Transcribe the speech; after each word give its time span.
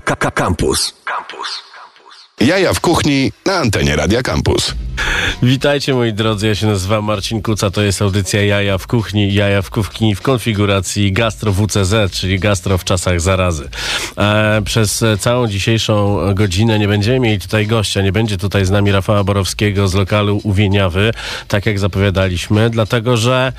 Campus. 0.00 0.94
Campus. 1.04 1.68
Jaja 2.40 2.74
w 2.74 2.80
kuchni 2.80 3.32
na 3.46 3.54
antenie 3.54 3.96
Radia 3.96 4.22
Campus. 4.22 4.74
Witajcie 5.42 5.94
moi 5.94 6.12
drodzy, 6.12 6.46
ja 6.46 6.54
się 6.54 6.66
nazywam 6.66 7.04
Marcin 7.04 7.42
Kuca, 7.42 7.70
to 7.70 7.82
jest 7.82 8.02
audycja 8.02 8.44
Jaja 8.44 8.78
w 8.78 8.86
kuchni, 8.86 9.34
Jaja 9.34 9.62
w 9.62 9.70
kuchni 9.70 10.14
w 10.14 10.22
konfiguracji 10.22 11.12
Gastro 11.12 11.52
WCZ, 11.52 12.12
czyli 12.12 12.38
Gastro 12.38 12.78
w 12.78 12.84
czasach 12.84 13.20
zarazy. 13.20 13.68
E, 14.18 14.62
przez 14.64 15.04
całą 15.20 15.46
dzisiejszą 15.46 16.18
godzinę 16.34 16.78
nie 16.78 16.88
będziemy 16.88 17.20
mieli 17.20 17.40
tutaj 17.40 17.66
gościa, 17.66 18.02
nie 18.02 18.12
będzie 18.12 18.36
tutaj 18.36 18.64
z 18.64 18.70
nami 18.70 18.92
Rafała 18.92 19.24
Borowskiego 19.24 19.88
z 19.88 19.94
lokalu 19.94 20.40
Uwieniawy, 20.42 21.12
tak 21.48 21.66
jak 21.66 21.78
zapowiadaliśmy, 21.78 22.70
dlatego 22.70 23.16
że 23.16 23.52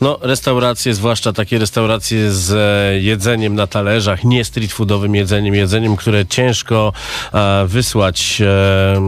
no, 0.00 0.18
restauracje, 0.22 0.94
zwłaszcza 0.94 1.32
takie 1.32 1.58
restauracje 1.58 2.32
z 2.32 2.52
e, 2.52 3.00
jedzeniem 3.00 3.54
na 3.54 3.66
talerzach, 3.66 4.24
nie 4.24 4.44
street 4.44 4.72
foodowym 4.72 5.14
jedzeniem, 5.14 5.54
jedzeniem, 5.54 5.96
które 5.96 6.26
ciężko 6.26 6.92
e, 7.34 7.66
wysłać 7.66 8.42
e, 8.42 9.00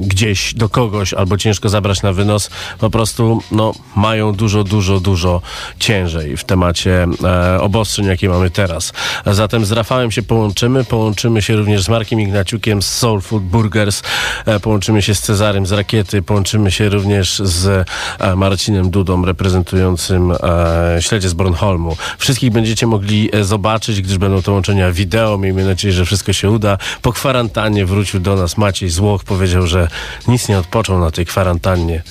gdzieś 0.00 0.54
do 0.54 0.68
kogoś 0.68 1.14
albo 1.14 1.36
ciężko 1.36 1.68
zabrać 1.68 2.02
na 2.02 2.12
wynos, 2.12 2.50
po 2.78 2.90
prostu 2.90 3.42
no, 3.52 3.72
mają 3.96 4.32
dużo, 4.32 4.64
dużo, 4.64 5.00
dużo 5.00 5.42
ciężej 5.78 6.36
w 6.36 6.44
temacie 6.44 7.06
e, 7.24 7.60
obostrzeń, 7.60 8.06
jakie 8.06 8.28
mamy 8.28 8.50
teraz. 8.50 8.92
Zatem 9.26 9.64
z 9.64 9.72
Rafałem 9.72 10.10
się 10.10 10.22
połączymy, 10.22 10.84
połączymy 10.84 11.42
się 11.42 11.56
również 11.56 11.82
z 11.82 11.88
Markiem 11.88 12.20
Ignaciukiem 12.20 12.82
z 12.82 12.88
Soul 12.88 13.20
Food 13.20 13.42
Burgers, 13.42 14.02
e, 14.46 14.60
połączymy 14.60 15.02
się 15.02 15.14
z 15.14 15.20
Cezarym 15.20 15.66
z 15.66 15.72
Rakiety, 15.72 16.22
połączymy 16.22 16.70
się 16.70 16.88
również 16.88 17.38
z 17.38 17.86
e, 18.20 18.36
Marcinem 18.36 18.90
Dudą, 18.90 19.24
reprezentującym 19.24 20.05
e, 20.10 20.96
śledzie 21.00 21.28
z 21.28 21.34
Bornholmu. 21.34 21.96
Wszystkich 22.18 22.50
będziecie 22.50 22.86
mogli 22.86 23.30
e, 23.32 23.44
zobaczyć, 23.44 24.02
gdyż 24.02 24.18
będą 24.18 24.42
to 24.42 24.52
łączenia 24.52 24.92
wideo. 24.92 25.38
Miejmy 25.38 25.64
nadzieję, 25.64 25.94
że 25.94 26.04
wszystko 26.04 26.32
się 26.32 26.50
uda. 26.50 26.78
Po 27.02 27.12
kwarantannie 27.12 27.86
wrócił 27.86 28.20
do 28.20 28.36
nas 28.36 28.56
Maciej 28.56 28.90
Złoch. 28.90 29.24
Powiedział, 29.24 29.66
że 29.66 29.88
nic 30.28 30.48
nie 30.48 30.58
odpoczął 30.58 30.98
na 30.98 31.10
tej 31.10 31.26
kwarantannie, 31.26 32.02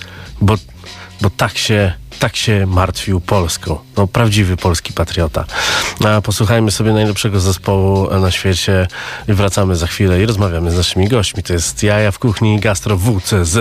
bo, 0.41 0.55
bo 1.21 1.29
tak 1.29 1.57
się 1.57 1.93
tak 2.19 2.35
się 2.35 2.65
martwił 2.65 3.21
Polską. 3.21 3.77
No, 3.97 4.07
prawdziwy 4.07 4.57
polski 4.57 4.93
patriota. 4.93 5.45
A 6.05 6.21
posłuchajmy 6.21 6.71
sobie 6.71 6.93
najlepszego 6.93 7.39
zespołu 7.39 8.19
na 8.19 8.31
świecie 8.31 8.87
wracamy 9.27 9.75
za 9.75 9.87
chwilę 9.87 10.21
i 10.21 10.25
rozmawiamy 10.25 10.71
z 10.71 10.77
naszymi 10.77 11.07
gośćmi. 11.07 11.43
To 11.43 11.53
jest 11.53 11.83
Jaja 11.83 12.11
w 12.11 12.19
kuchni 12.19 12.59
Gastro 12.59 12.97
WCZ. 12.97 13.57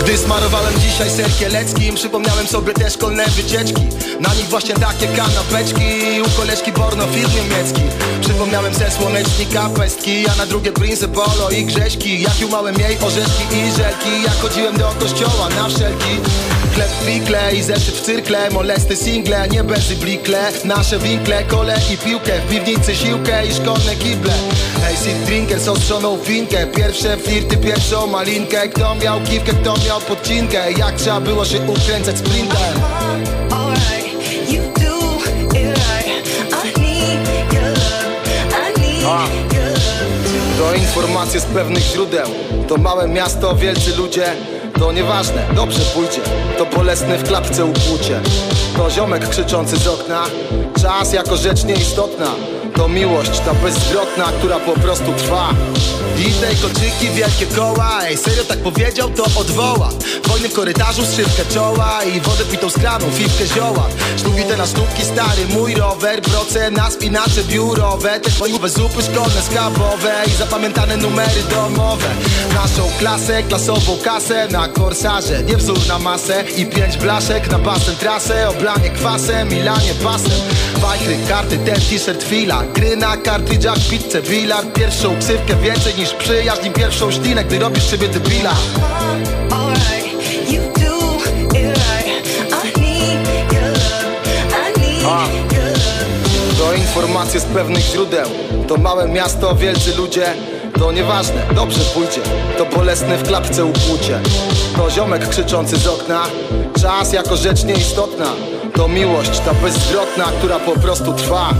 Gdy 0.00 0.18
smarowałem 0.18 0.80
dzisiaj 0.80 1.10
ser 1.10 1.30
kieleckim 1.38 1.94
Przypomniałem 1.94 2.46
sobie 2.46 2.72
te 2.74 2.90
szkolne 2.90 3.26
wycieczki. 3.26 3.82
Na 4.20 4.34
nich 4.34 4.48
właśnie 4.48 4.74
takie 4.74 5.06
kanapeczki 5.06 6.20
U 6.26 6.40
koleżki 6.40 6.72
Borno 6.72 7.06
film 7.06 7.30
niemiecki. 7.34 7.82
Przypomniałem 8.20 8.74
se 8.74 8.90
słonecznika 8.90 9.68
pestki 9.68 10.28
A 10.28 10.36
na 10.36 10.46
drugie 10.46 10.72
Prince 10.72 11.08
Polo 11.08 11.50
i 11.50 11.64
Grześki. 11.64 12.22
Jak 12.22 12.34
umałem 12.46 12.74
jej 12.80 12.98
orzeszki 12.98 13.44
i 13.52 13.72
żelki. 13.72 14.22
Jak 14.24 14.40
chodziłem 14.42 14.78
do 14.78 14.94
kościoła 15.00 15.48
na 15.48 15.68
wszelki 15.68 16.20
W 16.82 17.06
pikle 17.06 17.54
i 17.54 17.62
zeszyt 17.62 17.94
w 17.94 18.00
cyrkle. 18.00 18.50
Molesty 18.50 18.96
single, 18.96 19.48
nie 19.48 19.64
benzy 19.64 19.96
blikle 19.96 20.52
Nasze 20.64 20.98
winkle, 20.98 21.44
kole 21.44 21.78
i 21.94 21.98
piłkę 21.98 22.32
W 22.40 22.50
piwnicy 22.50 22.94
siłkę 22.94 23.46
i 23.46 23.54
szkolne 23.54 23.96
kible. 23.96 24.32
Hej, 24.82 24.96
sit 24.96 25.24
drinker 25.26 25.60
z 25.60 25.68
ostrzoną 25.68 26.18
finkę 26.18 26.66
Pierwsze 26.66 27.16
flirty, 27.16 27.56
pierwszą 27.56 28.06
malinkę. 28.06 28.68
Kto 28.68 28.94
miał 28.94 29.20
kiwkę, 29.20 29.52
kto 29.52 29.74
miał 29.86 30.00
podcinkę. 30.00 30.72
Jak 30.72 30.96
trzeba 30.96 31.20
było 31.20 31.44
się 31.44 31.60
ukręcać 31.60 32.18
sprintem. 32.18 32.74
To 40.58 40.74
informacje 40.74 41.40
z 41.40 41.44
pewnych 41.44 41.82
źródeł. 41.82 42.28
To 42.68 42.76
małe 42.76 43.08
miasto, 43.08 43.56
wielcy 43.56 43.96
ludzie 43.96 44.36
To 44.78 44.92
nieważne, 44.92 45.46
dobrze 45.54 45.80
pójdzie. 45.80 46.20
To 46.58 46.66
bolesne 46.66 47.18
w 47.18 47.28
klatce 47.28 47.64
ukłucie. 47.64 48.20
To 48.76 48.90
ziomek 48.90 49.28
krzyczący 49.28 49.76
z 49.76 49.86
okna. 49.86 50.24
Czas 50.82 51.12
jako 51.12 51.36
rzecz 51.36 51.64
nieistotna 51.64 52.26
To 52.76 52.88
miłość, 52.88 53.40
ta 53.40 53.54
bezzwrotna, 53.54 54.24
która 54.38 54.60
po 54.60 54.72
prostu 54.72 55.12
trwa. 55.12 55.54
I 56.18 56.32
tej 56.32 56.56
koczyki, 56.56 57.10
wielkie 57.14 57.46
koła 57.46 58.00
Ej, 58.02 58.16
serio 58.16 58.44
tak 58.44 58.58
powiedział, 58.58 59.10
to 59.10 59.24
odwoła. 59.40 59.88
Wojny 60.24 60.48
w 60.48 60.52
korytarzu, 60.52 61.04
strzywkę 61.04 61.44
czoła 61.54 62.04
I 62.04 62.20
wodę 62.20 62.44
pitą 62.44 62.70
z 62.70 62.74
kranu, 62.74 63.06
fifkę 63.12 63.46
zioła. 63.46 63.88
Sztuki 64.16 64.42
te 64.42 64.56
na 64.56 64.66
sztuki, 64.66 65.02
stary 65.04 65.46
mój 65.54 65.74
rower 65.74 66.20
Broce 66.20 66.70
na 66.70 66.90
spinacze 66.90 67.44
biurowe. 67.44 68.20
Te 68.20 68.30
twoje 68.30 68.68
zupy 68.68 69.02
szkolne, 69.02 69.42
skabowe 69.42 70.12
I 70.26 70.30
zapamiętane 70.30 70.96
numery 70.96 71.42
domowe. 71.50 72.08
Naszą 72.54 72.90
klasę, 72.98 73.42
klasową 73.42 73.98
kasę 74.04 74.48
Na 74.50 74.68
korsarze, 74.68 75.42
nie 75.42 75.56
wzór 75.56 75.78
na 75.88 75.98
masę 75.98 76.44
I 76.56 76.66
pięć 76.66 76.96
blaszek 76.96 77.50
na 77.50 77.58
basen 77.58 77.96
trasę 77.96 78.48
Oblanie 78.48 78.90
kwasem, 78.90 79.48
milanie 79.48 79.94
pasem. 79.94 80.40
Wajchry, 80.80 81.16
karty, 81.28 81.58
ten 81.58 81.80
t-shirt, 81.80 82.24
fila 82.24 82.63
Gry 82.72 82.96
na 82.96 83.16
kartridżach, 83.16 83.78
pizzę, 83.90 84.22
bilar 84.22 84.64
Pierwszą 84.72 85.18
ksywkę 85.18 85.56
więcej 85.56 85.94
niż 85.94 86.14
przyjaźń 86.14 86.66
I 86.66 86.70
pierwszą 86.70 87.10
ślinę, 87.10 87.44
gdy 87.44 87.58
robisz 87.58 87.90
siebie 87.90 88.08
debila. 88.08 88.54
To 96.58 96.74
informacje 96.74 97.40
z 97.40 97.44
pewnych 97.44 97.84
źródeł. 97.84 98.28
To 98.68 98.76
małe 98.76 99.08
miasto, 99.08 99.54
wielcy 99.54 99.94
ludzie 99.96 100.34
To 100.78 100.92
nieważne, 100.92 101.46
dobrze 101.54 101.80
pójdzie. 101.80 102.20
To 102.58 102.66
bolesne 102.66 103.18
w 103.18 103.22
klatce 103.22 103.64
ukłucie. 103.64 104.20
To 104.76 104.90
ziomek 104.90 105.28
krzyczący 105.28 105.76
z 105.76 105.86
okna 105.86 106.22
Czas 106.82 107.12
jako 107.12 107.36
rzecz 107.36 107.64
nieistotna. 107.64 108.26
To 108.74 108.88
miłość, 108.88 109.38
ta 109.38 109.54
bezzwrotna, 109.54 110.24
która 110.24 110.58
po 110.58 110.72
prostu 110.72 111.12
trwa 111.12 111.50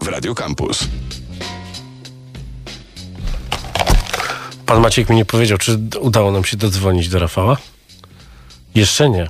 W 0.00 0.08
Radio 0.08 0.34
Campus. 0.34 0.88
Pan 4.66 4.80
Maciek 4.80 5.10
mi 5.10 5.16
nie 5.16 5.24
powiedział, 5.24 5.58
czy 5.58 5.78
udało 6.00 6.32
nam 6.32 6.44
się 6.44 6.56
dodzwonić 6.56 7.08
do 7.08 7.18
Rafała? 7.18 7.56
Jeszcze 8.74 9.10
nie. 9.10 9.26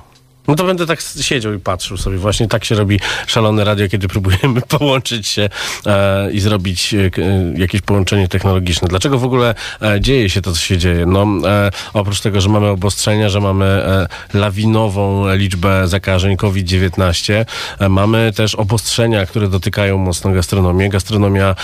No 0.47 0.55
to 0.55 0.63
będę 0.63 0.85
tak 0.85 0.99
siedział 1.21 1.53
i 1.53 1.59
patrzył 1.59 1.97
sobie. 1.97 2.17
Właśnie 2.17 2.47
tak 2.47 2.65
się 2.65 2.75
robi 2.75 2.99
szalone 3.27 3.63
radio, 3.63 3.87
kiedy 3.87 4.07
próbujemy 4.07 4.61
połączyć 4.77 5.27
się 5.27 5.49
e, 5.85 6.31
i 6.31 6.39
zrobić 6.39 6.93
e, 6.93 6.97
e, 6.97 7.11
jakieś 7.57 7.81
połączenie 7.81 8.27
technologiczne. 8.27 8.87
Dlaczego 8.87 9.19
w 9.19 9.23
ogóle 9.23 9.55
e, 9.81 10.01
dzieje 10.01 10.29
się 10.29 10.41
to, 10.41 10.51
co 10.51 10.59
się 10.59 10.77
dzieje? 10.77 11.05
No, 11.05 11.27
e, 11.45 11.71
oprócz 11.93 12.21
tego, 12.21 12.41
że 12.41 12.49
mamy 12.49 12.67
obostrzenia, 12.67 13.29
że 13.29 13.41
mamy 13.41 13.65
e, 13.65 14.07
lawinową 14.37 15.35
liczbę 15.35 15.87
zakażeń 15.87 16.37
COVID-19, 16.37 17.45
e, 17.79 17.89
mamy 17.89 18.33
też 18.35 18.55
obostrzenia, 18.55 19.25
które 19.25 19.47
dotykają 19.47 19.97
mocno 19.97 20.31
gastronomię. 20.31 20.89
Gastronomia 20.89 21.55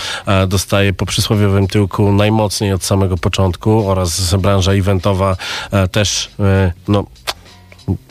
dostaje 0.48 0.92
po 0.92 1.06
przysłowiowym 1.06 1.68
tyłku 1.68 2.12
najmocniej 2.12 2.72
od 2.72 2.84
samego 2.84 3.16
początku 3.18 3.90
oraz 3.90 4.34
branża 4.34 4.72
eventowa 4.72 5.36
też, 5.92 6.30
no, 6.88 7.04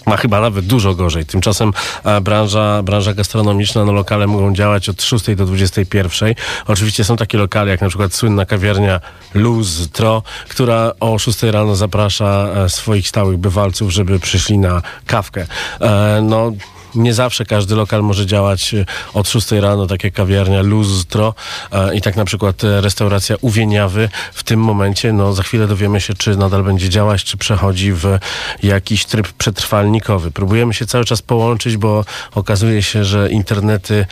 ma 0.06 0.18
chyba 0.18 0.41
nawet 0.41 0.65
dużo 0.65 0.95
gorzej. 0.95 1.25
Tymczasem 1.25 1.73
e, 2.03 2.21
branża, 2.21 2.83
branża 2.83 3.13
gastronomiczna, 3.13 3.85
no 3.85 3.91
lokale 3.91 4.27
mogą 4.27 4.53
działać 4.53 4.89
od 4.89 5.01
6 5.01 5.35
do 5.35 5.45
21. 5.45 6.33
Oczywiście 6.68 7.03
są 7.03 7.18
takie 7.18 7.38
lokale, 7.38 7.71
jak 7.71 7.81
na 7.81 7.88
przykład 7.88 8.13
słynna 8.13 8.45
kawiarnia 8.45 9.00
Lustro, 9.33 10.23
która 10.50 10.91
o 11.00 11.19
6 11.19 11.44
rano 11.44 11.75
zaprasza 11.75 12.50
e, 12.56 12.69
swoich 12.69 13.07
stałych 13.07 13.38
bywalców, 13.38 13.91
żeby 13.91 14.19
przyszli 14.19 14.57
na 14.57 14.81
kawkę. 15.06 15.45
E, 15.81 16.21
no 16.23 16.51
nie 16.96 17.14
zawsze 17.14 17.46
każdy 17.46 17.76
lokal 17.76 18.04
może 18.04 18.26
działać 18.26 18.74
e, 18.74 18.86
od 19.14 19.30
6 19.30 19.52
rano, 19.52 19.88
tak 19.88 20.04
jak 20.04 20.14
kawiarnia 20.14 20.62
Lustro 20.62 21.34
e, 21.72 21.96
i 21.96 22.02
tak 22.02 22.16
na 22.16 22.26
przykład 22.26 22.64
e, 22.64 22.82
restauracja 22.82 23.36
Uwieniawy 23.42 24.10
w 24.34 24.44
tym 24.44 24.60
momencie, 24.60 25.14
no 25.14 25.34
za 25.34 25.44
chwilę 25.44 25.68
dowiemy 25.68 26.02
się, 26.02 26.14
czy 26.14 26.36
nadal 26.36 26.64
będzie 26.64 26.90
działać, 26.90 27.24
czy 27.24 27.38
przechodzi 27.38 27.94
w 27.94 28.18
jakiś 28.64 29.06
tryb 29.06 29.28
przetrwalnikowy. 29.28 30.32
Próbujemy 30.32 30.74
się 30.74 30.86
cały 30.86 31.06
czas 31.06 31.22
połączyć, 31.22 31.78
bo 31.78 32.06
okazuje 32.36 32.84
się, 32.84 33.06
że 33.06 33.30
internety 33.30 34.06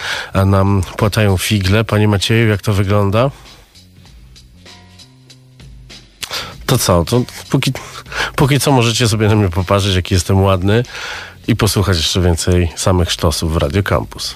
nam 0.45 0.81
płatają 0.97 1.37
figle. 1.37 1.83
Panie 1.83 2.07
Macieju, 2.07 2.49
jak 2.49 2.61
to 2.61 2.73
wygląda? 2.73 3.31
To 6.65 6.77
co? 6.77 7.05
To 7.05 7.21
póki, 7.49 7.73
póki 8.35 8.59
co 8.59 8.71
możecie 8.71 9.07
sobie 9.07 9.27
na 9.27 9.35
mnie 9.35 9.49
popatrzeć, 9.49 9.95
jaki 9.95 10.13
jestem 10.13 10.41
ładny 10.41 10.83
i 11.47 11.55
posłuchać 11.55 11.97
jeszcze 11.97 12.21
więcej 12.21 12.71
samych 12.75 13.11
sztosów 13.11 13.53
w 13.53 13.57
Radio 13.57 13.83
Campus. 13.83 14.35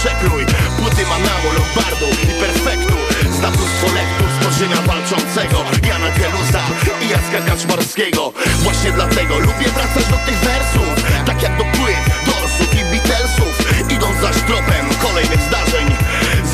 Przekrój. 0.00 0.46
Płyty 0.78 1.04
Manamu, 1.12 1.48
Lombardu 1.58 2.08
i 2.24 2.26
Perfektu. 2.42 2.96
Zna 3.36 3.50
mnóstwo 3.50 3.86
lektur 3.98 4.28
z 4.34 4.86
walczącego. 4.86 5.58
Jana 5.88 6.10
Gelusa 6.18 6.62
i 7.04 7.08
Jacka 7.12 7.40
Kaczmarskiego. 7.48 8.32
Właśnie 8.64 8.92
dlatego 8.92 9.38
lubię 9.38 9.68
wracać 9.76 10.04
do 10.14 10.18
tych 10.26 10.38
wersów. 10.48 10.90
Tak 11.26 11.42
jak 11.42 11.54
do 11.58 11.64
płyt, 11.64 12.04
Dorsów 12.26 12.70
i 12.80 12.82
Beatlesów. 12.90 13.54
Idąc 13.94 14.20
zaś 14.20 14.36
tropem 14.48 14.84
kolejnych 15.02 15.42
zdarzeń. 15.48 15.86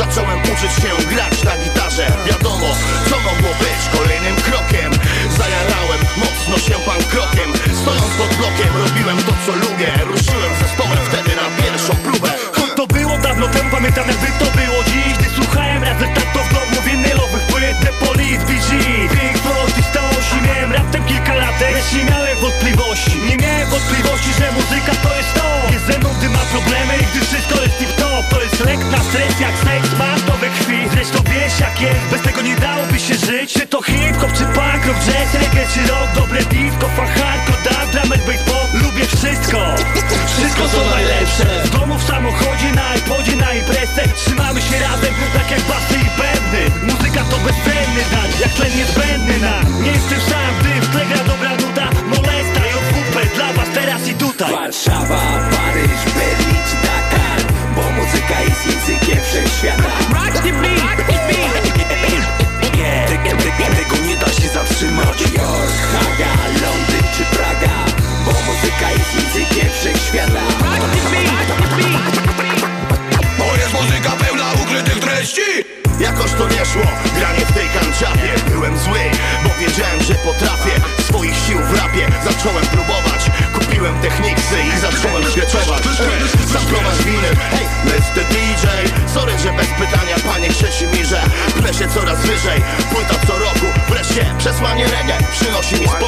Zacząłem 0.01 0.39
uczyć 0.43 0.73
się 0.83 0.91
grać 1.13 1.37
na 1.49 1.55
gitarze. 1.65 2.07
Wiadomo, 2.27 2.69
co 3.09 3.17
mogło 3.29 3.51
być 3.65 3.81
kolejnym 3.99 4.37
krokiem. 4.47 4.91
Zajarałem 5.39 6.01
mocno 6.23 6.57
się 6.67 6.77
pan 6.89 7.01
krokiem. 7.13 7.51
Stojąc 7.83 8.11
pod 8.21 8.31
blokiem 8.41 8.73
robiłem 8.85 9.19
to 9.27 9.33
co 9.47 9.53
lubię. 9.65 9.91
Ruszyłem 10.13 10.53
zespołem 10.63 11.01
wtedy 11.09 11.31
na 11.41 11.47
pierwszą 11.63 11.93
próbę 12.07 12.26
pamiętam 13.87 14.09
jakby 14.09 14.45
to 14.45 14.51
było 14.59 14.85
dziś 14.85 15.13
Gdy 15.19 15.29
słuchałem 15.37 15.83
razem 15.83 16.11
tato 16.15 16.45
w 16.45 16.53
domu 16.55 16.83
winylowych 16.87 17.47
płyt 17.47 17.77
The 17.85 17.93
Police, 18.07 18.45
BG, 18.47 18.69
i 19.81 19.83
Stones 19.91 20.27
I 20.39 20.47
miałem 20.47 20.73
raptem 20.73 21.05
kilka 21.05 21.35
lat, 21.35 21.61
lecz 21.61 21.93
nie 21.93 22.05
miałem 22.05 22.37
wątpliwości. 22.41 23.17
Nie 23.29 23.37
miałem 23.37 23.69
wątpliwości, 23.71 24.31
że 24.39 24.53
muzyka 24.53 24.93
to 25.03 25.17
jest 25.17 25.35
to. 25.35 25.49
Jest 25.73 25.87
ze 25.87 25.99
mną, 25.99 26.09
gdy 26.19 26.29
ma 26.29 26.43
problemy 26.55 26.95
i 27.03 27.05
gdy 27.11 27.21
wszystko 27.27 27.55
jest 27.63 27.77
tip-top. 27.81 28.25
To 28.31 28.43
jest 28.43 28.61
lek 28.65 28.81
na 28.93 29.01
stres 29.09 29.41
jak 29.41 29.57
seks, 29.65 29.91
mam 29.99 30.21
to 30.21 30.33
we 30.43 30.49
krwi. 30.57 30.81
Zresztą 30.95 31.19
wiesz 31.33 31.61
jak 31.61 31.81
jest, 31.81 32.05
bez 32.11 32.23
tego 32.23 32.41
nie 32.43 32.57
dałoby 32.57 32.99
się 33.01 33.15
żyć. 33.15 33.53
Czy 33.53 33.67
to 33.67 33.83
hip-hop, 33.83 34.33
czy 34.39 34.45
punk, 34.57 34.83
rock, 34.87 34.99
jazz, 35.07 35.31
reggae, 35.43 35.67
czy 35.75 35.81
rock. 35.91 36.09
Dobre 36.15 36.41
disco, 36.45 36.87
fan, 36.97 37.09
wszystko 40.57 40.85
co 40.85 40.91
najlepsze. 40.91 41.45
W 41.65 41.71
domu, 41.71 41.95
w 41.99 42.05
samochodzie, 42.05 42.73
na 42.73 42.95
iPodzie, 42.97 43.37
na 43.37 43.55
imprezę 43.55 44.03
Trzymamy 44.17 44.61
się 44.61 44.79
razem, 44.81 45.15
tak 45.35 45.51
jak 45.51 45.61
basy 45.61 45.95
i 45.95 46.09
bębny. 46.21 46.93
Muzyka 46.93 47.25
to 47.31 47.37
bezcenny 47.37 48.03
dar, 48.13 48.41
jak 48.41 48.53
tlen 48.53 48.77
niezbędny 48.77 49.39
nam 49.41 49.83
Nie 49.83 49.91
jestem 49.91 50.21
sam, 50.21 50.51
gdy 50.61 50.87
w 50.87 50.91
tle 50.93 51.07
gra 51.07 51.25
dobra 51.25 51.51
nuta. 51.51 51.89
Molesta 52.09 52.61
i 52.71 52.73
OWP 52.79 53.35
dla 53.35 53.53
was 53.53 53.69
teraz 53.75 54.09
i 54.09 54.15
tutaj. 54.15 54.53
Warszawa, 54.53 55.21
Paryż, 55.51 56.01
nie 76.49 76.65
szło, 76.65 76.87
granie 77.19 77.45
w 77.47 77.53
tej 77.53 77.69
kanciapie. 77.69 78.31
Byłem 78.51 78.79
zły, 78.79 79.01
bo 79.45 79.51
wiedziałem, 79.61 80.03
że 80.03 80.15
potrafię. 80.15 80.75
Swoich 81.09 81.37
sił 81.47 81.59
w 81.59 81.75
rapie 81.79 82.07
zacząłem 82.25 82.67
próbować. 82.67 83.23
Kupiłem 83.55 84.01
techniksy 84.01 84.57
i 84.77 84.81
zacząłem 84.81 85.25
skreczować. 85.31 85.83
Samplować 86.53 86.99
winy, 87.05 87.31
hej, 87.51 87.67
Mr. 87.85 88.25
DJ 88.31 88.67
Sorry, 89.15 89.39
że 89.39 89.53
bez 89.53 89.67
pytania, 89.67 90.17
panie 90.27 90.49
Krzesimierze 90.49 91.21
Plesie 91.61 91.89
coraz 91.95 92.21
wyżej, 92.21 92.63
płyta 92.93 93.27
co 93.27 93.39
roku 93.39 93.67
Wreszcie 93.89 94.35
przesłanie 94.39 94.85
reggae 94.85 95.19
przynosi 95.33 95.75
mi 95.75 95.89
spokój 95.89 96.06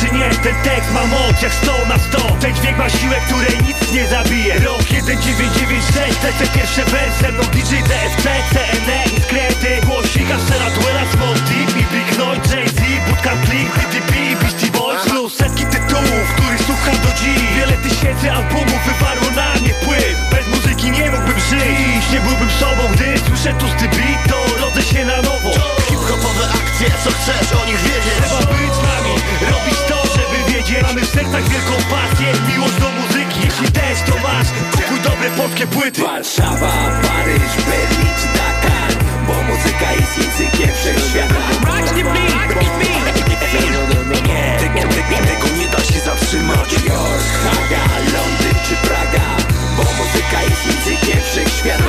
czy 0.00 0.06
nie? 0.16 0.28
Ten 0.30 0.54
tekst 0.64 0.92
ma 0.92 1.06
moc 1.06 1.42
jak 1.42 1.52
100 1.52 1.86
na 1.88 1.98
100 1.98 2.18
Ten 2.40 2.54
dźwięk 2.54 2.78
ma 2.78 2.90
siłę, 2.90 3.16
której 3.26 3.58
nic 3.66 3.92
nie 3.92 4.06
zabije. 4.06 4.58
Rok 4.58 4.84
1996, 4.84 6.22
lecę 6.22 6.46
pierwsze 6.54 6.84
wersy 6.84 7.32
No 7.36 7.42
DJ 7.42 7.74
DFC, 7.90 8.24
CNE 8.52 9.00
i 9.16 9.20
skręty. 9.20 9.86
Głosika, 9.86 10.36
Sera, 10.48 10.70
Duela, 10.70 11.04
Small 11.12 11.34
Deep 11.34 11.70
i 11.82 11.84
Big 11.92 12.18
Noise, 12.18 12.56
Jay-Z 12.56 12.80
Bootcamp 13.08 13.46
Click, 13.46 13.70
DDP 13.78 14.12
i 14.32 14.36
Beastie 14.36 14.70
Boys. 14.70 15.02
Plus 15.04 15.36
setki 15.36 15.64
tytułów, 15.66 16.28
słucham 16.66 16.96
do 17.04 17.10
dziś 17.20 17.40
Wiele 17.56 17.76
tysięcy 17.86 18.32
albumów 18.32 18.80
wywarło 18.86 19.28
na 19.40 19.48
mnie 19.60 19.72
wpływ 19.74 20.16
Bez 20.32 20.46
muzyki 20.54 20.90
nie 20.90 21.10
mógłbym 21.10 21.40
żyć 21.50 22.04
Nie 22.12 22.20
byłbym 22.20 22.50
sobą, 22.60 22.82
gdy 22.94 23.06
słyszę 23.26 23.50
tu 23.60 23.66
beat 23.96 24.20
To 24.30 24.38
rodzę 24.62 24.82
się 24.82 25.04
na 25.04 25.16
nowo 25.16 25.50
Hip-hopowe 25.88 26.44
akcje, 26.58 26.88
co 27.04 27.10
chcesz 27.18 27.48
o 27.60 27.66
nich 27.68 27.80
wiedzieć 27.88 28.16
Trzeba 28.22 28.40
być 28.52 28.72
z 28.78 28.82
nami, 28.90 29.12
robić 29.52 29.78
to, 29.90 29.98
żeby 30.16 30.36
wiedzieć 30.52 30.82
Mamy 30.82 31.00
w 31.00 31.10
sercach 31.16 31.44
wielką 31.52 31.74
pasję, 31.94 32.28
miłość 32.50 32.76
do 32.84 32.88
muzyki 32.98 33.38
Jeśli 33.48 33.68
też 33.80 33.96
to 34.08 34.14
masz, 34.28 34.48
kupuj 34.74 35.00
dobre 35.08 35.28
polskie 35.30 35.66
płyty 35.66 36.02
Warszawa, 36.02 36.72
Paryż, 37.06 37.52
Berlin 37.68 38.12
czy 38.20 38.28
Dakar 38.38 38.90
Bo 39.26 39.34
muzyka 39.50 39.88
jest 40.00 40.14
językiem 40.18 40.70
wszechświata 40.78 41.40
Nie, 44.28 44.58
te- 44.58 44.68
te- 44.68 44.88
te- 44.88 45.26
tego 45.26 45.46
nie 45.48 45.52
da 45.52 45.52
się 45.52 45.55
zatrzymać. 46.06 46.72
York, 46.72 47.26
Haga, 47.44 47.84
Londyn 48.12 48.56
czy 48.68 48.88
Praga 48.88 49.36
Bo 49.76 49.82
muzyka 49.82 50.42
jest 50.42 50.66
językiem 50.66 51.20
wszechświata. 51.30 51.84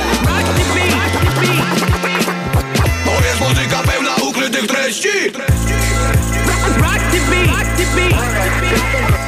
To 3.04 3.26
jest 3.26 3.40
muzyka 3.40 3.82
pełna 3.82 4.16
ukrytych 4.16 4.66
treści. 4.66 5.08
Know, 5.32 6.64
I'm 6.64 6.80
constantly 6.80 7.46
hating 7.46 7.94
myself. 7.94 8.12
I'm 8.12 8.34
constantly 8.34 9.27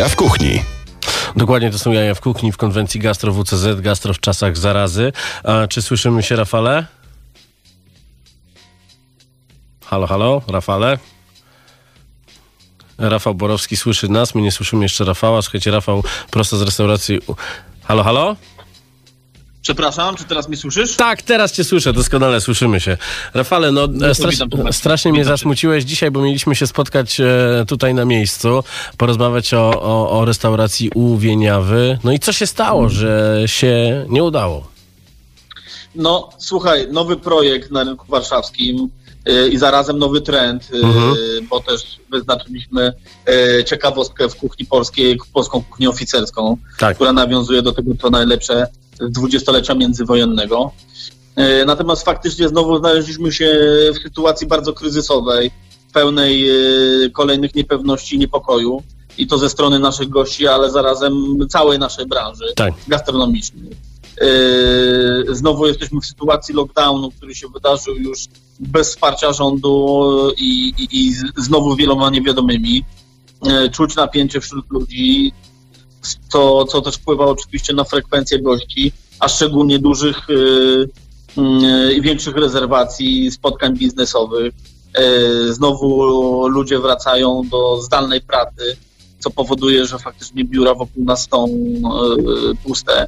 Jaja 0.00 0.08
w 0.08 0.16
kuchni. 0.16 0.62
Dokładnie 1.36 1.70
to 1.70 1.78
są 1.78 1.92
jaja 1.92 2.14
w 2.14 2.20
kuchni 2.20 2.52
w 2.52 2.56
konwencji 2.56 3.00
Gastro 3.00 3.32
WCZ, 3.32 3.80
Gastro 3.80 4.14
w 4.14 4.20
czasach 4.20 4.56
zarazy. 4.56 5.12
A 5.44 5.66
czy 5.66 5.82
słyszymy 5.82 6.22
się, 6.22 6.36
Rafale? 6.36 6.86
Halo, 9.84 10.06
halo, 10.06 10.42
Rafale? 10.48 10.98
Rafał 12.98 13.34
Borowski 13.34 13.76
słyszy 13.76 14.08
nas, 14.08 14.34
my 14.34 14.42
nie 14.42 14.52
słyszymy 14.52 14.82
jeszcze 14.82 15.04
Rafała. 15.04 15.42
Słuchajcie, 15.42 15.70
Rafał 15.70 16.04
prosto 16.30 16.56
z 16.56 16.62
restauracji. 16.62 17.18
Halo, 17.82 18.04
halo? 18.04 18.36
Przepraszam, 19.62 20.16
czy 20.16 20.24
teraz 20.24 20.48
mnie 20.48 20.56
słyszysz? 20.56 20.96
Tak, 20.96 21.22
teraz 21.22 21.52
cię 21.52 21.64
słyszę, 21.64 21.92
doskonale 21.92 22.40
słyszymy 22.40 22.80
się. 22.80 22.96
Rafale, 23.34 23.72
no, 23.72 23.88
e, 24.02 24.14
strasz, 24.14 24.38
witam, 24.38 24.72
strasznie 24.72 25.10
mnie 25.12 25.20
Witam 25.20 25.32
cię. 25.32 25.38
zasmuciłeś 25.38 25.84
dzisiaj, 25.84 26.10
bo 26.10 26.22
mieliśmy 26.22 26.56
się 26.56 26.66
spotkać 26.66 27.20
e, 27.20 27.64
tutaj 27.68 27.94
na 27.94 28.04
miejscu, 28.04 28.64
porozmawiać 28.96 29.54
o, 29.54 29.82
o, 29.82 30.10
o 30.20 30.24
restauracji 30.24 30.90
u 30.94 31.16
Wieniawy. 31.16 31.98
No 32.04 32.12
i 32.12 32.18
co 32.18 32.32
się 32.32 32.46
stało, 32.46 32.88
że 32.88 33.42
się 33.46 34.04
nie 34.08 34.24
udało? 34.24 34.66
No, 35.94 36.28
słuchaj, 36.38 36.86
nowy 36.92 37.16
projekt 37.16 37.70
na 37.70 37.84
rynku 37.84 38.06
warszawskim 38.08 38.88
y, 39.28 39.48
i 39.48 39.56
zarazem 39.58 39.98
nowy 39.98 40.20
trend, 40.20 40.68
y, 40.74 40.76
Mhm. 40.76 41.14
bo 41.50 41.60
też 41.60 41.82
wyznaczyliśmy 42.12 42.92
y, 43.60 43.64
ciekawostkę 43.64 44.28
w 44.28 44.36
kuchni 44.36 44.66
polskiej, 44.66 45.18
polską 45.32 45.62
kuchnię 45.62 45.88
oficerską, 45.88 46.56
Tak. 46.78 46.96
która 46.96 47.12
nawiązuje 47.12 47.62
do 47.62 47.72
tego, 47.72 47.90
co 48.02 48.10
najlepsze 48.10 48.66
dwudziestolecia 49.08 49.74
międzywojennego. 49.74 50.72
Y, 51.38 51.64
Natomiast 51.66 52.04
faktycznie 52.04 52.48
znowu 52.48 52.78
znaleźliśmy 52.78 53.32
się 53.32 53.58
w 53.94 54.02
sytuacji 54.02 54.46
bardzo 54.46 54.72
kryzysowej, 54.72 55.50
pełnej 55.92 56.50
y, 57.04 57.10
kolejnych 57.10 57.54
niepewności 57.54 58.16
i 58.16 58.18
niepokoju. 58.18 58.82
I 59.18 59.26
to 59.26 59.38
ze 59.38 59.48
strony 59.50 59.78
naszych 59.78 60.08
gości, 60.08 60.46
ale 60.46 60.70
zarazem 60.70 61.14
całej 61.48 61.78
naszej 61.78 62.06
branży 62.06 62.44
Tak. 62.56 62.74
gastronomicznej. 62.88 63.70
Yy, 64.20 65.34
Znowu 65.34 65.66
jesteśmy 65.66 66.00
w 66.00 66.06
sytuacji 66.06 66.54
lockdownu, 66.54 67.10
który 67.10 67.34
się 67.34 67.48
wydarzył 67.48 67.94
już 67.94 68.18
bez 68.60 68.88
wsparcia 68.88 69.32
rządu 69.32 70.10
i, 70.38 70.72
i, 70.78 70.88
i 71.08 71.12
znowu 71.36 71.76
wieloma 71.76 72.10
niewiadomymi. 72.10 72.84
Czuć 73.72 73.96
napięcie 73.96 74.40
wśród 74.40 74.70
ludzi, 74.70 75.32
co, 76.28 76.64
co 76.64 76.80
też 76.80 76.94
wpływa 76.94 77.24
oczywiście 77.24 77.74
na 77.74 77.84
frekwencję 77.84 78.42
gości, 78.42 78.92
a 79.18 79.28
szczególnie 79.28 79.78
dużych 79.78 80.16
yy, 80.28 80.88
yy, 81.36 81.92
i 81.94 82.02
większych 82.02 82.36
rezerwacji, 82.36 83.30
spotkań 83.30 83.78
biznesowych. 83.78 84.54
Znowu 85.50 86.48
ludzie 86.48 86.78
wracają 86.78 87.42
do 87.50 87.82
zdalnej 87.82 88.20
pracy, 88.20 88.76
co 89.18 89.30
powoduje, 89.30 89.86
że 89.86 89.98
faktycznie 89.98 90.44
biura 90.44 90.74
wokół 90.74 91.04
nas 91.04 91.28
są 91.30 91.48
puste. 92.64 93.06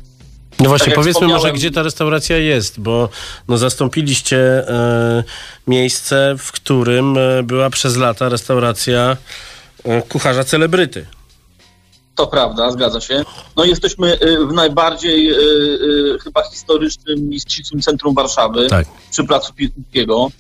No 0.61 0.69
właśnie, 0.69 0.87
Tak 0.87 0.95
powiedzmy 0.95 1.29
może, 1.29 1.53
gdzie 1.53 1.71
ta 1.71 1.83
restauracja 1.83 2.39
jest, 2.39 2.81
bo 2.81 3.09
no, 3.49 3.59
zastąpiliście 3.59 4.69
e, 4.69 5.25
miejsce, 5.67 6.35
w 6.39 6.53
którym 6.53 7.19
e, 7.19 7.43
była 7.43 7.71
przez 7.71 7.97
lata 7.97 8.29
restauracja 8.29 9.17
e, 9.85 10.03
kucharza 10.03 10.45
celebryty. 10.45 11.07
To 12.15 12.27
prawda, 12.27 12.71
zgadza 12.71 13.01
się. 13.01 13.25
No 13.57 13.65
jesteśmy 13.65 14.19
y, 14.23 14.47
w 14.47 14.53
najbardziej 14.53 15.31
y, 15.33 15.35
y, 16.15 16.19
chyba 16.25 16.43
historycznym 16.51 17.33
i 17.33 17.41
ścisłym 17.41 17.83
centrum 17.83 18.15
Warszawy, 18.15 18.67
Tak. 18.69 18.87
przy 19.11 19.25
Placu 19.25 19.53
Piłsudskiego. 19.55 20.31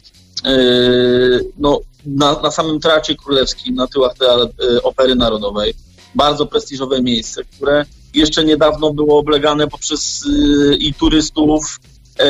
Y, 0.47 1.53
No, 1.59 1.81
na, 2.07 2.41
na 2.43 2.51
samym 2.51 2.81
Teatrze 2.81 3.15
Królewskim, 3.15 3.75
na 3.75 3.87
tyłach 3.87 4.15
te, 4.19 4.25
y, 4.65 4.83
Opery 4.83 5.15
Narodowej. 5.15 5.75
Bardzo 6.15 6.47
prestiżowe 6.47 7.03
miejsce, 7.03 7.45
które 7.45 7.85
jeszcze 8.15 8.45
niedawno 8.45 8.93
było 8.95 9.19
oblegane 9.19 9.67
poprzez 9.69 10.25
y, 10.27 10.77
i 10.77 10.95
turystów, 10.95 11.81
y, 12.21 12.25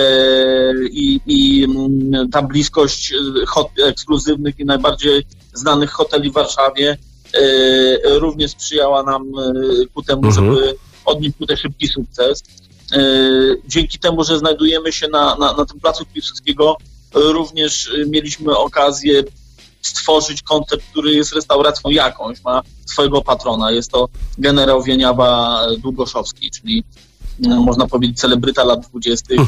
i, 0.90 1.20
i 1.26 1.64
mm, 1.64 2.30
ta 2.30 2.42
bliskość 2.42 3.14
hot, 3.46 3.68
ekskluzywnych 3.86 4.60
i 4.60 4.64
najbardziej 4.64 5.26
znanych 5.54 5.90
hoteli 5.90 6.30
w 6.30 6.32
Warszawie 6.32 6.90
e, 6.90 6.96
również 8.04 8.50
sprzyjała 8.50 9.02
nam 9.02 9.22
e, 9.22 9.52
ku 9.94 10.02
temu, 10.02 10.26
Mhm. 10.26 10.32
żeby 10.54 10.74
odnieść 11.04 11.36
tutaj 11.38 11.56
szybki 11.56 11.88
sukces. 11.88 12.42
E, 12.92 12.98
Dzięki 13.68 13.98
temu, 13.98 14.24
że 14.24 14.38
znajdujemy 14.38 14.92
się 14.92 15.08
na, 15.08 15.36
na, 15.36 15.52
na 15.52 15.64
tym 15.66 15.80
placu 15.80 16.04
Piłsudskiego, 16.14 16.76
e, 17.14 17.18
również 17.20 17.90
e, 18.02 18.06
mieliśmy 18.06 18.56
okazję 18.56 19.22
stworzyć 19.82 20.42
koncept, 20.42 20.84
który 20.90 21.14
jest 21.14 21.34
restauracją 21.34 21.90
jakąś, 21.90 22.44
ma 22.44 22.62
swojego 22.86 23.22
patrona. 23.22 23.70
Jest 23.70 23.90
to 23.90 24.08
generał 24.38 24.82
Wieniawa 24.82 25.60
Długoszowski, 25.78 26.50
czyli 26.50 26.84
e, 27.44 27.48
można 27.48 27.86
powiedzieć 27.86 28.18
celebryta 28.18 28.64
lat 28.64 28.80
20. 28.90 29.34
e, 29.34 29.38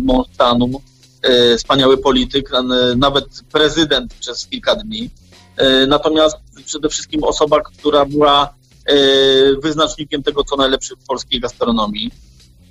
mąż 0.00 0.26
stanu, 0.34 0.82
e, 1.22 1.56
wspaniały 1.56 1.98
polityk, 1.98 2.50
e, 2.54 2.62
nawet 2.96 3.24
prezydent 3.52 4.14
przez 4.14 4.46
kilka 4.46 4.74
dni. 4.76 5.10
E, 5.56 5.86
Natomiast 5.86 6.36
przede 6.64 6.88
wszystkim 6.88 7.24
osoba, 7.24 7.60
która 7.60 8.04
była 8.04 8.54
e, 8.86 8.94
wyznacznikiem 9.62 10.22
tego, 10.22 10.44
co 10.44 10.56
najlepsze 10.56 10.94
w 10.96 11.06
polskiej 11.06 11.40
gastronomii. 11.40 12.10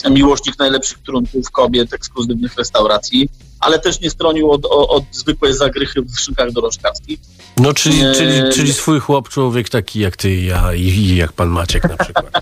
Miłośnik 0.10 0.60
najlepszych 0.60 0.98
trunków, 1.00 1.52
kobiet, 1.52 1.94
ekskluzywnych 1.94 2.56
restauracji, 2.56 3.30
ale 3.60 3.80
też 3.80 4.02
nie 4.02 4.10
stronił 4.10 4.52
od, 4.52 4.66
od, 4.66 4.90
od 4.90 5.04
zwykłej 5.12 5.54
zagrychy 5.54 6.02
w 6.02 6.20
szynkach 6.20 6.52
dorożkarskich. 6.52 7.20
No, 7.58 7.74
czyli, 7.74 7.98
Nie. 7.98 8.14
czyli, 8.14 8.54
czyli 8.54 8.74
swój 8.74 9.00
chłop, 9.00 9.30
człowiek 9.30 9.70
taki 9.70 10.00
jak 10.00 10.18
ty 10.18 10.32
i 10.32 10.46
ja 10.46 10.74
i, 10.74 11.16
jak 11.16 11.34
pan 11.34 11.50
Maciek 11.50 11.84
na 11.84 11.98
przykład. 11.98 12.32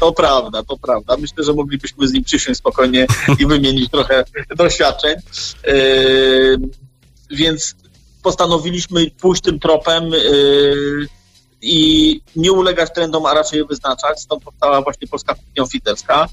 To 0.00 0.12
prawda, 0.12 0.62
to 0.62 0.76
prawda. 0.76 1.16
Myślę, 1.16 1.44
że 1.44 1.52
moglibyśmy 1.52 2.08
z 2.08 2.12
nim 2.12 2.24
przysiąść 2.24 2.58
spokojnie 2.58 3.06
i 3.38 3.46
wymienić 3.46 3.90
trochę 3.90 4.24
doświadczeń. 4.56 5.14
Yy, 5.66 6.58
więc 7.30 7.74
postanowiliśmy 8.22 9.10
pójść 9.10 9.42
tym 9.42 9.58
tropem 9.58 10.04
yy, 10.10 11.08
i 11.62 12.20
nie 12.36 12.52
ulegać 12.52 12.90
trendom, 12.94 13.26
a 13.26 13.34
raczej 13.34 13.58
je 13.58 13.64
wyznaczać. 13.64 14.20
Stąd 14.20 14.42
powstała 14.42 14.82
właśnie 14.82 15.08
polska 15.08 15.34
kuchnia 15.34 15.62
oficerska, 15.62 16.28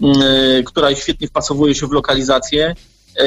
yy, 0.00 0.62
która 0.64 0.94
świetnie 0.94 1.28
wpasowuje 1.28 1.74
się 1.74 1.86
w 1.86 1.92
lokalizację. 1.92 2.74
Yy, 3.18 3.24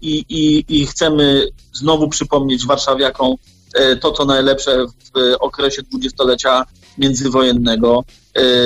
I, 0.00 0.24
i, 0.28 0.64
I 0.68 0.86
chcemy 0.86 1.48
znowu 1.72 2.08
przypomnieć 2.08 2.66
warszawiakom 2.66 3.34
to, 4.00 4.12
co 4.12 4.24
najlepsze 4.24 4.86
w 4.86 5.34
okresie 5.40 5.82
dwudziestolecia 5.82 6.64
międzywojennego. 6.98 8.04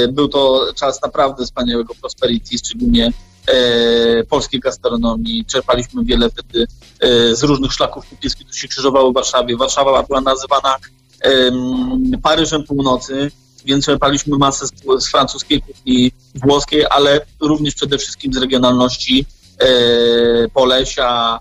Był 0.08 0.28
to 0.28 0.66
czas 0.74 1.02
naprawdę 1.02 1.44
wspaniałego 1.44 1.94
prosperity, 2.00 2.58
szczególnie 2.58 3.12
polskiej 4.28 4.60
gastronomii. 4.60 5.44
Czerpaliśmy 5.44 6.04
wiele 6.04 6.30
wtedy 6.30 6.66
z 7.32 7.42
różnych 7.42 7.72
szlaków 7.72 8.08
kupieskich, 8.08 8.46
które 8.46 8.58
się 8.58 8.68
krzyżowały 8.68 9.10
w 9.10 9.14
Warszawie. 9.14 9.56
Warszawa 9.56 10.02
była 10.02 10.20
nazywana 10.20 10.76
em, 11.20 12.20
Paryżem 12.22 12.64
Północy, 12.64 13.30
więc 13.64 13.84
czerpaliśmy 13.84 14.38
masę 14.38 14.66
z, 14.98 15.08
francuskiej 15.10 15.62
kuchni 15.62 16.12
włoskiej, 16.34 16.84
ale 16.90 17.20
również 17.40 17.74
przede 17.74 17.98
wszystkim 17.98 18.32
z 18.32 18.36
regionalności 18.36 19.26
e, 19.58 19.68
Polesia, 20.48 21.40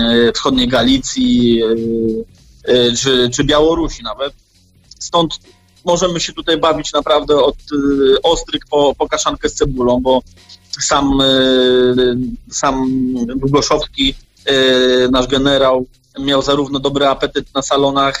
e, 0.00 0.32
wschodniej 0.32 0.68
Galicji 0.68 1.62
e, 1.62 2.72
e, 2.72 2.92
czy, 2.92 3.30
czy 3.30 3.44
Białorusi 3.44 4.02
nawet. 4.02 4.32
Stąd 4.98 5.38
możemy 5.84 6.20
się 6.20 6.32
tutaj 6.32 6.56
bawić 6.56 6.92
naprawdę 6.92 7.36
od 7.36 7.56
ostryg 8.22 8.66
po, 8.70 8.94
po 8.98 9.08
kaszankę 9.08 9.48
z 9.48 9.54
cebulą, 9.54 10.00
bo 10.00 10.22
sam, 10.80 11.18
sam 12.50 12.88
Długoszowski, 13.36 14.14
nasz 15.10 15.26
generał, 15.26 15.86
miał 16.20 16.42
zarówno 16.42 16.78
dobry 16.80 17.06
apetyt 17.06 17.54
na 17.54 17.62
salonach 17.62 18.20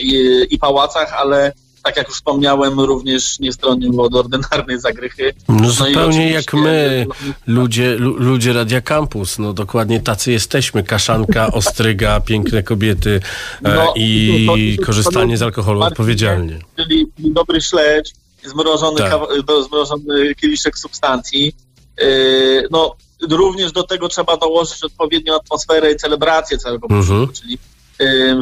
i, 0.00 0.46
pałacach, 0.58 1.12
ale 1.12 1.52
tak 1.82 1.96
jak 1.96 2.06
już 2.08 2.16
wspomniałem, 2.16 2.80
również 2.80 3.38
nie 3.40 3.52
stronił 3.52 4.00
od 4.02 4.14
ordynarnej 4.14 4.80
zagrychy. 4.80 5.32
No 5.48 5.68
i 5.68 5.72
zupełnie 5.72 6.30
jak 6.30 6.54
my, 6.54 7.06
ludzie, 7.46 7.94
lu, 7.98 8.16
ludzie 8.18 8.52
Radia 8.52 8.80
Campus. 8.80 9.38
No 9.38 9.52
dokładnie 9.52 10.00
tacy 10.00 10.32
jesteśmy. 10.32 10.82
Kaszanka, 10.82 11.46
ostryga, 11.52 12.20
piękne 12.20 12.62
kobiety 12.62 13.20
e, 13.64 13.74
No, 13.74 13.92
i 13.96 14.44
to- 14.46 14.52
to- 14.52 14.58
to- 14.80 14.86
korzystanie 14.86 15.36
z 15.36 15.42
alkoholu 15.42 15.82
odpowiedzialnie. 15.82 16.58
czyli 16.76 17.06
dobry 17.18 17.60
śledź, 17.60 18.12
zmrożony, 18.44 18.98
Tak. 18.98 19.10
kawa- 19.12 19.62
zmrożony 19.68 20.34
kieliszek 20.34 20.78
substancji. 20.78 21.52
Yy, 22.00 22.68
no, 22.70 22.96
również 23.30 23.72
do 23.72 23.82
tego 23.82 24.08
trzeba 24.08 24.36
dołożyć 24.36 24.84
odpowiednią 24.84 25.36
atmosferę 25.36 25.92
i 25.92 25.96
celebrację 25.96 26.58
całego 26.58 26.86
Mhm. 26.90 27.28
czyli 27.32 27.58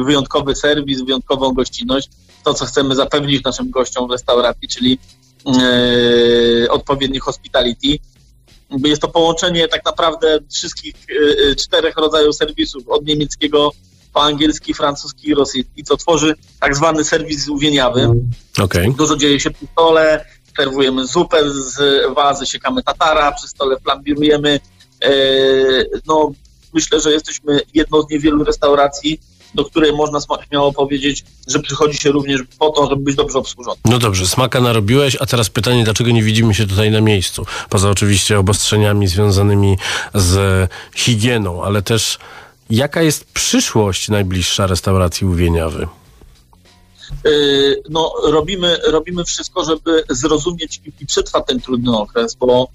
wyjątkowy 0.05 0.55
serwis, 0.55 1.01
wyjątkową 1.01 1.53
gościnność, 1.53 2.09
to 2.43 2.53
co 2.53 2.65
chcemy 2.65 2.95
zapewnić 2.95 3.43
naszym 3.43 3.71
gościom 3.71 4.07
w 4.07 4.11
restauracji, 4.11 4.67
czyli 4.67 4.99
odpowiedni 6.69 7.19
hospitality. 7.19 7.87
Jest 8.83 9.01
to 9.01 9.07
połączenie 9.07 9.67
tak 9.67 9.85
naprawdę 9.85 10.39
wszystkich 10.53 10.95
y, 11.09 11.49
y, 11.49 11.55
czterech 11.55 11.95
rodzajów 11.97 12.35
serwisów, 12.35 12.89
od 12.89 13.05
niemieckiego 13.05 13.71
po 14.13 14.23
angielski, 14.23 14.73
francuski 14.73 15.29
i 15.29 15.33
rosyjski, 15.33 15.83
co 15.83 15.97
tworzy 15.97 16.35
tak 16.59 16.75
zwany 16.75 17.03
serwis 17.03 17.47
uwieniawy. 17.47 18.09
Okej. 18.61 18.93
Dużo 18.93 19.15
dzieje 19.15 19.39
się 19.39 19.51
przy 19.51 19.67
stole, 19.71 20.25
serwujemy 20.57 21.07
zupę 21.07 21.49
z 21.49 22.03
wazy, 22.15 22.45
siekamy 22.45 22.83
tatara, 22.83 23.31
przy 23.31 23.47
stole 23.47 23.79
flambirujemy. 23.79 24.59
E, 25.03 25.09
no, 26.07 26.31
myślę, 26.73 27.01
że 27.01 27.11
jesteśmy 27.11 27.59
jedną 27.73 28.01
z 28.01 28.09
niewielu 28.09 28.43
restauracji, 28.43 29.19
do 29.55 29.65
której 29.65 29.93
można 29.93 30.19
śmiało 30.49 30.73
powiedzieć, 30.73 31.23
że 31.47 31.59
przychodzi 31.59 31.97
się 31.97 32.11
również 32.11 32.41
po 32.59 32.69
to, 32.69 32.89
żeby 32.89 33.03
być 33.03 33.15
dobrze 33.15 33.37
obsłużony. 33.39 33.77
No 33.85 33.99
dobrze, 33.99 34.27
smaka 34.27 34.61
narobiłeś, 34.61 35.17
a 35.19 35.25
teraz 35.25 35.49
pytanie, 35.49 35.83
dlaczego 35.83 36.11
nie 36.11 36.23
widzimy 36.23 36.53
się 36.53 36.67
tutaj 36.67 36.91
na 36.91 37.01
miejscu? 37.01 37.45
Poza 37.69 37.89
oczywiście 37.89 38.39
obostrzeniami 38.39 39.07
związanymi 39.07 39.77
z 40.13 40.69
higieną, 40.95 41.63
ale 41.63 41.81
też 41.81 42.17
jaka 42.69 43.01
jest 43.01 43.25
przyszłość 43.25 44.09
najbliższa 44.09 44.67
restauracji 44.67 45.27
Uwieniawy? 45.27 45.87
Yy, 47.25 47.81
no, 47.89 48.13
robimy, 48.23 48.77
robimy 48.87 49.23
wszystko, 49.25 49.65
żeby 49.65 50.03
zrozumieć 50.09 50.81
i- 51.01 51.05
przetrwać 51.05 51.43
ten 51.47 51.61
trudny 51.61 51.97
okres, 51.97 52.35
bo 52.35 52.67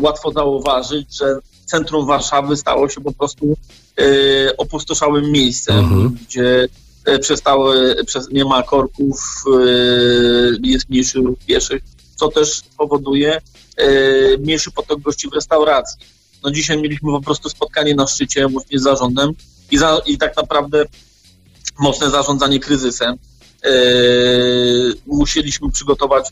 łatwo 0.00 0.32
zauważyć, 0.32 1.16
że 1.18 1.38
centrum 1.66 2.06
Warszawy 2.06 2.56
stało 2.56 2.88
się 2.88 3.00
po 3.00 3.12
prostu 3.12 3.56
yy, 3.98 4.56
opustoszałym 4.56 5.32
miejscem, 5.32 5.78
Mhm. 5.78 6.16
gdzie 6.28 6.68
yy, 7.06 7.18
przestały, 7.18 7.96
przez, 8.06 8.30
nie 8.30 8.44
ma 8.44 8.62
korków, 8.62 9.44
jest 10.62 10.88
mniejszy 10.90 11.18
ruch 11.18 11.38
pieszych, 11.46 11.82
co 12.16 12.28
też 12.28 12.62
powoduje 12.78 13.40
mniejszy 14.38 14.70
potok 14.70 15.00
gości 15.00 15.28
w 15.28 15.32
restauracji. 15.32 16.06
No 16.42 16.50
dzisiaj 16.50 16.82
mieliśmy 16.82 17.12
po 17.12 17.20
prostu 17.20 17.48
spotkanie 17.48 17.94
na 17.94 18.06
szczycie 18.06 18.46
łącznie 18.46 18.78
z 18.78 18.82
zarządem 18.82 19.32
i, 19.70 19.78
za, 19.78 20.00
i 20.06 20.18
tak 20.18 20.36
naprawdę 20.36 20.84
mocne 21.78 22.10
zarządzanie 22.10 22.60
kryzysem. 22.60 23.16
Musieliśmy 25.06 25.70
przygotować 25.72 26.28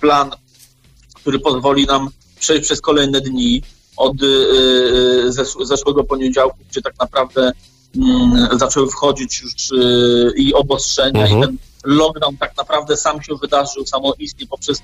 plan, 0.00 0.30
który 1.26 1.38
pozwoli 1.38 1.86
nam 1.86 2.08
przejść 2.40 2.64
przez 2.64 2.80
kolejne 2.80 3.20
dni 3.20 3.62
od 3.96 4.22
yy, 4.22 5.24
zesz- 5.28 5.64
zeszłego 5.64 6.04
poniedziałku, 6.04 6.56
gdzie 6.70 6.82
tak 6.82 6.98
naprawdę 7.00 7.52
mm, 7.96 8.48
zaczęły 8.58 8.90
wchodzić 8.90 9.40
już 9.42 9.52
yy, 9.70 10.32
i 10.36 10.54
obostrzenia 10.54 11.22
Mhm. 11.22 11.38
i 11.38 11.46
ten 11.46 11.56
lockdown 11.84 12.36
tak 12.36 12.56
naprawdę 12.56 12.96
sam 12.96 13.22
się 13.22 13.34
wydarzył 13.36 13.86
samoistnie 13.86 14.46
poprzez 14.46 14.82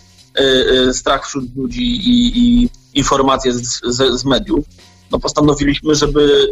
strach 0.92 1.26
wśród 1.26 1.56
ludzi 1.56 1.82
i, 1.82 2.38
i 2.38 2.68
informacje 2.94 3.52
z, 3.52 3.80
z, 3.84 4.20
z 4.20 4.24
mediów. 4.24 4.64
No 5.10 5.18
postanowiliśmy, 5.18 5.94
żeby 5.94 6.48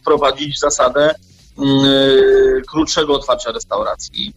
wprowadzić 0.00 0.58
zasadę 0.58 1.14
yy, 1.58 2.62
krótszego 2.68 3.14
otwarcia 3.14 3.52
restauracji. 3.52 4.34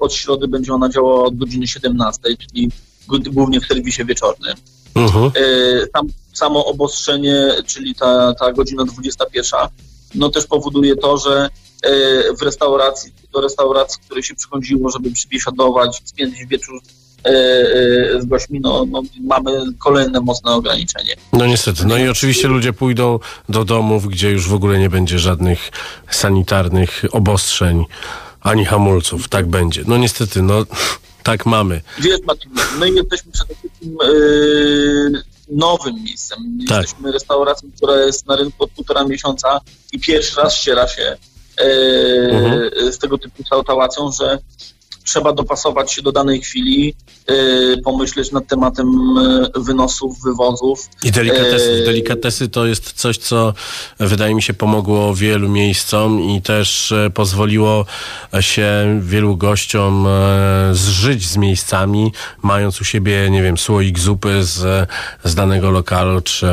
Od 0.00 0.14
środy 0.14 0.48
będzie 0.48 0.72
ona 0.74 0.88
działała 0.88 1.24
od 1.24 1.36
godziny 1.36 1.66
17, 1.66 2.20
czyli 2.36 2.70
głównie 3.08 3.60
w 3.60 3.66
serwisie 3.66 4.04
wieczornym. 4.04 4.54
Mhm. 4.94 5.30
Yy, 5.36 5.86
Tam 5.92 6.06
samo 6.32 6.66
obostrzenie, 6.66 7.50
czyli 7.66 7.94
ta, 7.94 8.34
ta 8.34 8.52
godzina 8.52 8.84
21, 8.84 9.60
no 10.14 10.28
też 10.30 10.46
powoduje 10.46 10.96
to, 10.96 11.18
że 11.18 11.48
yy, 11.84 12.36
w 12.36 12.42
restauracji, 12.42 13.12
do 13.32 13.40
restauracji, 13.40 14.00
której 14.04 14.22
się 14.22 14.34
przychodziło, 14.34 14.90
żeby 14.90 15.10
przybiesiadować, 15.10 16.02
spędzić 16.04 16.46
wieczór 16.46 16.74
yy, 16.74 18.22
z 18.22 18.24
gośćmi, 18.24 18.60
no, 18.60 18.84
no 18.90 19.02
mamy 19.20 19.50
kolejne 19.78 20.20
mocne 20.20 20.52
ograniczenie. 20.52 21.16
No 21.32 21.46
niestety. 21.46 21.86
No 21.86 21.98
i 21.98 22.08
oczywiście 22.08 22.48
ludzie 22.48 22.72
pójdą 22.72 23.18
do 23.48 23.64
domów, 23.64 24.08
gdzie 24.08 24.30
już 24.30 24.48
w 24.48 24.54
ogóle 24.54 24.78
nie 24.78 24.90
będzie 24.90 25.18
żadnych 25.18 25.70
sanitarnych 26.10 27.02
obostrzeń 27.12 27.84
ani 28.40 28.64
hamulców. 28.64 29.28
Tak 29.28 29.46
będzie. 29.46 29.82
No 29.86 29.96
niestety, 29.96 30.42
no 30.42 30.66
tak 31.24 31.46
mamy. 31.46 31.80
Wiesz, 31.98 32.20
Marcin, 32.26 32.50
my 32.78 32.90
jesteśmy 32.90 33.32
przede 33.32 33.54
wszystkim 33.54 33.96
yy, 34.02 35.22
nowym 35.48 35.94
miejscem. 36.04 36.38
Tak. 36.68 36.82
Jesteśmy 36.82 37.12
restauracją, 37.12 37.68
która 37.76 37.96
jest 37.96 38.26
na 38.26 38.36
rynku 38.36 38.64
od 38.64 38.70
półtora 38.70 39.04
miesiąca 39.04 39.60
i 39.92 40.00
pierwszy 40.00 40.36
raz 40.40 40.54
ściera 40.56 40.88
się 40.88 41.16
yy, 41.60 42.30
Mhm. 42.32 42.92
z 42.92 42.98
tego 42.98 43.18
typu 43.18 43.42
sautałacją, 43.44 44.12
że 44.12 44.38
trzeba 45.04 45.32
dopasować 45.32 45.92
się 45.92 46.02
do 46.02 46.12
danej 46.12 46.40
chwili, 46.40 46.94
yy, 47.28 47.82
pomyśleć 47.84 48.32
nad 48.32 48.46
tematem 48.46 48.88
yy, 49.56 49.62
wynosów, 49.62 50.22
wywozów. 50.24 50.88
I 51.04 51.10
delikatesy. 51.12 51.70
Eee, 51.70 51.84
Delikatesy 51.84 52.48
to 52.48 52.66
jest 52.66 52.92
coś, 52.92 53.18
co 53.18 53.54
wydaje 54.00 54.34
mi 54.34 54.42
się 54.42 54.54
pomogło 54.54 55.14
wielu 55.14 55.48
miejscom 55.48 56.20
i 56.20 56.42
też 56.42 56.92
e, 56.92 57.10
pozwoliło 57.10 57.86
się 58.40 59.00
wielu 59.02 59.36
gościom 59.36 60.06
e, 60.06 60.70
zżyć 60.72 61.26
z 61.26 61.36
miejscami, 61.36 62.12
mając 62.42 62.80
u 62.80 62.84
siebie, 62.84 63.30
nie 63.30 63.42
wiem, 63.42 63.58
słoik 63.58 63.98
zupy 63.98 64.44
z, 64.44 64.88
z 65.24 65.34
danego 65.34 65.70
lokalu, 65.70 66.20
czy 66.20 66.46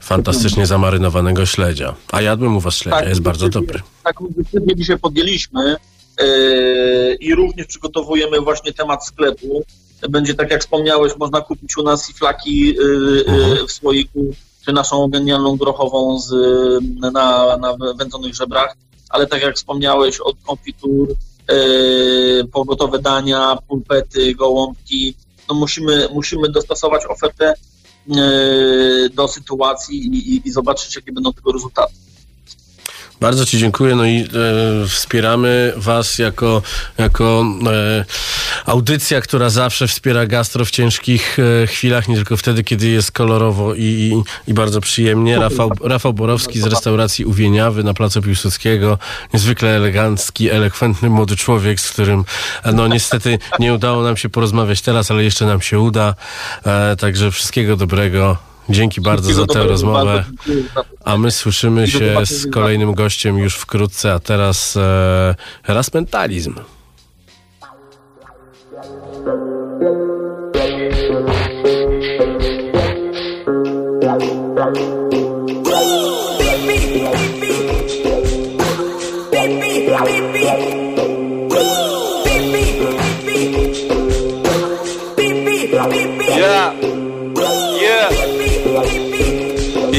fantastycznie 0.00 0.66
zamarynowanego 0.66 1.46
śledzia. 1.46 1.94
A 2.12 2.22
jadłem 2.22 2.56
u 2.56 2.60
was 2.60 2.76
śledzia, 2.76 3.08
jest 3.08 3.20
bardzo 3.20 3.48
dobry. 3.48 3.80
Taką 4.04 4.26
decyzję 4.30 4.76
dzisiaj 4.76 4.98
podjęliśmy 4.98 5.76
i 7.20 7.34
również 7.34 7.66
przygotowujemy 7.66 8.40
właśnie 8.40 8.72
temat 8.72 9.06
sklepu. 9.06 9.62
Będzie 10.10 10.34
tak 10.34 10.50
jak 10.50 10.60
wspomniałeś, 10.60 11.12
można 11.18 11.40
kupić 11.40 11.76
u 11.76 11.82
nas 11.82 12.10
i 12.10 12.12
flaki 12.12 12.60
yy, 12.66 12.74
yy, 12.74 13.24
Mhm. 13.28 13.66
w 13.66 13.72
słoiku, 13.72 14.34
czy 14.64 14.72
naszą 14.72 15.08
genialną 15.08 15.56
grochową 15.56 16.20
z, 16.20 16.30
yy, 16.30 17.10
na, 17.10 17.56
na 17.56 17.76
wędzonych 17.94 18.34
żebrach, 18.34 18.76
ale 19.08 19.26
tak 19.26 19.42
jak 19.42 19.56
wspomniałeś, 19.56 20.20
od 20.20 20.36
konfitur, 20.46 21.08
yy, 21.08 22.44
po 22.52 22.64
gotowe 22.64 22.98
dania, 22.98 23.58
pulpety, 23.68 24.34
gołąbki, 24.34 25.14
no 25.48 25.54
musimy, 25.54 26.08
musimy 26.12 26.48
dostosować 26.48 27.02
ofertę 27.06 27.54
yy, 28.06 29.10
do 29.14 29.28
sytuacji 29.28 29.96
i, 30.06 30.34
i, 30.34 30.48
i 30.48 30.50
zobaczyć, 30.50 30.96
jakie 30.96 31.12
będą 31.12 31.32
tego 31.32 31.52
rezultaty. 31.52 31.94
Bardzo 33.20 33.46
Ci 33.46 33.58
dziękuję. 33.58 33.94
No 33.96 34.04
i 34.04 34.16
e, 34.20 34.88
wspieramy 34.88 35.72
Was 35.76 36.18
jako, 36.18 36.62
jako 36.98 37.44
e, 37.66 38.04
audycja, 38.66 39.20
która 39.20 39.50
zawsze 39.50 39.88
wspiera 39.88 40.26
gastro 40.26 40.64
w 40.64 40.70
ciężkich 40.70 41.36
e, 41.62 41.66
chwilach, 41.66 42.08
nie 42.08 42.16
tylko 42.16 42.36
wtedy, 42.36 42.64
kiedy 42.64 42.88
jest 42.88 43.12
kolorowo 43.12 43.74
i, 43.74 43.82
i, 43.82 44.22
i 44.50 44.54
bardzo 44.54 44.80
przyjemnie. 44.80 45.38
Rafał, 45.38 45.70
Rafał 45.80 46.12
Borowski 46.12 46.60
z 46.60 46.66
restauracji 46.66 47.24
Uwieniawy 47.24 47.84
na 47.84 47.94
Placu 47.94 48.22
Piłsudskiego. 48.22 48.98
Niezwykle 49.34 49.76
elegancki, 49.76 50.50
elokwentny 50.50 51.10
młody 51.10 51.36
człowiek, 51.36 51.80
z 51.80 51.90
którym 51.90 52.24
e, 52.62 52.72
no 52.72 52.88
niestety 52.88 53.38
nie 53.58 53.74
udało 53.74 54.02
nam 54.02 54.16
się 54.16 54.28
porozmawiać 54.28 54.80
teraz, 54.80 55.10
ale 55.10 55.24
jeszcze 55.24 55.46
nam 55.46 55.60
się 55.60 55.80
uda. 55.80 56.14
E, 56.66 56.96
także 56.96 57.30
wszystkiego 57.30 57.76
dobrego. 57.76 58.47
Dzięki 58.68 59.00
bardzo 59.00 59.34
za 59.34 59.46
tę 59.46 59.64
rozmowę. 59.64 60.24
A 61.04 61.18
my 61.18 61.30
słyszymy 61.30 61.88
się 61.88 62.26
z 62.26 62.50
kolejnym 62.50 62.94
gościem 62.94 63.38
już 63.38 63.54
wkrótce, 63.54 64.12
a 64.12 64.18
teraz 64.18 64.76
e, 64.76 65.34
raz 65.68 65.94
mentalizm. 65.94 66.54
Yeah. 74.60 74.97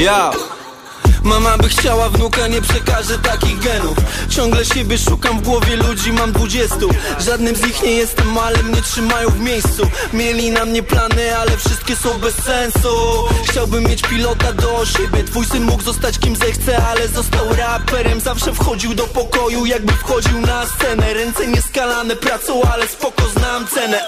Ja. 0.00 0.30
Mama 1.22 1.58
by 1.58 1.68
chciała 1.68 2.08
wnuka, 2.08 2.46
nie 2.46 2.62
przekażę 2.62 3.18
takich 3.18 3.58
genów. 3.58 3.96
Ciągle 4.28 4.64
siebie 4.64 4.98
szukam 4.98 5.40
w 5.40 5.42
głowie 5.42 5.76
ludzi, 5.76 6.12
mam 6.12 6.32
dwudziestu. 6.32 6.90
Żadnym 7.18 7.56
z 7.56 7.62
nich 7.62 7.82
nie 7.82 7.92
jestem, 7.92 8.38
ale 8.38 8.62
mnie 8.62 8.82
trzymają 8.82 9.30
w 9.30 9.40
miejscu. 9.40 9.82
Mieli 10.12 10.50
na 10.50 10.64
mnie 10.64 10.82
plany, 10.82 11.36
ale 11.36 11.56
wszystkie 11.56 11.96
są 11.96 12.18
bez 12.18 12.34
sensu. 12.34 12.88
Chciałbym 13.48 13.84
mieć 13.84 14.02
pilota 14.02 14.52
do 14.52 14.86
siebie. 14.86 15.24
Twój 15.24 15.46
syn 15.46 15.64
mógł 15.64 15.82
zostać 15.82 16.18
kim 16.18 16.36
zechce, 16.36 16.86
ale 16.86 17.08
został 17.08 17.54
raperem. 17.54 18.20
Zawsze 18.20 18.52
wchodził 18.52 18.94
do 18.94 19.04
pokoju, 19.04 19.66
jakby 19.66 19.92
wchodził 19.92 20.40
na 20.40 20.66
scenę. 20.66 21.14
Ręce 21.14 21.46
nieskalane 21.46 22.16
pracą, 22.16 22.62
ale 22.72 22.88
spoko 22.88 23.28
znam 23.28 23.66
cenę. 23.66 24.00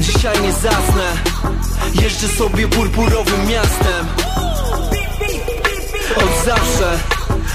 Dzisiaj 0.00 0.42
nie 0.42 0.52
zasnę. 0.52 1.12
Jeżdżę 2.02 2.28
sobie 2.28 2.68
purpurowym 2.68 3.46
miastem 3.48 4.06
Od 6.16 6.44
zawsze. 6.44 6.98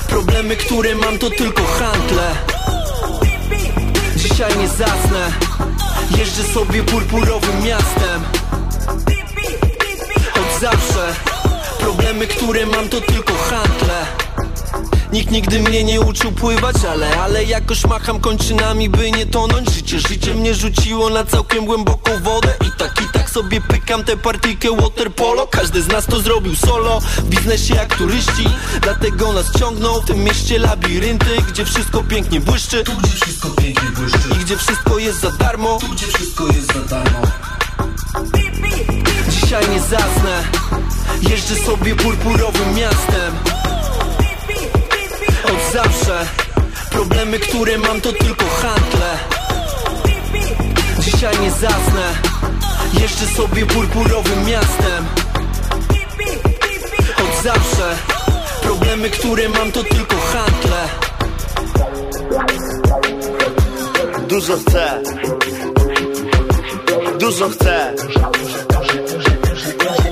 Problemy, 0.07 0.55
które 0.55 0.95
mam 0.95 1.17
to 1.17 1.29
tylko 1.29 1.63
handle. 1.63 2.35
Dzisiaj 4.15 4.57
nie 4.57 4.67
zasnę. 4.67 5.31
Jeżdżę 6.17 6.43
sobie 6.43 6.83
purpurowym 6.83 7.63
miastem. 7.63 8.23
Od 10.35 10.61
zawsze. 10.61 11.15
Problemy, 11.79 12.27
które 12.27 12.65
mam 12.65 12.89
to 12.89 13.01
tylko 13.01 13.33
handle 13.33 14.24
Nikt 15.15 15.31
nigdy 15.31 15.59
mnie 15.59 15.83
nie 15.83 16.01
uczył 16.01 16.31
pływać, 16.31 16.75
ale, 16.91 17.21
ale 17.21 17.43
jakoś 17.43 17.85
macham 17.85 18.19
kończynami, 18.19 18.89
by 18.89 19.11
nie 19.11 19.25
tonąć 19.25 19.71
Życie, 19.71 19.99
życie 19.99 20.33
mnie 20.33 20.55
rzuciło 20.55 21.09
na 21.09 21.25
całkiem 21.25 21.65
głęboką 21.65 22.11
wodę. 22.23 22.53
I 22.67 22.71
tak, 22.77 23.01
i 23.01 23.13
tak 23.13 23.29
sobie 23.29 23.61
pykam 23.61 24.03
tę 24.03 24.17
partyjkę 24.17 24.75
waterpolo 24.75 25.47
Każdy 25.47 25.81
z 25.81 25.87
nas 25.87 26.05
to 26.05 26.19
zrobił 26.19 26.55
solo, 26.55 26.99
w 26.99 27.23
biznesie 27.23 27.75
jak 27.75 27.95
turyści. 27.97 28.49
Dlatego 28.81 29.33
nas 29.33 29.45
ciągną 29.59 29.99
w 29.99 30.05
tym 30.05 30.23
mieście 30.23 30.59
labirynty 30.59 31.37
Gdzie 31.49 31.65
wszystko 31.65 32.03
pięknie 32.03 32.39
błyszczy. 32.39 32.83
Tu 32.83 32.91
gdzie 33.03 33.25
wszystko 33.25 33.49
pięknie 33.49 33.89
błyszczy. 33.89 34.29
I 34.35 34.45
gdzie 34.45 34.57
wszystko 34.57 34.99
jest 34.99 35.19
za 35.19 35.31
darmo. 35.31 35.77
Tu 35.81 35.87
gdzie 35.87 36.07
wszystko 36.07 36.47
jest 36.47 36.73
za 36.73 36.81
darmo. 36.81 37.21
Dzisiaj 39.29 39.69
nie 39.69 39.79
zasnę 39.79 40.43
Jeżdżę 41.29 41.55
sobie 41.55 41.95
purpurowym 41.95 42.75
miastem 42.75 43.35
Od 45.45 45.73
zawsze. 45.73 46.25
Problemy, 46.91 47.39
które 47.39 47.77
mam 47.77 48.01
to 48.01 48.11
tylko 48.11 48.45
handle. 48.45 49.17
Dzisiaj 50.99 51.39
nie 51.41 51.51
zasnę. 51.51 52.13
Jeżdżę 53.01 53.25
sobie 53.25 53.65
purpurowym 53.65 54.45
miastem. 54.45 55.05
Od 57.17 57.43
zawsze. 57.43 57.95
Problemy, 58.61 59.09
które 59.09 59.49
mam 59.49 59.71
to 59.71 59.83
tylko 59.83 60.15
handle. 60.15 60.87
Dużo 64.27 64.57
chcę. 64.57 65.01
Dużo 67.19 67.49
chcę. 67.49 67.93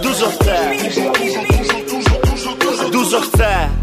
Dużo 0.01 0.27
chcę. 0.27 0.71
Dużo 2.91 3.21
chcę 3.21 3.82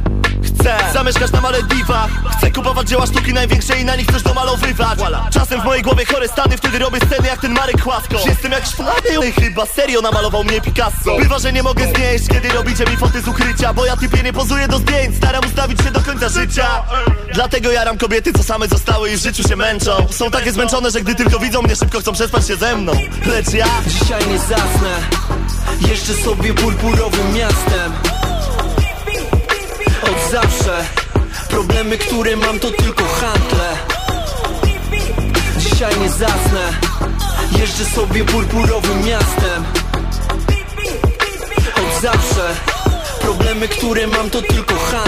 Chcę 0.61 0.93
zamieszkać 0.93 1.33
na 1.33 1.41
Malediwach 1.41 2.11
Chcę 2.39 2.51
kupować 2.51 2.89
dzieła 2.89 3.07
sztuki 3.07 3.33
największe 3.33 3.81
i 3.81 3.85
na 3.85 3.97
nich 3.97 4.07
coś 4.13 4.23
domalowywać. 4.23 4.99
Czasem 5.33 5.61
w 5.61 5.65
mojej 5.65 5.83
głowie 5.83 6.05
chore 6.05 6.29
stany 6.29 6.57
Wtedy 6.57 6.79
robię 6.79 6.99
sceny 7.07 7.29
jak 7.29 7.41
ten 7.41 7.53
Marek 7.53 7.83
Chłasko 7.83 8.17
Jestem 8.27 8.53
jak 8.53 8.67
szplany 8.67 9.33
Chyba 9.41 9.67
serio 9.67 10.01
namalował 10.01 10.45
mnie 10.45 10.61
Picasso. 10.61 11.17
Bywa, 11.19 11.39
że 11.39 11.53
nie 11.53 11.63
mogę 11.63 11.85
znieść 11.95 12.29
Kiedy 12.29 12.49
robicie 12.49 12.85
mi 12.85 12.97
foty 12.97 13.23
z 13.23 13.29
ukrycia 13.29 13.75
Bo 13.75 13.87
ja 13.87 13.97
typie 13.97 14.23
nie 14.23 14.33
pozuję 14.33 14.69
do 14.69 14.79
zdjęć 14.79 15.17
Staram 15.17 15.45
ustawić 15.45 15.83
się 15.83 15.91
do 15.91 16.01
końca 16.01 16.29
życia. 16.29 16.67
Dlatego 17.35 17.71
jaram 17.73 17.99
kobiety, 17.99 18.33
co 18.33 18.43
same 18.43 18.69
zostały 18.69 19.11
i 19.11 19.17
w 19.17 19.23
życiu 19.23 19.49
się 19.49 19.57
męczą. 19.57 20.07
Są 20.11 20.31
takie 20.31 20.53
zmęczone, 20.53 20.91
że 20.91 21.01
gdy 21.01 21.15
tylko 21.15 21.39
widzą 21.39 21.63
mnie 21.63 21.77
Szybko 21.77 22.01
chcą 22.01 22.13
przespać 22.13 22.47
się 22.47 22.57
ze 22.57 22.77
mną. 22.77 22.93
Lecz 23.27 23.53
ja 23.53 23.67
Dzisiaj 23.87 24.29
nie 24.29 24.39
zasnę 24.39 25.01
Jeszcze 25.89 26.15
sobie 26.15 26.55
purpurowym 26.55 27.35
miastem 27.35 28.10
Od 30.03 30.31
zawsze. 30.31 30.85
Problemy, 31.49 31.99
które 31.99 32.37
mam 32.37 32.59
to 32.61 32.71
tylko 32.71 33.05
handle. 33.05 33.77
Dzisiaj 35.59 36.01
nie 36.01 36.09
zasnę. 36.09 36.73
Jeżdżę 37.59 37.85
sobie 37.85 38.25
purpurowym 38.25 39.05
miastem. 39.07 39.65
Od 41.77 42.03
zawsze. 42.03 42.55
Problemy, 43.21 43.69
które 43.69 44.07
mam 44.07 44.31
to 44.31 44.43
tylko 44.43 44.75
handle 44.75 45.00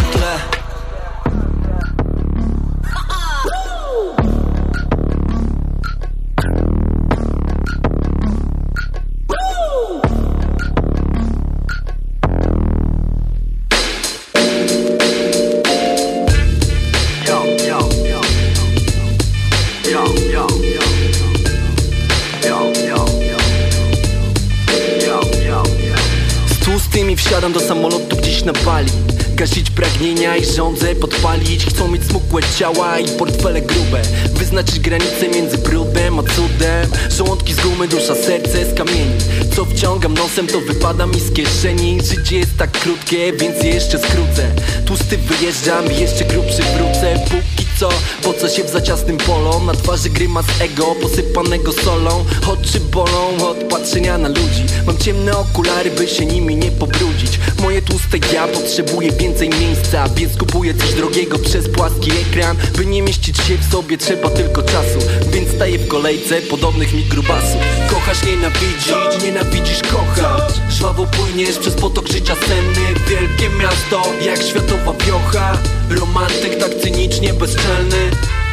ciała 32.58 32.98
i 32.98 33.08
portfele 33.08 33.60
grube. 33.62 34.02
Wyznaczyć 34.34 34.80
granice 34.80 35.28
między 35.28 35.58
brudem 35.58 36.18
a 36.18 36.22
cudem. 36.22 36.90
Żołądki 37.10 37.54
z 37.54 37.60
gumy, 37.60 37.88
dusza, 37.88 38.14
serce 38.14 38.70
z 38.70 38.74
kamieni. 38.74 39.18
Co 39.56 39.64
wciągam 39.64 40.14
nosem 40.14 40.46
to 40.46 40.60
wypada 40.60 41.06
mi 41.06 41.20
z 41.20 41.32
kieszeni. 41.32 41.98
Życie 42.00 42.38
jest 42.38 42.56
tak 42.58 42.70
krótkie, 42.70 43.32
więc 43.32 43.62
je 43.62 43.70
jeszcze 43.70 43.98
skrócę. 43.98 44.54
Tłusty 44.86 45.18
wyjeżdżam 45.18 45.92
jeszcze 45.92 46.24
grubszy 46.24 46.62
wrócę. 46.62 47.14
Póki 47.24 47.61
co, 47.82 47.88
po 48.22 48.32
co 48.32 48.48
się 48.48 48.64
w 48.64 48.70
zaciasnym 48.70 49.16
polo 49.16 49.60
Na 49.66 49.72
twarzy 49.72 50.10
grymas 50.10 50.46
ego, 50.60 50.94
posypanego 51.02 51.72
solą. 51.72 52.24
Oczy 52.48 52.80
bolą? 52.80 53.48
Od 53.48 53.56
patrzenia 53.56 54.18
na 54.18 54.28
ludzi. 54.28 54.64
Mam 54.86 54.98
ciemne 54.98 55.38
okulary, 55.38 55.90
by 55.90 56.08
się 56.08 56.26
nimi 56.26 56.56
nie 56.56 56.70
pobrudzić. 56.70 57.38
Moje 57.62 57.82
tłuste 57.82 58.18
ja 58.34 58.48
potrzebuje 58.48 59.12
więcej 59.12 59.48
miejsca 59.48 60.08
Więc 60.16 60.36
kupuję 60.36 60.74
coś 60.74 60.94
drogiego 60.94 61.38
przez 61.38 61.68
płaski 61.68 62.10
ekran. 62.10 62.56
By 62.76 62.86
nie 62.86 63.02
mieścić 63.02 63.36
się 63.36 63.58
w 63.58 63.72
sobie 63.72 63.98
trzeba 63.98 64.30
tylko 64.30 64.62
czasu. 64.62 64.98
Więc 65.32 65.50
staję 65.50 65.78
w 65.78 65.88
kolejce 65.88 66.42
podobnych 66.42 66.94
mi 66.94 67.04
grubasów. 67.04 67.60
Kochasz, 67.90 68.24
nienawidzić, 68.24 69.24
nienawidzisz, 69.24 69.82
kochać 69.82 70.52
Żwawo 70.70 71.06
płyniesz 71.06 71.58
przez 71.58 71.74
potok 71.74 72.08
życia 72.08 72.34
senny. 72.34 73.00
Wielkie 73.08 73.48
miasto, 73.48 74.02
jak 74.26 74.42
światowa 74.42 74.92
wiocha 75.06 75.58
Romantyk 75.90 76.56
tak 76.60 76.74
cynicznie 76.74 77.34
bezczelny. 77.34 78.10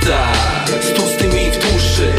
Tak, 0.08 0.84
z 0.84 0.94
tłustymi 0.94 1.52
w 1.52 1.58
tłuszczy 1.58 2.12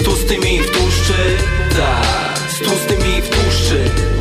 Z 0.00 0.04
tłustymi 0.04 0.60
w 0.60 0.70
tłuszczy 0.70 1.36
Tak, 1.76 2.38
z 2.50 2.58
tłustymi 2.58 3.22
w 3.22 3.28
tłuszczy 3.28 4.11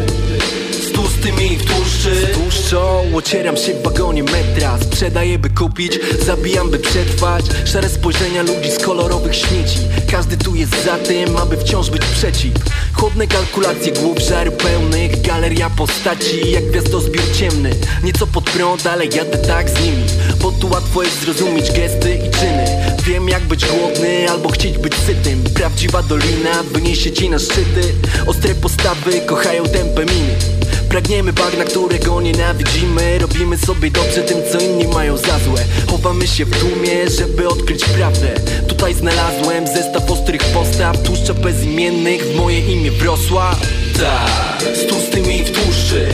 z 1.21 1.23
tłustymi 1.23 1.57
w 1.57 1.65
tłuszczy. 1.65 2.15
Z 2.15 2.33
tłuszczą 2.33 3.03
ocieram 3.15 3.57
się 3.57 3.73
w 3.73 3.83
wagonie 3.83 4.23
metra. 4.23 4.77
Sprzedaję 4.83 5.39
by 5.39 5.49
kupić, 5.49 5.99
zabijam 6.25 6.69
by 6.69 6.79
przetrwać. 6.79 7.45
Szare 7.65 7.89
spojrzenia 7.89 8.41
ludzi 8.41 8.71
z 8.71 8.79
kolorowych 8.79 9.35
śmieci. 9.35 9.77
Każdy 10.11 10.37
tu 10.37 10.55
jest 10.55 10.85
za 10.85 10.97
tym, 10.97 11.37
aby 11.37 11.57
wciąż 11.57 11.89
być 11.89 12.01
przeciw. 12.05 12.53
Chłodne 12.93 13.27
kalkulacje 13.27 13.91
głów 13.91 14.19
żaru 14.19 14.51
pełnych. 14.51 15.21
Galeria 15.21 15.69
postaci 15.69 16.51
jak 16.51 16.65
gwiazdozbiór 16.65 17.23
ciemny. 17.39 17.69
Nieco 18.03 18.27
pod 18.27 18.43
prąd, 18.43 18.87
ale 18.87 19.05
jadę 19.05 19.37
tak 19.37 19.69
z 19.69 19.81
nimi. 19.81 20.03
Bo 20.41 20.51
tu 20.51 20.69
łatwo 20.69 21.03
jest 21.03 21.21
zrozumieć 21.21 21.71
gesty 21.71 22.15
i 22.15 22.31
czyny. 22.31 22.65
Wiem 23.05 23.29
jak 23.29 23.43
być 23.43 23.65
głodny 23.65 24.29
albo 24.29 24.49
chcieć 24.49 24.77
być 24.77 24.93
sytym. 24.95 25.43
Prawdziwa 25.53 26.03
dolina 26.03 26.63
wyniesie 26.63 27.11
ci 27.11 27.29
na 27.29 27.39
szczyty. 27.39 27.93
Ostre 28.27 28.55
postawy 28.55 29.21
kochają 29.21 29.63
tępe 29.63 30.05
miny 30.05 30.60
Pragniemy 30.91 31.33
bagna, 31.33 31.63
którego 31.63 32.21
nienawidzimy. 32.21 33.19
Robimy 33.19 33.57
sobie 33.57 33.91
dobrze 33.91 34.21
tym, 34.23 34.37
co 34.51 34.59
inni 34.59 34.87
mają 34.87 35.17
za 35.17 35.39
złe. 35.39 35.63
Chowamy 35.91 36.27
się 36.27 36.45
w 36.45 36.59
tłumie, 36.59 37.09
żeby 37.09 37.47
odkryć 37.47 37.85
prawdę. 37.85 38.27
Tutaj 38.67 38.93
znalazłem 38.93 39.67
zestaw 39.67 40.11
ostrych 40.11 40.41
postaw 40.43 41.03
Tłuszcza 41.03 41.33
bezimiennych. 41.33 42.23
W 42.23 42.35
moje 42.35 42.59
imię 42.59 42.91
wrosła 42.91 43.55
Tak, 43.99 44.75
z 44.77 44.87
tłustymi 44.87 45.43
w 45.43 45.51
tłuszczy. 45.51 46.07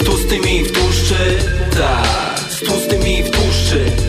Z 0.00 0.04
tłustymi 0.04 0.64
w 0.64 0.72
tłuszczy. 0.72 1.38
Tak, 1.76 2.40
z 2.52 2.60
tłustymi 2.60 3.22
w 3.22 3.30
tłuszczy 3.30 4.01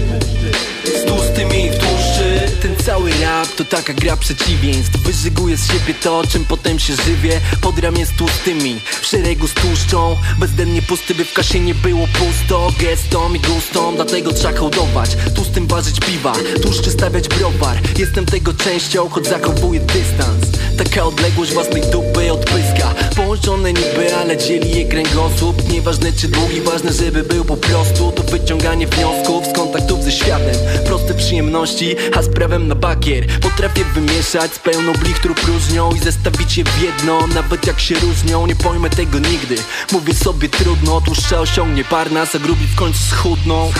to 3.56 3.66
taka 3.66 3.94
gra 3.94 4.18
przeciwieństw. 4.18 4.98
Wyżyguję 4.98 5.58
z 5.58 5.68
siebie 5.68 5.94
to, 5.94 6.24
czym 6.30 6.46
potem 6.46 6.80
się 6.80 6.96
żywię. 6.96 7.42
Pod 7.62 7.80
ramię 7.80 8.06
z 8.06 8.12
tłustymi, 8.12 8.82
w 9.02 9.06
szeregu 9.06 9.48
z 9.48 9.54
tłuszczą. 9.54 10.18
Bezdennie 10.40 10.82
pusty, 10.82 11.16
by 11.16 11.26
w 11.26 11.34
kasie 11.34 11.60
nie 11.60 11.76
było 11.76 12.08
pusto. 12.08 12.72
Gestom 12.80 13.36
i 13.36 13.40
gustom, 13.40 13.96
dlatego 13.96 14.34
trzeba 14.34 14.60
hołdować. 14.60 15.18
Tłustym 15.36 15.68
ważyć 15.68 16.00
piwa, 16.00 16.34
tłuszczy 16.62 16.92
stawiać 16.92 17.28
browar. 17.28 17.80
Jestem 17.98 18.26
tego 18.26 18.54
częścią, 18.54 19.10
choć 19.10 19.28
zachowuję 19.28 19.80
dystans 19.80 20.63
Taka 20.78 21.04
odległość 21.04 21.54
własnej 21.54 21.82
dupy 21.82 22.32
od 22.32 22.46
pyska. 22.46 22.94
Połączone 23.16 23.74
niby, 23.74 24.16
ale 24.16 24.38
dzieli 24.38 24.80
je 24.80 24.86
kręgosłup. 24.86 25.70
Nieważne 25.70 26.14
czy 26.14 26.28
długi, 26.28 26.62
ważne 26.62 26.94
żeby 26.94 27.24
był 27.24 27.46
po 27.46 27.58
prostu. 27.58 28.12
To 28.12 28.24
wyciąganie 28.24 28.88
wniosków 28.88 29.46
z 29.46 29.54
kontaktów 29.54 30.04
ze 30.04 30.12
światem. 30.12 30.56
Proste 30.86 31.14
przyjemności, 31.14 31.96
a 32.16 32.22
z 32.22 32.30
prawem 32.30 32.68
na 32.68 32.76
bakier. 32.76 33.26
Potrafię 33.42 33.86
wymieszać 33.86 34.54
z 34.54 34.60
pełną 34.60 34.94
blichtru 34.94 35.36
próżnią 35.36 35.92
I 35.92 36.00
zestawić 36.00 36.58
je 36.58 36.64
w 36.64 36.82
jedno, 36.82 37.28
nawet 37.28 37.68
jak 37.68 37.80
się 37.80 37.96
różnią. 37.96 38.48
Nie 38.48 38.56
pojmę 38.56 38.90
tego 38.90 39.20
nigdy, 39.20 39.56
mówię 39.92 40.14
sobie 40.14 40.50
trudno 40.50 41.02
Tłuszcza 41.02 41.40
osiągnie 41.40 41.84
parnas, 41.84 42.36
a 42.36 42.40
grubi 42.40 42.68
w 42.68 42.76
końcu 42.76 43.00
schudną 43.00 43.72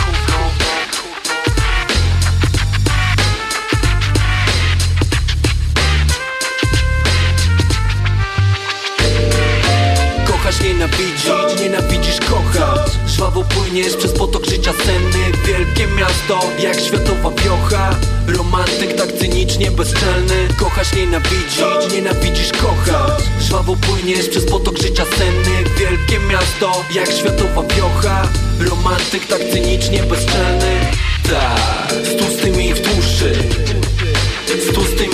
nienawidzić, 10.84 11.62
nienawidzisz, 11.62 12.20
kochać. 12.20 12.92
Żwawo 13.08 13.44
płyniesz 13.44 13.96
przez 13.96 14.12
potok 14.14 14.46
życia 14.46 14.74
senny. 14.74 15.38
Wielkie 15.48 15.88
miasto, 15.88 16.40
jak 16.60 16.80
światowa 16.80 17.30
wiocha. 17.30 17.96
Romantyk 18.28 18.96
tak 18.96 19.12
cynicznie 19.20 19.72
bezczelny. 19.72 20.48
Kochasz, 20.60 20.94
nienawidzić, 20.94 21.94
nienawidzisz, 21.94 22.52
kochać. 22.52 23.24
Żwawo 23.42 23.76
płyniesz 23.76 24.30
przez 24.30 24.46
potok 24.46 24.78
życia 24.78 25.06
senny. 25.18 25.70
Wielkie 25.80 26.20
miasto, 26.20 26.84
jak 26.94 27.12
światowa 27.12 27.64
wiocha. 27.76 28.28
Romantyk 28.60 29.28
tak 29.28 29.42
cynicznie 29.52 30.04
bezczelny. 30.04 30.80
Tak, 31.30 31.94
z 32.06 32.16
tłustymi 32.16 32.74
w 32.74 32.82
tłuszczy. 32.82 33.34
Z 34.70 34.74
tłustymi 34.74 35.13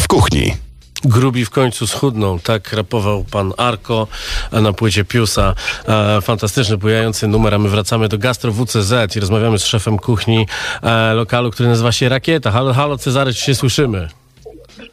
W 0.00 0.08
kuchni. 0.08 0.54
Grubi 1.04 1.44
w 1.44 1.50
końcu 1.50 1.86
schudną, 1.86 2.38
tak 2.38 2.72
rapował 2.72 3.24
pan 3.24 3.52
Arko 3.56 4.06
na 4.52 4.72
płycie 4.72 5.04
Piusa. 5.04 5.54
E, 5.88 6.20
fantastyczny, 6.20 6.76
bujający 6.76 7.28
numer, 7.28 7.54
a 7.54 7.58
my 7.58 7.68
wracamy 7.68 8.08
do 8.08 8.18
Gastro 8.18 8.52
WCZ 8.52 9.16
i 9.16 9.20
rozmawiamy 9.20 9.58
z 9.58 9.64
szefem 9.64 9.98
kuchni 9.98 10.46
e, 10.82 11.14
lokalu, 11.14 11.50
który 11.50 11.68
nazywa 11.68 11.92
się 11.92 12.08
Rakieta. 12.08 12.50
Halo, 12.50 12.74
halo 12.74 12.98
Cezary, 12.98 13.34
czy 13.34 13.44
się 13.44 13.54
słyszymy? 13.54 14.08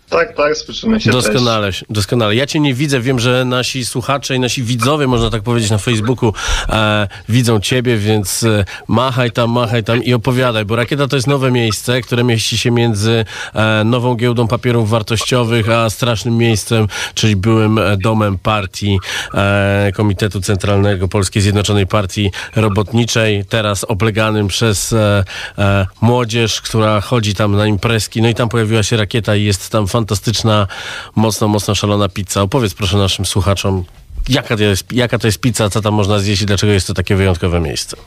Tak, 0.09 0.35
tak, 0.35 0.57
słyszymy 0.57 1.01
się 1.01 1.11
Doskonale, 1.11 1.71
doskonale. 1.89 2.35
Ja 2.35 2.45
cię 2.45 2.59
nie 2.59 2.73
widzę, 2.73 2.99
wiem, 2.99 3.19
że 3.19 3.45
nasi 3.45 3.85
słuchacze 3.85 4.35
i 4.35 4.39
nasi 4.39 4.63
widzowie, 4.63 5.07
można 5.07 5.29
tak 5.29 5.43
powiedzieć, 5.43 5.71
na 5.71 5.77
Facebooku 5.77 6.33
e, 6.69 7.07
widzą 7.29 7.59
ciebie, 7.59 7.97
więc 7.97 8.43
e, 8.43 8.65
machaj 8.87 9.31
tam, 9.31 9.51
machaj 9.51 9.83
tam 9.83 10.03
i 10.03 10.13
opowiadaj, 10.13 10.65
bo 10.65 10.75
Rakieta 10.75 11.07
to 11.07 11.15
jest 11.15 11.27
nowe 11.27 11.51
miejsce, 11.51 12.01
które 12.01 12.23
mieści 12.23 12.57
się 12.57 12.71
między 12.71 13.25
e, 13.53 13.83
nową 13.83 14.15
giełdą 14.15 14.47
papierów 14.47 14.89
wartościowych, 14.89 15.69
a 15.69 15.89
strasznym 15.89 16.37
miejscem, 16.37 16.87
czyli 17.13 17.35
byłym 17.35 17.77
e, 17.77 17.97
domem 17.97 18.37
partii 18.37 18.99
e, 19.33 19.91
Komitetu 19.95 20.41
Centralnego 20.41 21.07
Polskiej 21.07 21.41
Zjednoczonej 21.41 21.87
Partii 21.87 22.31
Robotniczej, 22.55 23.45
teraz 23.49 23.83
obleganym 23.83 24.47
przez 24.47 24.93
e, 24.93 25.85
młodzież, 26.01 26.61
która 26.61 27.01
chodzi 27.01 27.35
tam 27.35 27.55
na 27.55 27.67
imprezki, 27.67 28.21
no 28.21 28.29
i 28.29 28.35
tam 28.35 28.49
pojawiła 28.49 28.83
się 28.83 28.97
Rakieta 28.97 29.35
i 29.35 29.43
jest 29.43 29.69
tam 29.69 29.87
fantastyczna, 29.95 30.67
mocno, 31.15 31.47
mocno 31.47 31.75
szalona 31.75 32.09
pizza. 32.09 32.41
Opowiedz 32.41 32.73
proszę 32.73 32.97
naszym 32.97 33.25
słuchaczom, 33.25 33.83
jaka 34.29 34.57
to 34.57 34.63
jest, 34.63 34.93
jaka 34.93 35.17
to 35.19 35.27
jest 35.27 35.39
pizza, 35.39 35.69
co 35.69 35.81
tam 35.81 35.93
można 35.93 36.19
zjeść 36.19 36.41
i 36.41 36.45
dlaczego 36.45 36.73
jest 36.73 36.87
to 36.87 36.93
takie 36.93 37.15
wyjątkowe 37.15 37.59
miejsce. 37.59 37.97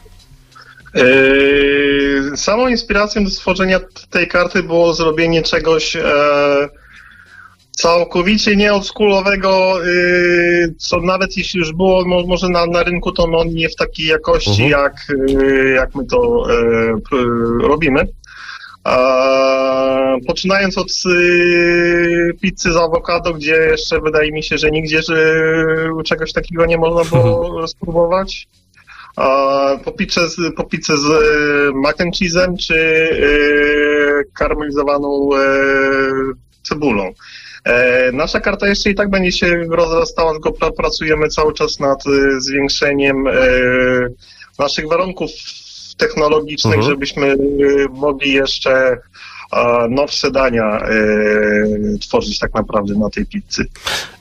Yy, 0.95 2.37
samą 2.37 2.69
inspiracją 2.69 3.25
do 3.25 3.31
stworzenia 3.31 3.81
tej 4.11 4.29
karty 4.29 4.63
było 4.63 4.95
zrobienie 4.95 5.43
czegoś 5.43 5.97
e, 5.97 6.03
całkowicie 7.71 8.57
nieoldschoolowego, 8.57 9.85
yy, 9.85 10.75
co 10.79 11.01
nawet 11.01 11.37
jeśli 11.37 11.59
już 11.61 11.73
było 11.73 12.05
mo, 12.05 12.23
może 12.27 12.49
na, 12.49 12.67
na 12.67 12.83
rynku, 12.83 13.13
to 13.13 13.27
no 13.27 13.45
nie 13.45 13.69
w 13.69 13.77
takiej 13.77 14.07
jakości, 14.07 14.63
Mhm. 14.63 14.71
jak, 14.71 14.95
yy, 15.29 15.69
jak 15.71 15.95
my 15.95 16.07
to 16.07 16.45
e, 16.51 16.59
robimy. 17.69 18.09
A, 18.85 18.97
poczynając 20.27 20.79
od 20.79 20.89
y, 21.07 22.35
pizzy 22.43 22.73
z 22.73 22.77
awokado, 22.77 23.35
gdzie 23.35 23.55
jeszcze 23.55 24.01
wydaje 24.01 24.33
mi 24.33 24.43
się, 24.43 24.59
że 24.59 24.71
nigdzie 24.71 25.03
że 25.03 25.43
czegoś 26.05 26.33
takiego 26.33 26.67
nie 26.67 26.79
można 26.79 27.05
było 27.05 27.69
spróbować. 27.69 28.49
Po, 29.85 29.93
pizzę 29.93 30.29
z, 30.29 30.55
po 30.57 30.65
pizzę 30.65 30.97
z 30.97 31.05
y, 31.07 31.73
mac 31.75 32.01
and 32.01 32.15
cheese'em 32.15 32.57
czy 32.67 32.75
y, 32.75 34.25
karmelizowaną 34.35 35.29
cebulą. 36.63 37.13
E, 37.65 38.13
nasza 38.13 38.41
karta 38.41 38.69
jeszcze 38.69 38.91
i 38.91 38.95
tak 38.95 39.11
będzie 39.11 39.33
się 39.33 39.65
rozrastała, 39.71 40.33
tylko 40.33 40.53
pra, 40.53 40.71
pracujemy 40.71 41.29
cały 41.29 41.55
czas 41.55 41.81
nad 41.81 42.03
zwiększeniem 42.39 43.25
naszych 44.59 44.89
warunków 44.89 45.31
technologicznych, 45.97 46.75
Mhm. 46.75 46.93
żebyśmy 46.93 47.37
mogli 47.91 48.33
jeszcze 48.33 48.99
nowsze 49.91 50.31
dania 50.31 50.89
y, 50.91 51.99
tworzyć 52.01 52.39
tak 52.39 52.55
naprawdę 52.55 52.95
na 52.95 53.11
tej 53.11 53.27
pizzy. 53.27 53.65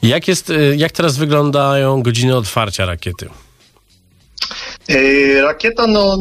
Jak, 0.04 0.28
jest, 0.28 0.50
y, 0.50 0.76
jak 0.78 0.92
teraz 0.92 1.18
wyglądają 1.18 2.04
godziny 2.04 2.36
otwarcia 2.36 2.86
rakiety? 2.86 3.30
Y, 4.90 5.42
Rakieta 5.42 5.88
no, 5.88 6.18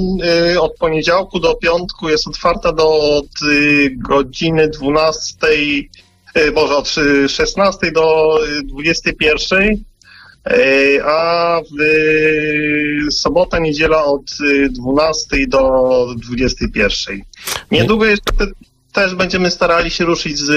od 0.61 0.77
poniedziałku 0.77 1.41
do 1.41 1.55
piątku 1.55 2.09
jest 2.09 2.29
otwarta 2.29 2.73
do 2.73 3.17
od, 3.17 3.27
godziny 3.97 4.69
12, 4.69 5.37
y, 6.37 6.53
może 6.53 6.77
od 6.77 6.95
y, 6.99 7.29
16 7.29 7.93
do 7.93 8.39
y, 8.47 8.63
21, 8.63 9.63
y, 9.63 11.05
a 11.05 11.61
w 11.61 13.15
sobota, 13.15 13.59
niedziela 13.59 14.05
od 14.05 14.31
y, 14.41 14.69
12 14.71 15.47
do 15.47 16.07
21. 16.17 17.21
Niedługo 17.71 18.05
jeszcze 18.05 18.33
też 18.97 19.15
będziemy 19.15 19.51
starali 19.51 19.91
się 19.91 20.05
ruszyć 20.05 20.39
z, 20.39 20.51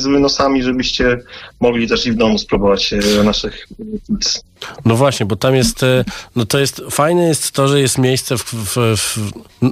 z 0.00 0.06
wynosami, 0.06 0.62
żebyście 0.62 1.18
mogli 1.60 1.88
też 1.88 2.06
i 2.06 2.12
w 2.12 2.14
domu 2.14 2.38
spróbować 2.38 2.92
y, 2.92 3.24
naszych 3.24 3.68
pizz. 4.08 4.42
No 4.84 4.96
właśnie, 4.96 5.26
bo 5.26 5.36
tam 5.36 5.54
jest, 5.54 5.82
e, 5.82 6.04
no 6.36 6.46
to 6.46 6.58
jest, 6.58 6.82
fajne 6.90 7.28
jest 7.28 7.50
to, 7.50 7.68
że 7.68 7.80
jest 7.80 7.98
miejsce, 7.98 8.38
w, 8.38 8.44
w, 8.44 8.76
w, 8.96 9.18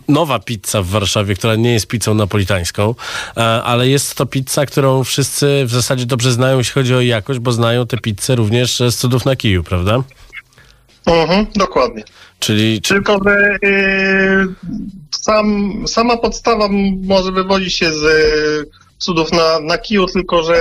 nowa 0.09 0.39
pizza 0.39 0.83
w 0.83 0.87
Warszawie, 0.87 1.35
która 1.35 1.57
nie 1.57 1.73
jest 1.73 1.87
pizzą 1.87 2.15
napolitańską, 2.15 2.95
e, 3.37 3.41
ale 3.43 3.89
jest 3.89 4.15
to 4.15 4.27
pizza, 4.27 4.67
którą 4.67 5.05
wszyscy 5.05 5.65
w 5.67 5.71
zasadzie 5.71 6.07
dobrze 6.07 6.33
znają, 6.33 6.59
jeśli 6.59 6.73
chodzi 6.73 6.95
o 6.95 7.01
jakość, 7.01 7.39
bo 7.39 7.53
znają 7.53 7.87
tę 7.87 7.99
pizzę 7.99 8.37
również 8.37 8.79
z 8.79 8.97
cudów 8.97 9.25
na 9.25 9.37
kiju, 9.37 9.63
prawda? 9.63 10.03
Mhm, 11.07 11.47
dokładnie. 11.57 12.05
Czyli, 12.41 12.83
czy, 12.83 12.95
Tylko, 12.95 13.21
że 13.25 13.57
y, 13.65 14.49
sam, 15.21 15.73
sama 15.87 16.17
podstawa 16.17 16.69
może 17.03 17.33
wywodzi 17.33 17.71
się 17.71 17.93
z 17.93 18.05
cudów 19.01 19.33
na, 19.33 19.61
na 19.61 19.79
kiju, 19.79 20.07
tylko 20.07 20.43
że 20.43 20.55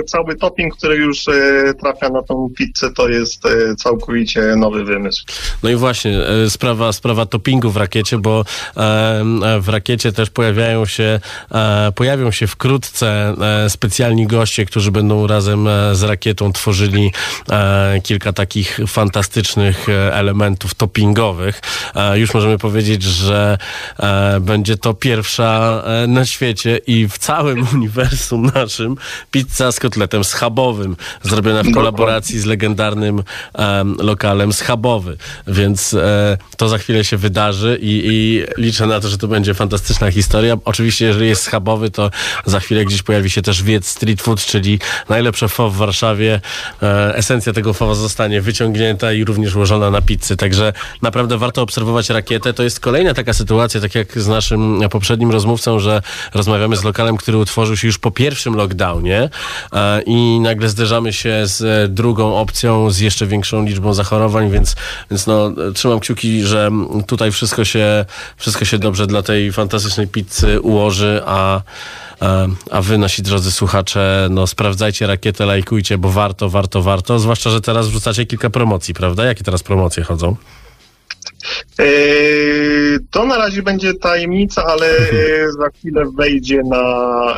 y, 0.00 0.04
cały 0.06 0.36
topping, 0.36 0.76
który 0.76 0.96
już 0.96 1.28
y, 1.28 1.74
trafia 1.80 2.08
na 2.08 2.22
tą 2.22 2.50
pizzę, 2.56 2.92
to 2.92 3.08
jest 3.08 3.46
y, 3.46 3.76
całkowicie 3.76 4.40
nowy 4.56 4.84
wymysł. 4.84 5.24
no 5.62 5.70
i 5.70 5.76
właśnie, 5.76 6.18
e, 6.26 6.50
sprawa, 6.50 6.92
sprawa 6.92 7.26
toppingu 7.26 7.70
w 7.70 7.76
rakiecie, 7.76 8.18
bo 8.18 8.44
e, 8.76 8.80
e, 8.80 9.60
w 9.60 9.68
rakiecie 9.68 10.12
też 10.12 10.30
pojawiają 10.30 10.86
się, 10.86 11.20
e, 11.50 11.92
pojawią 11.94 12.30
się 12.30 12.46
wkrótce 12.46 13.34
e, 13.64 13.70
specjalni 13.70 14.26
goście, 14.26 14.64
którzy 14.64 14.90
będą 14.90 15.26
razem 15.26 15.68
e, 15.68 15.94
z 15.94 16.02
rakietą 16.02 16.52
tworzyli 16.52 17.12
e, 17.50 18.00
kilka 18.02 18.32
takich 18.32 18.78
fantastycznych 18.86 19.88
e, 19.88 20.14
elementów 20.14 20.74
toppingowych. 20.74 21.60
E, 21.94 22.18
już 22.18 22.34
możemy 22.34 22.58
powiedzieć, 22.58 23.02
że 23.02 23.58
e, 23.98 24.40
będzie 24.40 24.76
to 24.76 24.94
pierwsza 24.94 25.82
e, 25.86 26.06
na 26.06 26.24
świecie 26.24 26.80
i 26.86 27.08
w 27.08 27.18
całym 27.18 27.63
całym 27.64 27.76
uniwersum 27.76 28.50
naszym 28.54 28.96
pizza 29.30 29.72
z 29.72 29.80
kotletem 29.80 30.24
schabowym, 30.24 30.96
zrobiona 31.22 31.62
w 31.62 31.72
kolaboracji 31.74 32.40
z 32.40 32.44
legendarnym 32.44 33.22
em, 33.54 33.96
lokalem 33.98 34.52
Schabowy. 34.52 35.16
Więc 35.46 35.94
e, 35.94 36.38
to 36.56 36.68
za 36.68 36.78
chwilę 36.78 37.04
się 37.04 37.16
wydarzy 37.16 37.78
i, 37.82 38.02
i 38.04 38.44
liczę 38.62 38.86
na 38.86 39.00
to, 39.00 39.08
że 39.08 39.18
to 39.18 39.28
będzie 39.28 39.54
fantastyczna 39.54 40.10
historia. 40.10 40.56
Oczywiście, 40.64 41.06
jeżeli 41.06 41.28
jest 41.28 41.42
schabowy, 41.42 41.90
to 41.90 42.10
za 42.46 42.60
chwilę 42.60 42.84
gdzieś 42.84 43.02
pojawi 43.02 43.30
się 43.30 43.42
też 43.42 43.62
Wiec 43.62 43.86
Street 43.86 44.22
Food, 44.22 44.46
czyli 44.46 44.78
najlepsze 45.08 45.48
fo 45.48 45.70
w 45.70 45.76
Warszawie. 45.76 46.40
E, 46.82 47.16
esencja 47.16 47.52
tego 47.52 47.74
fowa 47.74 47.94
zostanie 47.94 48.40
wyciągnięta 48.40 49.12
i 49.12 49.24
również 49.24 49.54
ułożona 49.54 49.90
na 49.90 50.02
pizzy. 50.02 50.36
Także 50.36 50.72
naprawdę 51.02 51.38
warto 51.38 51.62
obserwować 51.62 52.10
rakietę. 52.10 52.52
To 52.52 52.62
jest 52.62 52.80
kolejna 52.80 53.14
taka 53.14 53.32
sytuacja, 53.32 53.80
tak 53.80 53.94
jak 53.94 54.20
z 54.20 54.28
naszym 54.28 54.80
poprzednim 54.90 55.30
rozmówcą, 55.30 55.78
że 55.78 56.02
rozmawiamy 56.34 56.76
z 56.76 56.84
lokalem, 56.84 57.16
który 57.16 57.38
utworzył 57.38 57.53
się 57.74 57.86
już 57.86 57.98
po 57.98 58.10
pierwszym 58.10 58.54
lockdownie 58.54 59.28
e, 59.72 60.02
i 60.02 60.40
nagle 60.40 60.68
zderzamy 60.68 61.12
się 61.12 61.42
z 61.44 61.92
drugą 61.94 62.36
opcją, 62.36 62.90
z 62.90 62.98
jeszcze 62.98 63.26
większą 63.26 63.64
liczbą 63.64 63.94
zachorowań, 63.94 64.50
więc, 64.50 64.76
więc 65.10 65.26
no, 65.26 65.50
trzymam 65.74 66.00
kciuki, 66.00 66.42
że 66.42 66.70
tutaj 67.06 67.32
wszystko 67.32 67.64
się, 67.64 68.04
wszystko 68.36 68.64
się 68.64 68.78
dobrze 68.78 69.06
dla 69.06 69.22
tej 69.22 69.52
fantastycznej 69.52 70.08
pizzy 70.08 70.60
ułoży, 70.60 71.22
a 71.26 71.60
E, 72.22 72.48
A 72.70 72.82
wy, 72.82 72.98
nasi 72.98 73.22
drodzy 73.22 73.52
słuchacze, 73.52 74.28
no 74.30 74.46
sprawdzajcie 74.46 75.06
rakietę, 75.06 75.46
lajkujcie, 75.46 75.98
bo 75.98 76.10
warto, 76.10 76.50
warto, 76.50 76.82
warto. 76.82 77.18
Zwłaszcza, 77.18 77.50
że 77.50 77.60
teraz 77.60 77.88
wrzucacie 77.88 78.26
kilka 78.26 78.50
promocji, 78.50 78.94
prawda? 78.94 79.24
Jakie 79.24 79.44
teraz 79.44 79.62
promocje 79.62 80.04
chodzą? 80.04 80.36
Eee, 81.78 82.98
To 83.10 83.24
na 83.26 83.38
razie 83.38 83.62
będzie 83.62 83.94
tajemnica, 83.94 84.64
ale 84.64 84.86
e, 84.86 85.52
za 85.52 85.68
chwilę 85.78 86.04
wejdzie 86.16 86.62
na 86.70 86.76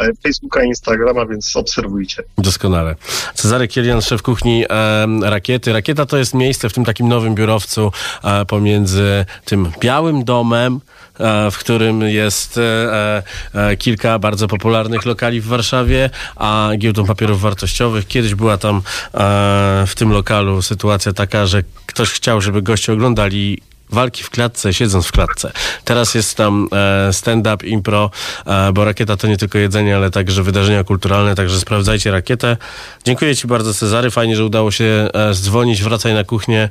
e, 0.00 0.08
Facebooka 0.22 0.62
i 0.64 0.66
Instagrama, 0.66 1.26
więc 1.26 1.56
obserwujcie. 1.56 2.22
Doskonale. 2.38 2.94
Cezary 3.34 3.68
Kielian, 3.68 4.02
szef 4.02 4.22
kuchni 4.22 4.64
e, 4.70 5.06
Rakiety. 5.22 5.72
Rakieta 5.72 6.06
to 6.06 6.16
jest 6.16 6.34
miejsce 6.34 6.68
w 6.68 6.72
tym 6.72 6.84
takim 6.84 7.08
nowym 7.08 7.34
biurowcu 7.34 7.92
e, 8.24 8.44
pomiędzy 8.44 9.24
tym 9.44 9.70
białym 9.80 10.24
domem, 10.24 10.80
e, 11.20 11.50
w 11.50 11.58
którym 11.58 12.00
jest 12.02 12.58
e, 12.58 13.22
e, 13.54 13.76
kilka 13.76 14.18
bardzo 14.18 14.48
popularnych 14.48 15.06
lokali 15.06 15.40
w 15.40 15.46
Warszawie, 15.46 16.10
a 16.36 16.70
giełdą 16.78 17.04
papierów 17.06 17.40
wartościowych. 17.40 18.06
Kiedyś 18.06 18.34
była 18.34 18.58
tam 18.58 18.76
e, 18.76 19.84
w 19.86 19.94
tym 19.94 20.12
lokalu 20.12 20.62
sytuacja 20.62 21.12
taka, 21.12 21.46
że 21.46 21.62
ktoś 21.86 22.10
chciał, 22.10 22.40
żeby 22.40 22.62
goście 22.62 22.92
oglądali 22.92 23.62
walki 23.90 24.22
w 24.22 24.30
klatce, 24.30 24.74
siedząc 24.74 25.06
w 25.06 25.12
klatce. 25.12 25.52
Teraz 25.84 26.14
jest 26.14 26.36
tam 26.36 26.68
e, 27.08 27.12
stand-up, 27.12 27.66
impro, 27.66 28.10
e, 28.46 28.72
bo 28.72 28.84
rakieta 28.84 29.16
to 29.16 29.26
nie 29.26 29.36
tylko 29.36 29.58
jedzenie, 29.58 29.96
ale 29.96 30.10
także 30.10 30.42
wydarzenia 30.42 30.84
kulturalne, 30.84 31.34
także 31.34 31.60
sprawdzajcie 31.60 32.10
rakietę. 32.10 32.56
Dziękuję 33.04 33.36
Ci 33.36 33.46
bardzo, 33.46 33.74
Cezary. 33.74 34.10
Fajnie, 34.10 34.36
że 34.36 34.44
udało 34.44 34.70
się 34.70 35.08
e, 35.14 35.34
zdzwonić. 35.34 35.82
Wracaj 35.82 36.14
na 36.14 36.24
kuchnię, 36.24 36.68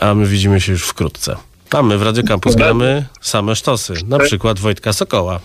a 0.00 0.14
my 0.14 0.26
widzimy 0.26 0.60
się 0.60 0.72
już 0.72 0.84
wkrótce. 0.84 1.36
Tam 1.68 1.86
my 1.86 1.98
w 1.98 2.02
Radio 2.02 2.22
Campus 2.22 2.54
gramy 2.54 3.04
same 3.20 3.56
sztosy, 3.56 3.94
na 4.06 4.18
przykład 4.18 4.58
Wojtka 4.58 4.92
Sokoła. 4.92 5.40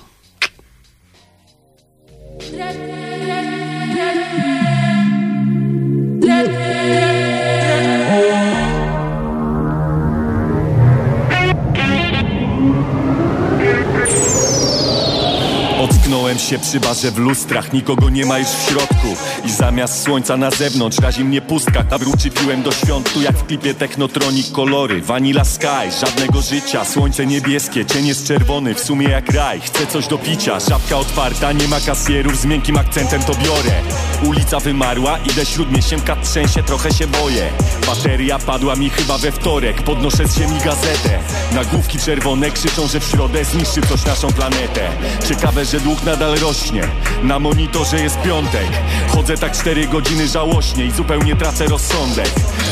Ocknąłem 16.07 16.39
się 16.39 16.59
przy 16.59 16.79
barze 16.79 17.11
w 17.11 17.17
lustrach, 17.17 17.73
nikogo 17.73 18.09
nie 18.09 18.25
ma 18.25 18.39
już 18.39 18.47
w 18.47 18.69
środku. 18.69 19.07
I 19.45 19.51
zamiast 19.51 20.03
słońca 20.03 20.37
na 20.37 20.51
zewnątrz 20.51 20.99
razi 20.99 21.23
mnie 21.23 21.41
pustka. 21.41 21.83
Kabruczy 21.83 22.31
piłem 22.31 22.63
do 22.63 22.71
świąt, 22.71 23.13
tu 23.13 23.21
jak 23.21 23.37
w 23.37 23.45
klipie 23.45 23.73
Technotronic 23.73 24.51
Kolory, 24.51 25.01
Vanilla 25.01 25.43
Sky, 25.45 25.91
żadnego 26.01 26.41
życia. 26.41 26.85
Słońce 26.85 27.25
niebieskie, 27.25 27.85
cień 27.85 28.07
jest 28.07 28.27
czerwony, 28.27 28.75
w 28.75 28.79
sumie 28.79 29.09
jak 29.09 29.31
raj. 29.31 29.61
Chcę 29.61 29.87
coś 29.87 30.07
do 30.07 30.17
picia, 30.17 30.59
żabka 30.59 30.97
otwarta, 30.97 31.51
nie 31.51 31.67
ma 31.67 31.79
kasjerów 31.79 32.37
Z 32.37 32.45
miękkim 32.45 32.77
akcentem 32.77 33.23
to 33.23 33.33
biorę. 33.35 33.81
Ulica 34.23 34.59
wymarła, 34.59 35.17
idę 35.17 35.45
śródmieściem, 35.45 36.01
kat 36.01 36.29
trzęsie, 36.29 36.63
trochę 36.63 36.93
się 36.93 37.07
boję. 37.07 37.49
Bateria 37.87 38.39
padła 38.39 38.75
mi 38.75 38.89
chyba 38.89 39.17
we 39.17 39.31
wtorek, 39.31 39.83
podnoszę 39.83 40.27
z 40.27 40.37
ziemi 40.37 40.59
gazetę. 40.65 41.19
Nagłówki 41.55 41.99
czerwone 41.99 42.51
krzyczą, 42.51 42.87
że 42.87 42.99
w 42.99 43.03
środę 43.03 43.45
zniszczy 43.45 43.81
coś 43.81 44.05
naszą 44.05 44.27
planetę. 44.27 44.89
Ciekawe, 45.29 45.65
że 45.65 45.79
nadal 46.05 46.35
rośnie. 46.39 46.81
Na 47.23 47.39
monitorze 47.39 47.99
jest 47.99 48.21
piątek. 48.21 48.67
Chodzę 49.07 49.37
tak 49.37 49.51
cztery 49.51 49.87
godziny 49.87 50.27
żałośnie 50.27 50.85
i 50.85 50.91
zupełnie 50.91 51.35
tracę 51.35 51.65
rozsądek. 51.65 52.29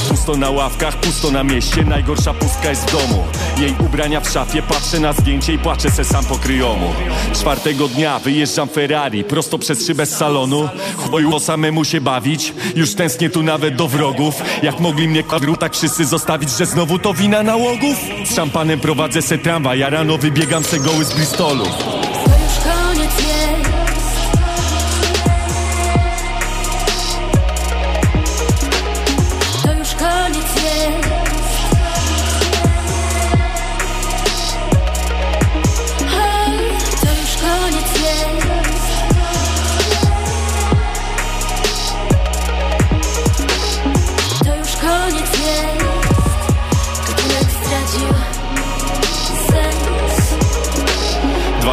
Pusto 0.09 0.37
na 0.37 0.49
ławkach, 0.49 0.97
pusto 0.97 1.31
na 1.31 1.43
mieście 1.43 1.83
Najgorsza 1.83 2.33
pustka 2.33 2.69
jest 2.69 2.89
w 2.89 2.91
domu. 2.91 3.23
Jej 3.57 3.75
ubrania 3.79 4.21
w 4.21 4.29
szafie, 4.29 4.61
patrzę 4.61 4.99
na 4.99 5.13
zdjęcie 5.13 5.53
i 5.53 5.59
płaczę 5.59 5.91
se 5.91 6.03
sam 6.03 6.25
po 6.25 6.35
kryjomu. 6.35 6.93
Czwartego 7.33 7.87
dnia 7.87 8.19
wyjeżdżam 8.19 8.69
Ferrari 8.69 9.23
Prosto 9.23 9.57
przez 9.57 9.87
szybę 9.87 10.05
z 10.05 10.17
salonu. 10.17 10.69
Boju 11.11 11.39
samemu 11.39 11.85
się 11.85 12.01
bawić 12.01 12.53
Już 12.75 12.95
tęsknię 12.95 13.29
tu 13.29 13.43
nawet 13.43 13.75
do 13.75 13.87
wrogów. 13.87 14.35
Jak 14.63 14.79
mogli 14.79 15.07
mnie 15.07 15.23
kwadru 15.23 15.57
tak 15.57 15.73
wszyscy 15.73 16.05
zostawić 16.05 16.49
Że 16.49 16.65
znowu 16.65 16.99
to 16.99 17.13
wina 17.13 17.43
nałogów? 17.43 17.97
Z 18.25 18.35
szampanem 18.35 18.79
prowadzę 18.79 19.21
se 19.21 19.37
tramwaj 19.37 19.79
Ja 19.79 19.89
rano 19.89 20.17
wybiegam 20.17 20.63
se 20.63 20.79
goły 20.79 21.05
z 21.05 21.13
Bristolu 21.13 21.65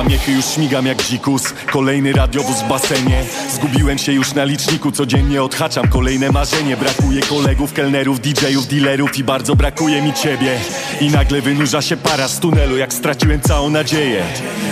Dwa 0.02 0.10
miechy 0.10 0.32
już 0.32 0.44
śmigam 0.44 0.86
jak 0.86 1.02
dzikus. 1.02 1.42
Kolejny 1.72 2.12
radiowóz 2.12 2.56
w 2.56 2.68
basenie. 2.68 3.24
Zgubiłem 3.50 3.98
się 3.98 4.12
już 4.12 4.34
na 4.34 4.44
liczniku. 4.44 4.92
Codziennie 4.92 5.42
odhaczam 5.42 5.88
kolejne 5.88 6.30
marzenie. 6.30 6.76
Brakuje 6.76 7.20
kolegów, 7.20 7.72
kelnerów, 7.72 8.20
DJ-ów, 8.20 8.66
dealerów 8.66 9.18
I 9.18 9.24
bardzo 9.24 9.56
brakuje 9.56 10.02
mi 10.02 10.12
ciebie. 10.12 10.58
I 11.00 11.10
nagle 11.10 11.40
wynurza 11.42 11.82
się 11.82 11.96
para 11.96 12.28
z 12.28 12.40
tunelu 12.40 12.76
Jak 12.76 12.92
straciłem 12.92 13.40
całą 13.40 13.70
nadzieję. 13.70 14.22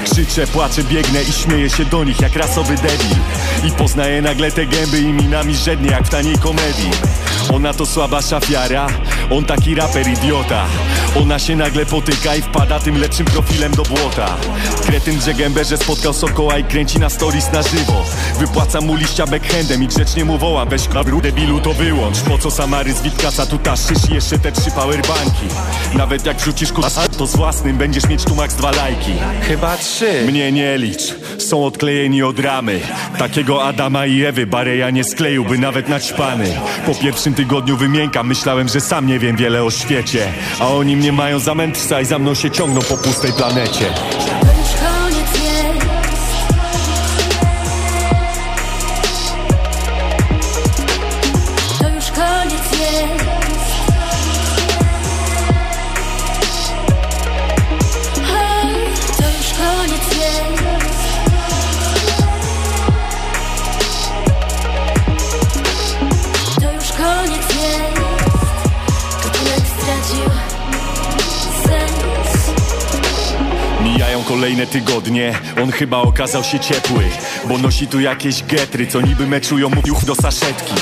Krzyczę, 0.04 0.46
płaczę, 0.46 0.84
biegnę 0.84 1.22
i 1.22 1.32
śmieję 1.32 1.70
się 1.70 1.84
do 1.84 2.04
nich 2.04 2.20
Jak 2.20 2.36
rasowy 2.36 2.74
debil. 2.74 3.16
I 3.68 3.70
poznaję 3.70 4.22
nagle 4.22 4.52
te 4.52 4.66
gęby 4.66 5.00
i 5.00 5.12
minami 5.12 5.54
żednie 5.54 5.90
Jak 5.90 6.04
w 6.04 6.10
taniej 6.10 6.38
komedii 6.38 6.90
Ona 7.54 7.74
to 7.74 7.86
słaba 7.86 8.22
szafiara 8.22 8.86
On 9.30 9.44
taki 9.44 9.74
raper 9.74 10.08
idiota. 10.08 10.66
Ona 11.22 11.38
się 11.38 11.56
nagle 11.56 11.86
potyka 11.86 12.36
i 12.36 12.42
wpada 12.42 12.80
tym 12.80 13.00
lepszym 13.00 13.26
profilem 13.26 13.72
do 13.72 13.82
błota. 13.82 14.36
Kretyn 14.86 15.18
drze 15.18 15.34
gębę, 15.34 15.64
że 15.64 15.76
spotkał 15.76 16.12
Sokoła 16.12 16.58
i 16.58 16.64
kręci 16.64 16.98
na 16.98 17.10
stories 17.10 17.52
na 17.52 17.62
żywo. 17.62 18.04
Wypłacam 18.38 18.86
mu 18.86 18.94
liścia 18.94 19.26
backhandem 19.26 19.82
i 19.82 19.86
grzecznie 19.86 20.24
mu 20.24 20.38
wołam 20.38 20.68
Weź 20.68 20.88
kabru 20.88 21.20
debilu 21.20 21.60
to 21.60 21.72
wyłącz. 21.72 22.20
Po 22.20 22.38
co 22.38 22.50
Samary 22.50 22.92
z 22.92 23.02
Witkasa 23.02 23.46
tu 23.46 23.58
taszysz? 23.58 24.10
I 24.10 24.14
jeszcze 24.14 24.38
te 24.38 24.52
trzy 24.52 24.70
powerbanki 24.70 25.46
Nawet 25.94 26.26
jak 26.26 26.36
wrzucisz 26.36 26.72
kusa 26.72 27.08
to 27.08 27.26
z 27.26 27.36
własnym 27.36 27.76
będziesz 27.76 28.08
mieć 28.08 28.24
tu 28.24 28.34
max 28.34 28.54
dwa 28.54 28.70
lajki. 28.70 29.12
Chyba 29.42 29.76
trzy. 29.76 30.22
Mnie 30.26 30.52
nie 30.52 30.78
licz, 30.78 31.14
są 31.38 31.64
odklejeni 31.64 32.22
od 32.22 32.38
ramy. 32.38 32.80
Takiego 33.18 33.64
Adama 33.64 34.06
i 34.06 34.24
Ewy 34.24 34.46
Bareja 34.46 34.90
nie 34.90 35.04
skleiłby 35.04 35.58
nawet 35.58 35.88
naćpany 35.88 36.60
Po 36.86 36.94
pierwszym 36.94 37.34
tygodniu 37.40 37.76
wymiękam, 37.76 38.26
myślałem, 38.26 38.68
że 38.68 38.80
sam 38.80 39.06
nie 39.06 39.18
wiem 39.18 39.36
wiele 39.36 39.64
o 39.64 39.70
świecie. 39.70 40.32
A 40.58 40.68
oni 40.68 40.96
mnie 40.96 41.12
mają 41.12 41.38
za 41.38 41.54
mędrca 41.54 42.00
i 42.00 42.04
za 42.04 42.18
mną 42.18 42.34
się 42.34 42.50
ciągną 42.50 42.80
po 42.82 42.96
pustej 42.96 43.32
planecie 43.32 43.86
kolejne 74.40 74.66
tygodnie. 74.66 75.38
On 75.62 75.72
chyba 75.72 75.98
okazał 75.98 76.44
się 76.44 76.60
ciepły 76.60 77.04
Bo 77.48 77.58
nosi 77.58 77.86
tu 77.86 78.00
jakieś 78.00 78.42
getry 78.42 78.86
Co 78.86 79.00
niby 79.00 79.26
meczują 79.26 79.68
mu 79.68 79.82
do 80.06 80.14
saszetki. 80.14 80.74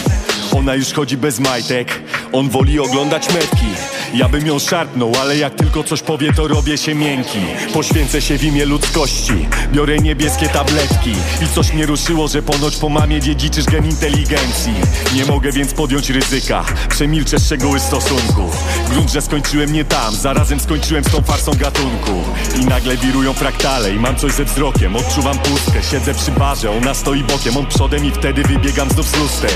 Ona 0.57 0.75
już 0.75 0.93
chodzi 0.93 1.17
bez 1.17 1.41
majtek 1.41 2.03
On 2.33 2.49
woli 2.49 2.81
oglądać 2.81 3.35
metki 3.35 3.67
ja 4.15 4.29
bym 4.29 4.47
ją 4.47 4.59
szarpnął, 4.59 5.13
ale 5.21 5.37
jak 5.37 5.55
tylko 5.55 5.85
coś 5.85 6.03
powie, 6.03 6.33
to 6.33 6.49
robię 6.49 6.79
się 6.79 6.95
miękki. 6.95 7.39
Poświęcę 7.73 8.23
się 8.23 8.39
w 8.39 8.45
imię 8.45 8.65
ludzkości. 8.65 9.49
Biorę 9.73 9.99
niebieskie 9.99 10.49
tabletki. 10.49 11.13
I 11.45 11.55
coś 11.55 11.73
mnie 11.73 11.87
ruszyło, 11.87 12.29
że 12.29 12.43
ponoć 12.43 12.77
po 12.77 12.89
mamie 12.89 13.21
dziedziczysz 13.21 13.65
gen 13.65 13.85
inteligencji. 13.85 14.75
Nie 15.15 15.25
mogę 15.25 15.53
więc 15.53 15.75
podjąć 15.75 16.11
ryzyka. 16.11 16.65
Przemilczę 16.89 17.41
szczegóły 17.41 17.81
stosunku. 17.81 18.51
Grunt, 18.91 19.11
że 19.11 19.23
skończyłem 19.23 19.73
nie 19.73 19.85
tam. 19.85 20.15
Zarazem 20.15 20.61
skończyłem 20.61 21.05
z 21.05 21.11
tą 21.11 21.23
farsą 21.23 21.53
gatunku. 21.53 22.13
I 22.63 22.65
nagle 22.65 22.97
wirują 22.97 23.33
fraktale 23.33 23.95
I 23.95 23.99
mam 23.99 24.17
coś 24.17 24.33
ze 24.33 24.45
wzrokiem. 24.45 24.97
Odczuwam 24.97 25.39
pustkę, 25.39 25.83
siedzę 25.91 26.15
przy 26.15 26.31
barze. 26.31 26.71
Ona 26.71 26.95
stoi 26.95 27.25
bokiem, 27.25 27.57
on 27.57 27.67
przodem 27.67 28.05
i 28.05 28.11
wtedy 28.11 28.43
wybiegam 28.43 28.91
znów 28.91 29.09
z 29.09 29.17
luster. 29.17 29.51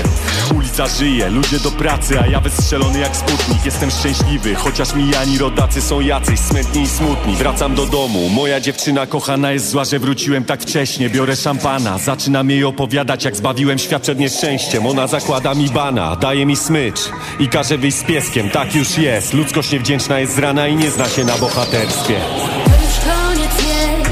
Ulica 0.55 0.87
żyje, 0.87 1.29
ludzie 1.29 1.59
do 1.59 1.71
pracy 1.71 2.19
A 2.19 2.27
ja 2.27 2.39
wystrzelony 2.39 2.99
jak 2.99 3.15
sputnik. 3.15 3.65
Jestem 3.65 3.91
szczęśliwy, 3.91 4.42
chociaż 4.55 4.93
mijani 4.95 5.37
rodacy 5.37 5.81
są 5.81 5.99
jacyś 5.99 6.39
smętni 6.39 6.81
i 6.81 6.87
smutni. 6.87 7.35
Wracam 7.35 7.75
do 7.75 7.85
domu, 7.85 8.29
moja 8.29 8.59
dziewczyna 8.61 9.05
kochana 9.05 9.51
jest 9.51 9.69
zła, 9.69 9.85
że 9.85 9.99
wróciłem 9.99 10.45
tak 10.45 10.61
wcześnie. 10.61 11.09
Biorę 11.09 11.35
szampana, 11.35 11.97
zaczynam 11.97 12.49
jej 12.49 12.63
opowiadać 12.63 13.25
jak 13.25 13.35
zbawiłem 13.35 13.79
świat 13.79 14.01
przed 14.01 14.19
nieszczęściem. 14.19 14.85
Ona 14.85 15.07
zakłada 15.07 15.53
mi 15.53 15.69
bana, 15.69 16.15
daje 16.15 16.45
mi 16.45 16.55
smycz 16.55 16.99
i 17.39 17.47
każe 17.49 17.77
wyjść 17.77 17.97
z 17.97 18.03
pieskiem. 18.03 18.49
Tak 18.49 18.75
już 18.75 18.97
jest, 18.97 19.33
ludzkość 19.33 19.71
niewdzięczna 19.71 20.19
jest 20.19 20.35
z 20.35 20.37
rana 20.37 20.67
i 20.67 20.75
nie 20.75 20.91
zna 20.91 21.09
się 21.09 21.23
na 21.23 21.37
bohaterstwie 21.37 22.19
To 22.65 22.71
już 22.71 22.99
koniec 22.99 23.57
jest. 23.67 24.11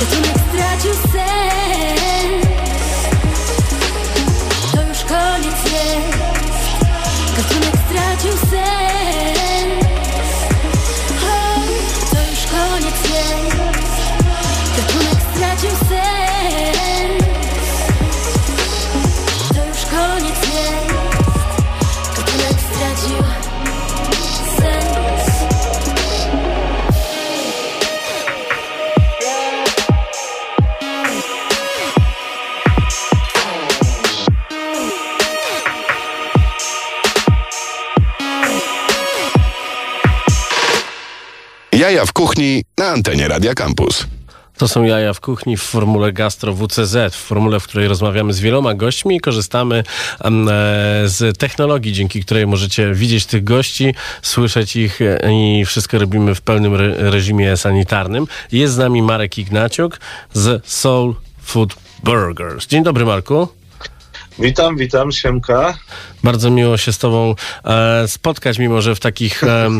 Gatunek 0.00 0.36
stracił 0.48 0.92
sens? 0.94 2.46
To 4.72 4.82
już 4.88 4.98
koniec 4.98 5.72
jest. 5.72 6.18
Gatunek 7.36 7.71
Jaja 41.82 42.06
w 42.06 42.12
kuchni 42.12 42.64
na 42.78 42.86
antenie 42.86 43.28
Radia 43.28 43.54
Campus. 43.54 44.06
To 44.56 44.68
są 44.68 44.82
jaja 44.82 45.14
w 45.14 45.20
kuchni 45.20 45.56
w 45.56 45.62
formule 45.62 46.12
Gastro 46.12 46.54
WCZ, 46.54 46.96
w 47.14 47.16
formule, 47.16 47.60
w 47.60 47.66
której 47.66 47.88
rozmawiamy 47.88 48.32
z 48.32 48.40
wieloma 48.40 48.74
gośćmi 48.74 49.16
i 49.16 49.20
korzystamy 49.20 49.76
e, 49.76 49.82
z 51.04 51.38
technologii, 51.38 51.92
dzięki 51.92 52.24
której 52.24 52.46
możecie 52.46 52.94
widzieć 52.94 53.26
tych 53.26 53.44
gości, 53.44 53.94
słyszeć 54.22 54.76
ich 54.76 55.00
e, 55.02 55.18
i 55.32 55.64
wszystko 55.64 55.98
robimy 55.98 56.34
w 56.34 56.40
pełnym 56.40 56.74
re 56.74 57.10
reżimie 57.10 57.56
sanitarnym. 57.56 58.26
Jest 58.52 58.74
z 58.74 58.78
nami 58.78 59.02
Marek 59.02 59.38
Ignaciuk 59.38 60.00
z 60.32 60.66
Soul 60.66 61.14
Food 61.42 61.74
Burgers. 62.02 62.66
Dzień 62.66 62.82
dobry, 62.82 63.04
Marku. 63.04 63.61
Witam, 64.38 64.76
witam, 64.76 65.12
Siemka. 65.12 65.74
Bardzo 66.24 66.50
miło 66.50 66.76
się 66.76 66.92
z 66.92 66.98
Tobą 66.98 67.34
e, 67.64 68.08
spotkać, 68.08 68.58
mimo 68.58 68.82
że 68.82 68.94
w 68.94 69.00
takich 69.00 69.44
e, 69.44 69.70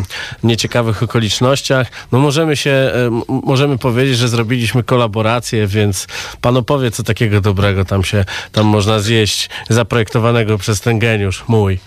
nieciekawych 0.42 1.02
okolicznościach. 1.02 1.86
No 2.12 2.18
możemy 2.18 2.56
się, 2.56 2.70
e, 2.70 3.10
możemy 3.28 3.78
powiedzieć, 3.78 4.16
że 4.16 4.28
zrobiliśmy 4.28 4.82
kolaborację, 4.82 5.66
więc 5.66 6.06
Pan 6.40 6.56
opowie, 6.56 6.90
co 6.90 7.02
takiego 7.02 7.40
dobrego 7.40 7.84
tam 7.84 8.04
się, 8.04 8.24
tam 8.52 8.66
można 8.66 8.98
zjeść, 8.98 9.50
zaprojektowanego 9.68 10.58
przez 10.58 10.80
ten 10.80 10.98
geniusz 10.98 11.44
mój. 11.48 11.78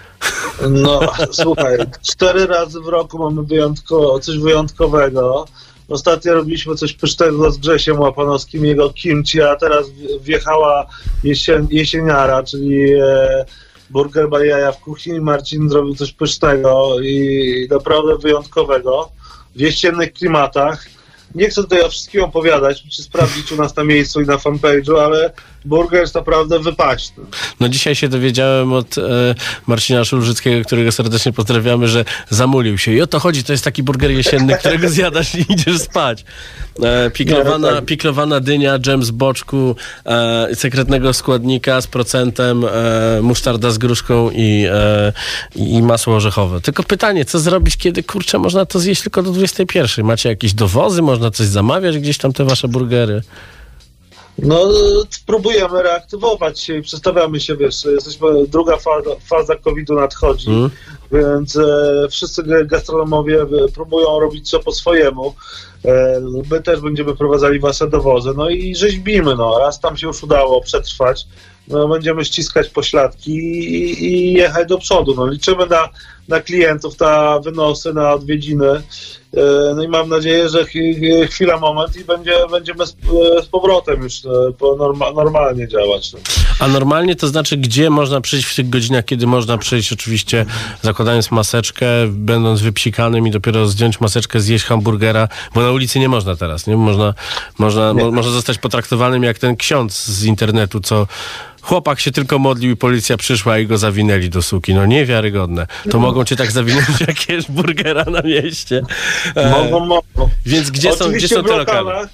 No, 0.70 1.00
słuchaj, 1.32 1.78
cztery 2.02 2.48
razy 2.48 2.82
w 2.82 2.88
roku 2.88 3.18
mamy 3.18 3.44
wyjątko, 3.44 4.20
coś 4.20 4.38
wyjątkowego. 4.38 5.46
Ostatnio 5.90 6.34
robiliśmy 6.34 6.76
coś 6.76 6.94
pysznego 6.94 7.52
z 7.52 7.58
Grzesiem 7.58 8.00
Łapanowskim, 8.00 8.66
jego 8.66 8.90
kimchi, 8.90 9.42
a 9.42 9.56
teraz 9.56 9.86
wjechała 10.22 10.88
jesien, 11.24 11.68
jesieniara, 11.70 12.44
czyli 12.44 12.94
e, 12.94 13.46
burger 13.90 14.30
by 14.30 14.48
jaja 14.48 14.72
w 14.72 14.80
kuchni. 14.80 15.20
Marcin 15.20 15.70
zrobił 15.70 15.96
coś 15.96 16.12
pysznego 16.12 17.00
i 17.02 17.68
naprawdę 17.72 18.18
wyjątkowego 18.18 19.10
w 19.56 19.60
jesiennych 19.60 20.14
klimatach. 20.14 20.86
Nie 21.36 21.50
chcę 21.50 21.62
tutaj 21.62 21.82
o 21.82 21.90
wszystkim 21.90 22.24
opowiadać, 22.24 22.84
czy 22.92 23.04
sprawdzić 23.04 23.52
u 23.52 23.56
nas 23.56 23.76
na 23.76 23.84
miejscu 23.84 24.22
i 24.22 24.26
na 24.26 24.38
fanpage'u, 24.38 25.00
ale 25.00 25.34
burger 25.66 26.02
jest 26.02 26.16
naprawdę 26.16 26.60
wypaśny. 26.60 27.24
No 27.60 27.70
dzisiaj 27.70 27.96
się 27.96 28.08
dowiedziałem 28.08 28.74
od 28.74 28.98
e, 28.98 29.02
Marcina 29.68 30.06
Szulżyckiego, 30.06 30.66
którego 30.66 30.92
serdecznie 30.92 31.34
pozdrawiamy, 31.34 31.88
że 31.88 32.06
zamulił 32.30 32.78
się. 32.78 32.92
I 32.94 33.02
o 33.02 33.08
to 33.08 33.20
chodzi, 33.20 33.44
to 33.44 33.52
jest 33.52 33.64
taki 33.64 33.84
burger 33.84 34.12
jesienny, 34.12 34.58
którego 34.58 34.90
zjadasz 34.90 35.36
i 35.36 35.46
idziesz 35.54 35.80
spać. 35.82 36.26
E, 36.84 37.10
piklowana, 37.12 37.58
No, 37.58 37.76
tak. 37.76 37.86
piklowana 37.86 38.40
dynia, 38.40 38.80
dżem 38.80 39.04
z 39.04 39.12
boczku, 39.12 39.76
e, 40.06 40.48
sekretnego 40.56 41.14
składnika 41.14 41.82
z 41.82 41.88
procentem, 41.88 42.66
e, 42.66 43.22
musztarda 43.22 43.72
z 43.72 43.78
gruszką 43.78 44.30
i, 44.32 44.66
e, 44.72 45.14
i 45.56 45.82
masło 45.82 46.16
orzechowe. 46.16 46.62
Tylko 46.62 46.84
pytanie, 46.84 47.26
co 47.26 47.40
zrobić, 47.40 47.78
kiedy 47.78 48.04
kurczę 48.04 48.40
można 48.40 48.66
to 48.66 48.80
zjeść 48.80 49.02
tylko 49.02 49.24
do 49.24 49.32
21? 49.32 50.06
Macie 50.06 50.30
jakieś 50.30 50.54
dowozy? 50.54 51.02
Można 51.02 51.32
coś 51.32 51.48
zamawiać 51.48 51.98
gdzieś 52.00 52.18
tam 52.18 52.34
te 52.34 52.46
wasze 52.46 52.68
burgery? 52.68 53.22
No, 54.40 54.70
spróbujemy 55.10 55.84
reaktywować 55.84 56.60
się 56.60 56.78
i 56.78 56.82
przestawiamy 56.82 57.40
się, 57.40 57.56
wiesz, 57.56 57.86
jesteśmy, 57.86 58.48
druga 58.48 58.78
faza, 58.78 59.10
faza 59.26 59.56
COVID-u 59.56 59.96
nadchodzi, 59.96 60.50
Mm. 60.50 60.70
więc 61.12 61.56
e, 61.56 62.08
wszyscy 62.12 62.44
gastronomowie 62.66 63.42
e, 63.42 63.48
próbują 63.74 64.20
robić 64.20 64.50
co 64.50 64.60
po 64.60 64.72
swojemu. 64.72 65.36
E, 65.86 66.22
my 66.52 66.62
też 66.62 66.80
będziemy 66.80 67.16
prowadzali 67.16 67.60
wasze 67.60 67.88
dowozy, 67.90 68.30
no 68.38 68.50
i 68.50 68.76
rzeźbimy, 68.76 69.36
no, 69.36 69.60
raz 69.60 69.80
tam 69.80 69.98
się 69.98 70.08
już 70.08 70.24
udało 70.24 70.62
przetrwać, 70.62 71.28
no, 71.68 71.88
będziemy 71.88 72.26
ściskać 72.26 72.70
pośladki 72.70 73.32
i, 73.32 74.06
i 74.06 74.34
jechać 74.34 74.68
do 74.68 74.78
przodu, 74.78 75.16
no, 75.16 75.28
liczymy 75.28 75.66
na, 75.66 75.90
na 76.28 76.40
klientów, 76.40 77.00
na 77.00 77.40
wynosy, 77.40 77.94
na 77.94 78.14
odwiedziny, 78.14 78.82
E, 79.36 79.74
No 79.76 79.84
i 79.84 79.88
mam 79.88 80.10
nadzieję, 80.10 80.50
że 80.50 80.66
chwila, 81.30 81.60
moment 81.60 81.98
i 81.98 82.04
będzie, 82.04 82.32
będziemy 82.52 82.86
z, 82.86 82.92
e, 82.92 83.44
z 83.44 83.46
powrotem 83.46 84.04
już 84.04 84.26
e, 84.26 84.76
norma, 84.78 85.12
normalnie 85.12 85.68
działać. 85.68 86.12
A 86.60 86.68
normalnie 86.68 87.16
to 87.16 87.28
znaczy, 87.28 87.58
gdzie 87.58 87.90
można 87.90 88.22
przyjść 88.22 88.48
w 88.48 88.56
tych 88.56 88.70
godzinach, 88.70 89.06
kiedy 89.06 89.28
można 89.28 89.58
przyjść, 89.58 89.94
oczywiście 89.94 90.46
zakładając 90.82 91.32
maseczkę, 91.32 91.86
będąc 92.10 92.62
wypsikanym 92.62 93.28
i 93.28 93.32
dopiero 93.32 93.68
zdjąć 93.68 94.02
maseczkę, 94.02 94.40
zjeść 94.40 94.66
hamburgera, 94.66 95.28
bo 95.54 95.62
na 95.62 95.72
ulicy 95.72 96.00
nie 96.00 96.10
można 96.10 96.36
teraz, 96.36 96.68
nie? 96.68 96.78
Można, 96.78 97.14
można, 97.58 97.94
mo, 97.94 98.12
można 98.12 98.32
zostać 98.32 98.58
potraktowanym 98.58 99.24
jak 99.24 99.40
ten 99.40 99.56
ksiądz 99.56 100.06
z 100.06 100.26
internetu, 100.26 100.80
co 100.80 101.08
chłopak 101.66 102.00
się 102.00 102.12
tylko 102.12 102.40
modlił 102.40 102.72
i 102.72 102.76
policja 102.76 103.18
przyszła 103.18 103.60
i 103.60 103.68
go 103.68 103.78
zawinęli 103.78 104.30
do 104.30 104.42
suki. 104.42 104.74
No 104.74 104.86
niewiarygodne. 104.86 105.68
To 105.92 106.00
mogą 106.00 106.26
cię 106.26 106.36
tak 106.36 106.52
zawinąć, 106.52 106.88
jak 107.08 107.30
jesz 107.30 107.52
burgera 107.52 108.04
na 108.04 108.22
mieście. 108.22 108.82
E, 109.36 109.50
Mogą, 109.50 109.86
mogą. 109.86 110.30
Więc 110.46 110.72
gdzie 110.72 110.94
są, 110.94 111.12
gdzie 111.12 111.28
są 111.28 111.44
te 111.44 111.58
lokale? 111.58 112.08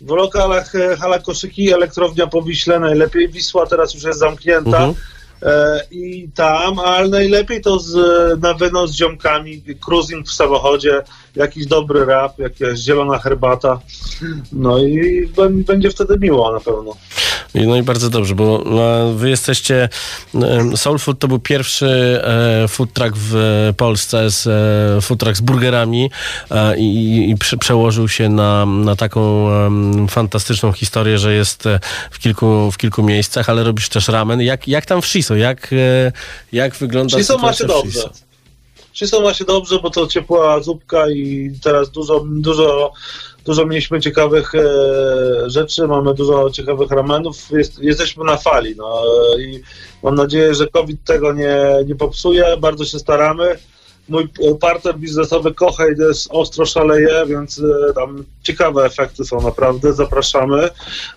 w 0.00 0.10
lokalach 0.10 0.74
e, 0.74 0.96
Hala 0.96 1.18
Koszyki, 1.18 1.72
Elektrownia 1.72 2.26
Powiśle 2.26 2.80
najlepiej, 2.80 3.28
Wisła 3.28 3.66
teraz 3.66 3.94
już 3.94 4.02
jest 4.02 4.18
zamknięta. 4.18 4.84
Mhm. 4.84 4.90
E, 4.90 5.13
I 5.90 6.28
tam, 6.34 6.78
ale 6.78 7.08
najlepiej 7.08 7.60
to 7.60 7.78
z, 7.78 7.92
na 8.42 8.54
wynos 8.54 8.90
z 8.90 8.94
ziomkami, 8.94 9.62
cruising 9.80 10.26
w 10.26 10.32
samochodzie, 10.32 11.02
jakiś 11.36 11.66
dobry 11.66 12.04
rap, 12.04 12.38
jakaś 12.38 12.78
zielona 12.78 13.18
herbata. 13.18 13.80
No 14.52 14.78
i 14.78 15.28
będzie 15.66 15.90
wtedy 15.90 16.18
miło 16.18 16.52
na 16.52 16.60
pewno. 16.60 16.96
No 17.54 17.76
i 17.76 17.82
bardzo 17.82 18.10
dobrze, 18.10 18.34
bo 18.34 18.64
e, 19.10 19.14
wy 19.14 19.30
jesteście. 19.30 19.88
e, 20.34 20.76
Soul 20.76 20.98
Food 20.98 21.18
to 21.18 21.28
był 21.28 21.38
pierwszy 21.38 22.20
e, 22.24 22.68
food 22.68 22.92
truck 22.92 23.16
w 23.16 23.34
Polsce, 23.76 24.30
z, 24.30 24.46
e, 24.46 25.00
food 25.00 25.20
truck 25.20 25.36
z 25.36 25.40
burgerami 25.40 26.10
e, 26.50 26.76
i, 26.78 27.30
i 27.30 27.36
prze, 27.36 27.56
przełożył 27.56 28.08
się 28.08 28.28
na, 28.28 28.66
na 28.66 28.96
taką 28.96 29.44
fantastyczną 30.08 30.72
historię, 30.72 31.18
że 31.18 31.34
jest 31.34 31.66
e, 31.66 31.80
w 32.10 32.18
kilku, 32.18 32.70
w 32.72 32.76
kilku 32.76 33.02
miejscach, 33.02 33.48
ale 33.48 33.64
robisz 33.64 33.88
też 33.88 34.08
ramen. 34.08 34.40
Jak, 34.40 34.68
jak 34.68 34.86
tam 34.86 35.02
w 35.02 35.06
Shiso? 35.24 35.36
Jak, 35.36 35.72
e, 35.72 36.12
jak 36.52 36.76
wygląda 36.76 37.18
Shiso 37.18 37.38
ma 37.38 37.52
się 37.52 37.66
dobrze. 37.66 37.90
Shiso? 37.90 38.10
Shiso 38.92 39.20
ma 39.20 39.34
się 39.34 39.44
dobrze, 39.44 39.78
bo 39.78 39.90
to 39.90 40.06
ciepła 40.06 40.60
zupka 40.60 41.10
i 41.10 41.50
teraz 41.62 41.90
dużo, 41.90 42.24
dużo, 42.26 42.92
dużo 43.44 43.66
mieliśmy 43.66 44.00
ciekawych 44.00 44.54
e, 44.54 45.50
rzeczy, 45.50 45.86
mamy 45.86 46.14
dużo 46.14 46.50
ciekawych 46.50 46.90
ramenów, 46.90 47.50
Jest, 47.50 47.78
jesteśmy 47.78 48.24
na 48.24 48.36
fali, 48.36 48.74
no 48.76 49.02
i 49.38 49.62
mam 50.02 50.14
nadzieję, 50.14 50.54
że 50.54 50.66
COVID 50.66 51.04
tego 51.04 51.32
nie, 51.32 51.56
nie 51.86 51.94
popsuje, 51.94 52.56
bardzo 52.56 52.84
się 52.84 52.98
staramy. 52.98 53.58
Mój 54.08 54.28
partner 54.60 54.98
biznesowy 54.98 55.54
kocha 55.54 55.84
i 55.88 56.00
jest 56.00 56.26
ostro 56.30 56.66
szaleje, 56.66 57.26
więc 57.28 57.58
e, 57.90 57.92
tam 57.94 58.24
ciekawe 58.42 58.84
efekty 58.84 59.24
są 59.24 59.40
naprawdę. 59.40 59.92
Zapraszamy 59.92 60.68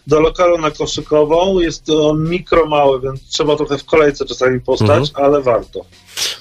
do 0.08 0.20
lokalu 0.20 0.58
na 0.58 0.72
Koszykową. 0.72 1.60
Jest 1.60 1.90
on 1.90 2.30
mikro 2.30 2.66
mały, 2.66 3.02
więc 3.02 3.28
trzeba 3.30 3.56
trochę 3.56 3.78
w 3.78 3.86
kolejce 3.86 4.26
czasami 4.26 4.62
postać, 4.62 4.90
Mhm. 5.10 5.26
ale 5.26 5.42
warto. 5.42 5.86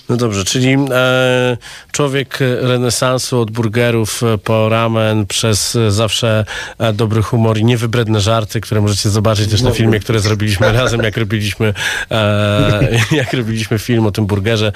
No 0.09 0.16
dobrze, 0.16 0.44
czyli 0.44 0.76
e, 0.90 1.57
człowiek 1.92 2.38
renesansu 2.61 3.40
od 3.40 3.51
burgerów 3.51 4.22
e, 4.22 4.38
po 4.38 4.68
ramen 4.68 5.26
przez 5.26 5.76
e, 5.76 5.90
zawsze 5.90 6.44
e, 6.78 6.92
dobry 6.92 7.22
humor 7.22 7.59
i 7.59 7.64
niewybredne 7.64 8.20
żarty, 8.20 8.61
które 8.61 8.80
możecie 8.80 9.11
zobaczyć 9.11 9.51
też 9.51 9.62
na 9.62 9.68
No. 9.68 9.74
filmie, 9.74 10.01
które 10.01 10.20
zrobiliśmy 10.20 10.72
razem, 10.82 11.01
jak 11.03 11.16
robiliśmy, 11.16 11.74
e, 12.11 12.88
jak 13.16 13.32
robiliśmy 13.32 13.78
film 13.78 14.07
o 14.07 14.11
tym 14.12 14.26
burgerze. 14.26 14.72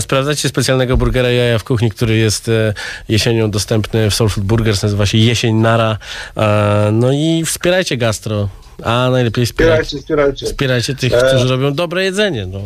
Sprawdzacie 0.00 0.48
specjalnego 0.48 0.96
burgera 0.96 1.13
Jaja 1.22 1.58
w 1.58 1.64
kuchni, 1.64 1.90
który 1.90 2.16
jest 2.16 2.48
e, 2.48 2.74
jesienią 3.08 3.50
dostępny 3.50 4.10
w 4.10 4.14
Soul 4.14 4.30
Food 4.30 4.46
Burgers, 4.46 4.82
nazywa 4.82 5.06
się 5.06 5.18
Jesień 5.18 5.54
Nara. 5.56 5.98
E, 6.36 6.88
no 6.92 7.12
i 7.12 7.42
wspierajcie 7.46 7.96
gastro. 7.96 8.48
A 8.82 9.08
najlepiej 9.10 9.46
wspierajcie, 9.46 9.84
Wspierajcie, 9.84 10.46
wspierajcie. 10.46 10.46
wspierajcie 10.46 10.94
tych, 10.94 11.12
E, 11.12 11.28
którzy 11.28 11.48
robią 11.48 11.74
dobre 11.74 12.04
jedzenie. 12.04 12.46
No. 12.46 12.60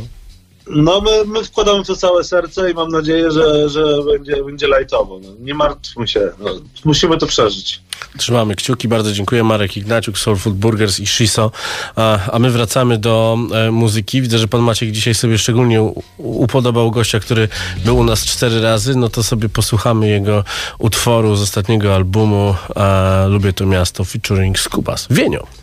No 0.70 1.00
my, 1.00 1.24
my 1.24 1.44
wkładamy 1.44 1.84
to 1.84 1.96
całe 1.96 2.24
serce 2.24 2.70
i 2.70 2.74
mam 2.74 2.88
nadzieję, 2.88 3.30
że, 3.30 3.68
że 3.68 3.84
będzie, 4.02 4.44
będzie 4.44 4.68
lajtowo. 4.68 5.20
No, 5.22 5.28
nie 5.40 5.54
martwmy 5.54 6.08
się, 6.08 6.30
no, 6.38 6.50
musimy 6.84 7.18
to 7.18 7.26
przeżyć. 7.26 7.80
Trzymamy 8.18 8.54
kciuki, 8.54 8.88
bardzo 8.88 9.12
dziękuję. 9.12 9.44
Marek 9.44 9.76
Ignaciuk, 9.76 10.18
Soul 10.18 10.36
Food 10.36 10.54
Burgers 10.54 11.00
i 11.00 11.06
Shiso. 11.06 11.50
A, 11.96 12.30
a 12.32 12.38
my 12.38 12.50
wracamy 12.50 12.98
do 12.98 13.38
e, 13.52 13.70
muzyki. 13.70 14.22
Widzę, 14.22 14.38
że 14.38 14.48
pan 14.48 14.60
Maciek 14.60 14.90
dzisiaj 14.90 15.14
sobie 15.14 15.38
szczególnie 15.38 15.92
upodobał 16.18 16.90
gościa, 16.90 17.20
który 17.20 17.48
był 17.84 17.98
u 17.98 18.04
nas 18.04 18.24
cztery 18.24 18.60
razy. 18.60 18.94
No 18.96 19.08
to 19.08 19.22
sobie 19.22 19.48
posłuchamy 19.48 20.08
jego 20.08 20.44
utworu 20.78 21.36
z 21.36 21.42
ostatniego 21.42 21.94
albumu 21.94 22.54
e, 22.76 23.28
Lubię 23.28 23.52
to 23.52 23.66
miasto 23.66 24.04
featuring 24.04 24.58
Skubas. 24.58 25.06
Wienio. 25.10 25.57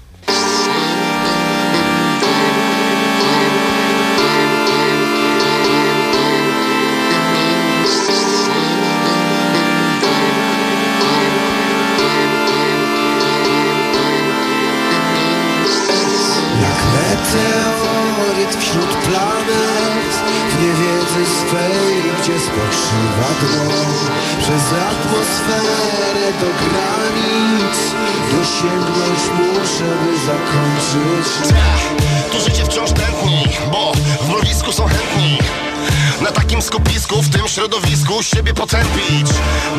Potępić. 38.56 39.28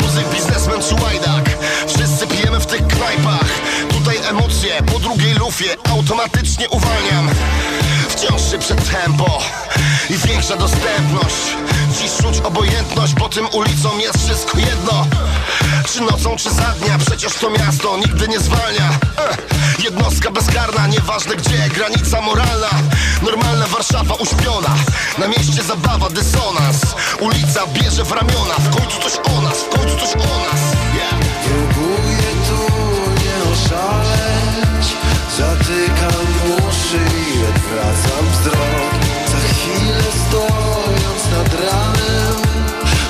Muzyk, 0.03 0.29
biznesmen 0.35 0.83
czy 0.83 0.95
łajdak 1.03 1.57
Wszyscy 1.87 2.27
pijemy 2.27 2.61
w 2.61 2.67
tych 2.67 2.87
knajpach. 2.87 3.45
Tutaj 3.89 4.17
emocje 4.31 4.83
po 4.93 4.99
drugiej 4.99 5.35
lufie 5.35 5.77
automatycznie 5.91 6.69
uwalniam. 6.69 7.31
Wciąż 8.09 8.43
przed 8.59 8.91
tempo 8.91 9.43
i 10.11 10.29
większa 10.29 10.57
dostępność. 10.57 11.37
Dziś 12.01 12.11
czuć 12.23 12.39
obojętność, 12.41 13.15
bo 13.15 13.29
tym 13.29 13.47
ulicą 13.53 13.99
jest 13.99 14.19
wszystko 14.25 14.59
jedno. 14.59 15.07
Czy 15.93 16.01
nocą, 16.01 16.37
czy 16.37 16.51
za 16.51 16.75
dnia, 16.81 16.99
przecież 17.07 17.35
to 17.35 17.51
miasto 17.51 17.97
nigdy 17.97 18.29
nie 18.29 18.41
zwalnia 18.41 18.99
Jednostka 19.85 20.31
bezkarna, 20.31 20.87
nieważne 20.87 21.37
gdzie, 21.37 21.69
granica 21.69 22.21
moralna. 22.21 22.71
Normalna 23.23 23.67
Warszawa 23.67 24.15
uśpiona, 24.15 24.75
na 25.19 25.29
mieście 25.29 25.63
zabawa, 25.63 26.11
dysonans. 26.11 26.81
Ulica 27.21 27.67
bierze 27.67 28.05
w 28.05 28.13
ramiona, 28.13 28.55
w 28.59 28.77
końcu 28.77 29.01
coś 29.01 29.13
o 29.37 29.41
nas, 29.43 29.59
w 29.59 29.69
końcu 29.69 29.97
coś 29.97 30.15
o 30.15 30.39
nas. 30.39 30.61
Yeah. 30.95 31.27
Próbuję 31.45 32.29
tu 32.47 32.61
nie 33.23 33.53
oszaleć. 33.53 34.87
Zatykam 35.39 36.27
uszy 36.57 36.97
i 36.97 37.45
odwracam 37.49 38.25
wzrok. 38.33 38.93
Za 39.31 39.39
chwilę 39.55 40.03
stojąc 40.29 41.23
nad 41.33 41.61
ranem 41.61 42.37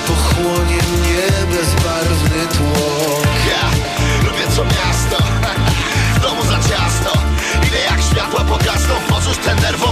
Pochłonie 0.06 0.80
mnie 0.92 1.46
bezbarwny 1.56 2.46
tłok. 2.56 3.26
Ja 3.50 3.70
lubię 4.24 4.46
to 4.56 4.64
miasto 4.64 4.95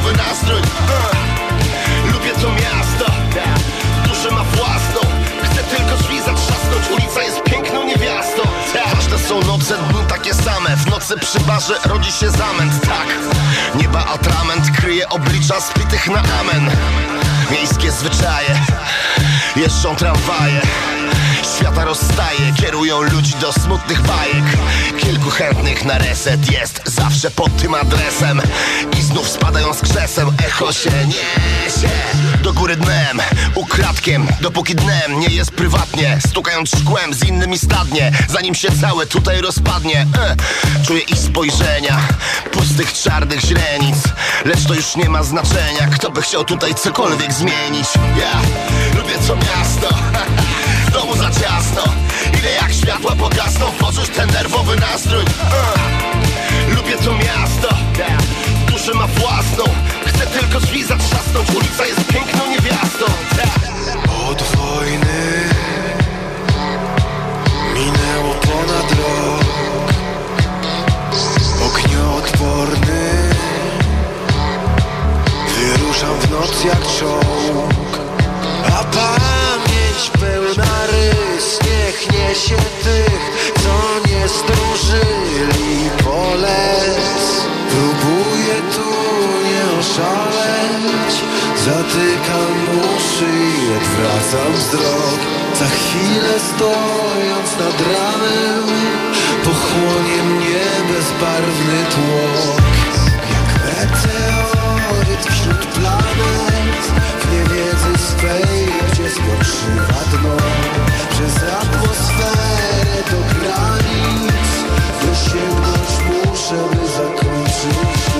nerwowy 0.04 0.16
nastrój. 0.16 0.60
Lubię 2.12 2.30
to 2.30 2.52
miasto. 2.52 3.12
Duszę 4.08 4.30
ma 4.30 4.44
własną. 4.44 5.00
Chcę 5.42 5.76
tylko 5.76 5.96
drzwi 5.96 6.18
zatrzasnąć. 6.18 6.90
Ulica 6.92 7.22
jest 7.22 7.42
piękną 7.42 7.84
niewiastą. 7.84 8.42
Ważne 8.94 9.18
są 9.18 9.40
noce, 9.40 9.74
dni 9.78 10.04
takie 10.08 10.34
same. 10.34 10.76
W 10.76 10.86
nocy 10.90 11.18
przy 11.18 11.40
barze 11.40 11.74
rodzi 11.84 12.12
się 12.12 12.30
zamęt. 12.30 12.80
Tak, 12.80 13.06
nieba 13.74 14.04
atrament 14.06 14.70
Kryje 14.76 15.08
oblicza 15.08 15.60
spitych 15.60 16.08
na 16.08 16.22
amen. 16.40 16.70
Miejskie 17.50 17.92
zwyczaje. 17.92 18.60
Jeżdżą 19.56 19.96
tramwaje 19.96 20.60
Świata 21.58 21.84
rozstaje, 21.84 22.52
kierują 22.60 23.02
ludzi 23.02 23.34
do 23.40 23.52
smutnych 23.52 24.02
bajek. 24.02 24.44
Kilku 24.98 25.30
chętnych 25.30 25.84
na 25.84 25.98
reset 25.98 26.52
jest 26.52 26.80
zawsze 26.84 27.30
pod 27.30 27.56
tym 27.56 27.74
adresem. 27.74 28.42
I 28.98 29.02
znów 29.02 29.28
spadają 29.28 29.74
z 29.74 29.80
krzesem, 29.80 30.32
echo 30.46 30.72
się 30.72 30.90
niesie. 31.06 31.88
Do 32.42 32.52
góry 32.52 32.76
dnem, 32.76 33.20
ukradkiem, 33.54 34.26
dopóki 34.40 34.74
dnem 34.74 35.20
nie 35.20 35.28
jest 35.28 35.50
prywatnie. 35.50 36.18
Stukając 36.28 36.70
szkłem 36.70 37.14
z 37.14 37.24
innymi 37.24 37.58
stadnie, 37.58 38.12
zanim 38.28 38.54
się 38.54 38.68
całe 38.80 39.06
tutaj 39.06 39.40
rozpadnie. 39.40 40.06
E, 40.18 40.36
Czuję 40.86 41.00
ich 41.00 41.18
spojrzenia, 41.18 42.00
pustych 42.52 42.92
czarnych 42.92 43.40
źrenic. 43.40 43.96
Lecz 44.44 44.64
to 44.64 44.74
już 44.74 44.96
nie 44.96 45.08
ma 45.08 45.22
znaczenia, 45.22 45.86
kto 45.94 46.10
by 46.10 46.22
chciał 46.22 46.44
tutaj 46.44 46.74
cokolwiek 46.74 47.32
zmienić. 47.32 47.88
Ja 48.20 48.40
lubię 48.98 49.14
to 49.28 49.36
miasto 49.36 49.88
domu 50.94 51.16
za 51.16 51.30
ciasno. 51.30 51.82
Ile 52.38 52.50
jak 52.52 52.72
światła 52.72 53.16
pogasną 53.16 53.66
Poczuć 53.78 54.08
ten 54.08 54.30
nerwowy 54.30 54.76
nastrój. 54.76 55.24
Uh. 55.24 56.76
Lubię 56.76 56.96
to 56.96 57.12
miasto. 57.14 57.68
Duszę 58.68 58.94
ma 58.94 59.06
własną. 59.06 59.64
Chcę 60.06 60.26
tylko 60.26 60.60
drzwi 60.60 60.84
zatrzasnąć 60.84 61.50
Ulica 61.50 61.86
jest 61.86 62.06
piękną 62.06 62.46
niewiastą. 62.50 63.04
Od 64.30 64.42
wojny 64.42 65.44
minęło 67.74 68.34
ponad 68.34 68.90
rok. 68.92 69.44
Ognioodporny 71.66 73.10
Wyruszam 75.56 76.20
w 76.20 76.30
noc 76.30 76.64
jak 76.64 76.82
czołg. 76.98 77.98
A 78.66 78.84
pamięć 78.84 79.73
pełna 80.20 80.86
rys 80.86 81.58
Niech 81.64 82.12
niesie 82.12 82.56
tych, 82.82 83.52
co 83.62 84.08
nie 84.08 84.28
stróżyli 84.28 85.90
polec. 86.04 87.44
Próbuję 87.70 88.54
tu 88.74 88.90
nie 89.44 89.78
oszaleć 89.80 91.14
Zatykam 91.64 92.54
uszy 92.96 93.24
i 93.24 93.76
odwracam 93.76 94.52
wzrok. 94.52 95.20
Za 95.58 95.66
chwilę 95.66 96.34
stojąc 96.54 97.50
nad 97.58 97.80
ranem 97.80 98.64
Pochłonie 99.44 100.22
mnie 100.22 100.64
bezbarwny 100.92 101.78
tłok. 101.94 102.60
Jak 103.30 103.64
meteoryt 103.64 105.26
wśród 105.30 105.66
planet 105.66 106.82
W 107.20 107.32
niewiedzy 107.32 107.98
swej, 107.98 108.83
gdzie 109.14 109.22
spoczywa 109.22 110.04
dno 110.10 110.36
Przez 111.10 111.36
atmosferę 111.36 113.02
do 113.10 113.38
granic. 113.38 114.50
Dosięgnąć 115.06 115.90
muszę, 116.06 116.54
by 116.70 116.88
zakończyć 116.88 118.13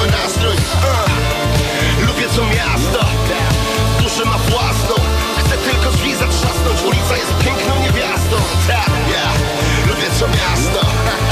nowy 0.00 0.12
nastrój. 0.12 0.54
Uh. 0.56 2.08
Lubię 2.08 2.28
to 2.36 2.44
miasto. 2.44 3.06
Duszę 4.02 4.24
ma 4.24 4.38
własną. 4.38 4.94
Chcę 5.38 5.56
tylko 5.58 5.90
drzwi 5.90 6.14
zatrzasnąć. 6.14 6.82
Ulica 6.82 7.16
jest 7.16 7.34
piękną 7.44 7.82
niewiastą. 7.82 8.36
Tak, 8.68 8.90
ja 9.12 9.32
lubię 9.88 10.10
to 10.20 10.28
miasto. 10.28 10.86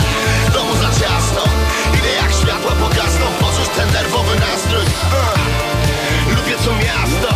Domu 0.55 0.75
za 0.75 0.91
ciasno. 1.01 1.43
Idę 1.99 2.12
jak 2.23 2.33
światła 2.33 2.73
pogasną 2.73 3.27
Poczuć 3.41 3.69
ten 3.77 3.93
nerwowy 3.93 4.41
nastrój. 4.41 4.85
Uh. 4.85 6.37
Lubię 6.37 6.57
to 6.64 6.73
miasto. 6.75 7.35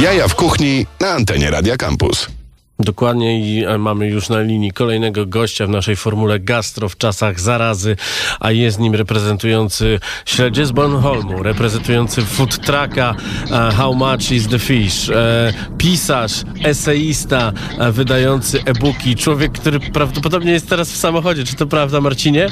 Jaja 0.00 0.28
w 0.28 0.34
kuchni 0.34 0.86
na 1.00 1.10
antenie 1.10 1.50
Radia 1.50 1.76
Campus. 1.76 2.39
Dokładnie 2.80 3.40
i 3.40 3.64
e, 3.64 3.78
mamy 3.78 4.08
już 4.08 4.28
na 4.28 4.40
linii 4.40 4.72
kolejnego 4.72 5.26
gościa 5.26 5.66
w 5.66 5.68
naszej 5.68 5.96
formule 5.96 6.40
gastro 6.40 6.88
w 6.88 6.96
czasach 6.96 7.40
zarazy, 7.40 7.96
a 8.40 8.50
jest 8.50 8.78
nim 8.78 8.94
reprezentujący 8.94 10.00
śledzie 10.24 10.66
z 10.66 10.72
Bornholmu, 10.72 11.42
reprezentujący 11.42 12.22
food 12.22 12.58
trucka 12.58 13.14
e, 13.50 13.72
How 13.72 13.94
Much 13.94 14.30
is 14.30 14.48
the 14.48 14.58
Fish, 14.58 15.10
e, 15.10 15.52
pisarz, 15.78 16.44
eseista, 16.64 17.52
e, 17.78 17.92
wydający 17.92 18.62
e-booki, 18.64 19.16
człowiek, 19.16 19.52
który 19.52 19.80
prawdopodobnie 19.80 20.52
jest 20.52 20.68
teraz 20.68 20.92
w 20.92 20.96
samochodzie. 20.96 21.44
Czy 21.44 21.56
to 21.56 21.66
prawda, 21.66 22.00
Marcinie? 22.00 22.46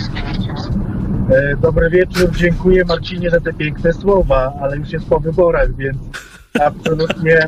E, 1.30 1.56
Dobry 1.56 1.90
wieczór, 1.90 2.30
dziękuję 2.36 2.84
Marcinie 2.84 3.30
za 3.30 3.40
te 3.40 3.52
piękne 3.52 3.92
słowa, 3.92 4.52
ale 4.62 4.76
już 4.76 4.90
jest 4.90 5.06
po 5.06 5.20
wyborach, 5.20 5.76
więc 5.76 5.96
absolutnie 6.60 7.46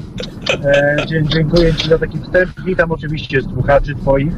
e, 0.64 0.96
dziękuję 1.32 1.74
Ci 1.74 1.88
za 1.88 1.98
taki 1.98 2.18
wstęp. 2.18 2.50
Witam 2.66 2.92
oczywiście 2.92 3.42
słuchaczy 3.42 3.94
Twoich. 3.94 4.32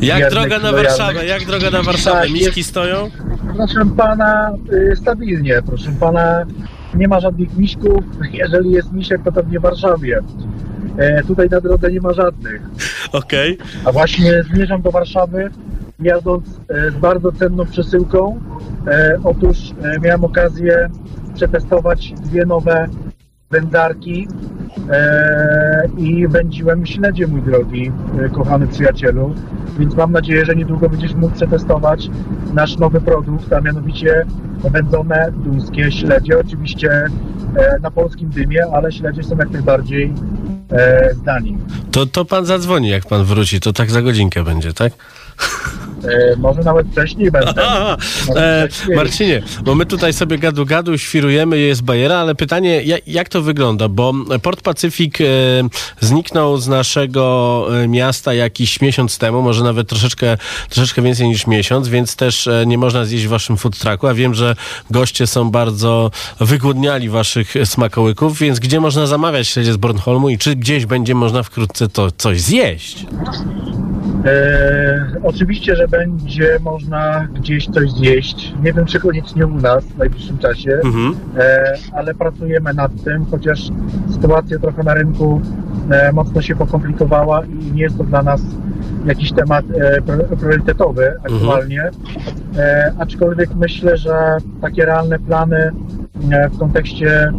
Jak 0.00 0.30
droga 0.30 0.58
na. 0.58 0.72
Warszawę? 0.72 1.26
Jak 1.26 1.44
droga 1.44 1.70
na 1.70 1.82
Warszawę? 1.82 2.20
Tak, 2.20 2.30
Miski 2.30 2.64
stoją? 2.64 3.10
Proszę 3.56 3.80
Pana, 3.96 4.52
y, 4.72 4.96
stabilnie, 4.96 5.62
proszę 5.66 5.90
Pana, 6.00 6.46
nie 6.94 7.08
ma 7.08 7.20
żadnych 7.20 7.56
miśków, 7.56 8.04
jeżeli 8.32 8.70
jest 8.70 8.92
misiek, 8.92 9.22
to 9.24 9.32
pewnie 9.32 9.58
w 9.58 9.62
Warszawie. 9.62 10.20
E, 10.98 11.22
tutaj 11.24 11.48
na 11.48 11.60
drodze 11.60 11.92
nie 11.92 12.00
ma 12.00 12.12
żadnych. 12.12 12.62
Okej. 13.12 13.58
A 13.84 13.92
właśnie 13.92 14.42
zmierzam 14.42 14.82
do 14.82 14.90
Warszawy, 14.90 15.50
jadąc 16.00 16.44
e, 16.68 16.90
z 16.90 16.94
bardzo 16.94 17.32
cenną 17.32 17.66
przesyłką. 17.66 18.40
E, 18.86 19.18
otóż 19.24 19.56
e, 19.82 20.00
miałem 20.00 20.24
okazję 20.24 20.88
przetestować 21.34 22.12
dwie 22.12 22.46
nowe 22.46 22.88
wędzarki 23.50 24.28
e, 24.30 24.57
i 25.98 26.28
wędziłem 26.28 26.86
śledzie, 26.86 27.26
mój 27.26 27.42
drogi, 27.42 27.92
e, 28.24 28.28
kochany 28.28 28.66
przyjacielu. 28.66 29.34
Więc 29.78 29.94
mam 29.94 30.12
nadzieję, 30.12 30.44
że 30.44 30.56
niedługo 30.56 30.88
będziesz 30.88 31.14
mógł 31.14 31.34
przetestować 31.34 32.10
nasz 32.54 32.78
nowy 32.78 33.00
produkt, 33.00 33.52
a 33.52 33.60
mianowicie 33.60 34.26
wędzone 34.70 35.32
duńskie 35.32 35.92
śledzie. 35.92 36.38
Oczywiście 36.38 37.06
e, 37.56 37.78
na 37.80 37.90
polskim 37.90 38.30
dymie, 38.30 38.66
ale 38.72 38.92
śledzie 38.92 39.22
są 39.22 39.36
jak 39.36 39.50
najbardziej 39.50 40.12
e, 40.72 41.14
zdani. 41.14 41.58
To, 41.90 42.06
to 42.06 42.24
pan 42.24 42.44
zadzwoni, 42.44 42.88
jak 42.88 43.06
pan 43.06 43.24
wróci. 43.24 43.60
To 43.60 43.72
tak 43.72 43.90
za 43.90 44.02
godzinkę 44.02 44.44
będzie, 44.44 44.72
tak? 44.72 44.92
E, 46.04 46.36
może 46.36 46.60
nawet 46.60 46.86
wcześniej 46.92 47.30
będę. 47.38 47.62
E, 48.36 48.68
wcześniej. 48.68 48.96
Marcinie, 48.96 49.42
bo 49.62 49.74
my 49.74 49.86
tutaj 49.86 50.12
sobie 50.12 50.38
gadu-gadu 50.38 50.98
świrujemy, 50.98 51.58
jest 51.58 51.82
bajera, 51.82 52.16
ale 52.16 52.34
pytanie, 52.34 52.82
jak, 52.82 53.08
jak 53.08 53.28
to 53.28 53.42
wygląda? 53.42 53.88
Bo 53.88 54.14
Port 54.42 54.62
Pacyfik 54.62 55.20
e, 55.20 55.24
zniknął 56.00 56.56
z 56.56 56.68
naszego 56.68 57.66
e, 57.82 57.88
miasta 57.88 58.34
jakiś 58.34 58.80
miesiąc 58.80 59.18
temu, 59.18 59.42
może 59.42 59.64
nawet 59.64 59.88
troszeczkę, 59.88 60.36
troszeczkę 60.68 61.02
więcej 61.02 61.28
niż 61.28 61.46
miesiąc, 61.46 61.88
więc 61.88 62.16
też 62.16 62.46
e, 62.46 62.64
nie 62.66 62.78
można 62.78 63.04
zjeść 63.04 63.26
w 63.26 63.28
waszym 63.28 63.56
food 63.56 63.78
trucku, 63.78 64.06
a 64.06 64.14
wiem, 64.14 64.34
że 64.34 64.56
goście 64.90 65.26
są 65.26 65.50
bardzo 65.50 66.10
wygłodniali 66.40 67.08
waszych 67.08 67.54
smakołyków, 67.64 68.38
więc 68.38 68.58
gdzie 68.58 68.80
można 68.80 69.06
zamawiać 69.06 69.48
śledzie 69.48 69.72
z 69.72 69.76
Bornholmu 69.76 70.28
i 70.28 70.38
czy 70.38 70.56
gdzieś 70.56 70.86
będzie 70.86 71.14
można 71.14 71.42
wkrótce 71.42 71.88
to 71.88 72.10
coś 72.10 72.40
zjeść? 72.40 73.06
E, 74.24 75.20
oczywiście, 75.24 75.76
że 75.76 75.87
będzie 75.90 76.58
można 76.62 77.28
gdzieś 77.34 77.66
coś 77.66 77.90
zjeść. 77.92 78.54
Nie 78.62 78.72
wiem, 78.72 78.86
czy 78.86 79.00
koniecznie 79.00 79.46
u 79.46 79.54
nas 79.60 79.84
w 79.84 79.98
najbliższym 79.98 80.38
czasie, 80.38 80.70
Mhm. 80.84 81.14
e, 81.38 81.74
ale 81.92 82.14
pracujemy 82.14 82.74
nad 82.74 83.04
tym, 83.04 83.24
chociaż 83.30 83.68
sytuacja 84.12 84.58
trochę 84.58 84.82
na 84.82 84.94
rynku 84.94 85.40
e, 85.90 86.12
mocno 86.12 86.42
się 86.42 86.56
pokomplikowała 86.56 87.44
i 87.44 87.72
nie 87.72 87.82
jest 87.82 87.98
to 87.98 88.04
dla 88.04 88.22
nas 88.22 88.40
jakiś 89.06 89.32
temat 89.32 89.64
e, 89.74 90.00
pr- 90.00 90.36
priorytetowy 90.36 91.12
aktualnie. 91.34 91.90
E, 92.56 92.92
aczkolwiek 92.98 93.54
myślę, 93.54 93.96
że 93.96 94.36
takie 94.60 94.84
realne 94.84 95.18
plany 95.18 95.70
e, 96.30 96.48
w 96.48 96.58
kontekście 96.58 97.32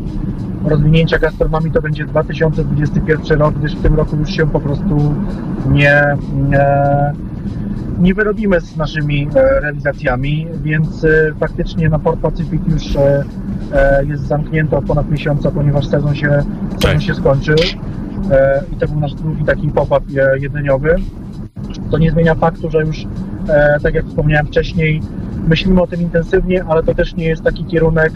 rozwinięcia 0.66 1.20
gastronomii 1.20 1.72
to 1.72 1.82
będzie 1.82 2.06
2021 2.06 3.40
rok, 3.40 3.56
gdyż 3.60 3.76
w 3.76 3.82
tym 3.82 3.96
roku 3.96 4.16
już 4.18 4.30
się 4.32 4.48
po 4.48 4.60
prostu 4.60 5.16
nie, 5.72 6.04
nie, 6.50 6.66
nie 8.00 8.14
wyrobimy 8.14 8.62
z 8.62 8.78
naszymi 8.78 9.28
e, 9.36 9.60
realizacjami, 9.60 10.48
więc 10.64 11.04
e, 11.04 11.34
faktycznie 11.40 11.90
na 11.90 12.00
Port 12.00 12.20
Pacific 12.20 12.62
już 12.68 12.96
e, 12.96 13.26
jest 14.08 14.24
zamknięto 14.24 14.78
od 14.78 14.86
ponad 14.86 15.12
miesiąca, 15.12 15.52
ponieważ 15.52 15.88
sezon 15.88 16.16
się, 16.16 16.44
sezon 16.84 17.02
się 17.02 17.16
skończył 17.16 17.56
i 18.74 18.76
to 18.76 18.88
był 18.88 19.00
nasz 19.00 19.14
drugi 19.14 19.44
taki 19.44 19.68
pop-up 19.68 20.06
jedzeniowy. 20.40 20.96
To 21.92 21.98
nie 21.98 22.12
zmienia 22.12 22.36
faktu, 22.36 22.70
że 22.70 22.86
już, 22.86 23.06
tak 23.84 23.94
jak 23.94 24.06
wspomniałem 24.06 24.48
wcześniej, 24.48 25.02
myślimy 25.48 25.82
o 25.82 25.88
tym 25.88 26.02
intensywnie, 26.02 26.64
ale 26.64 26.84
to 26.84 26.94
też 26.94 27.16
nie 27.16 27.26
jest 27.26 27.44
taki 27.44 27.66
kierunek, 27.66 28.12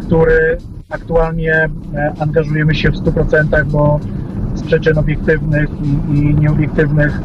który 0.00 0.58
aktualnie 0.90 1.68
angażujemy 2.18 2.74
się 2.74 2.90
w 2.90 2.94
100%, 2.94 3.64
bo 3.64 4.00
przyczyn 4.66 4.98
obiektywnych 4.98 5.68
i, 5.82 6.16
i 6.16 6.34
nieobiektywnych 6.34 7.20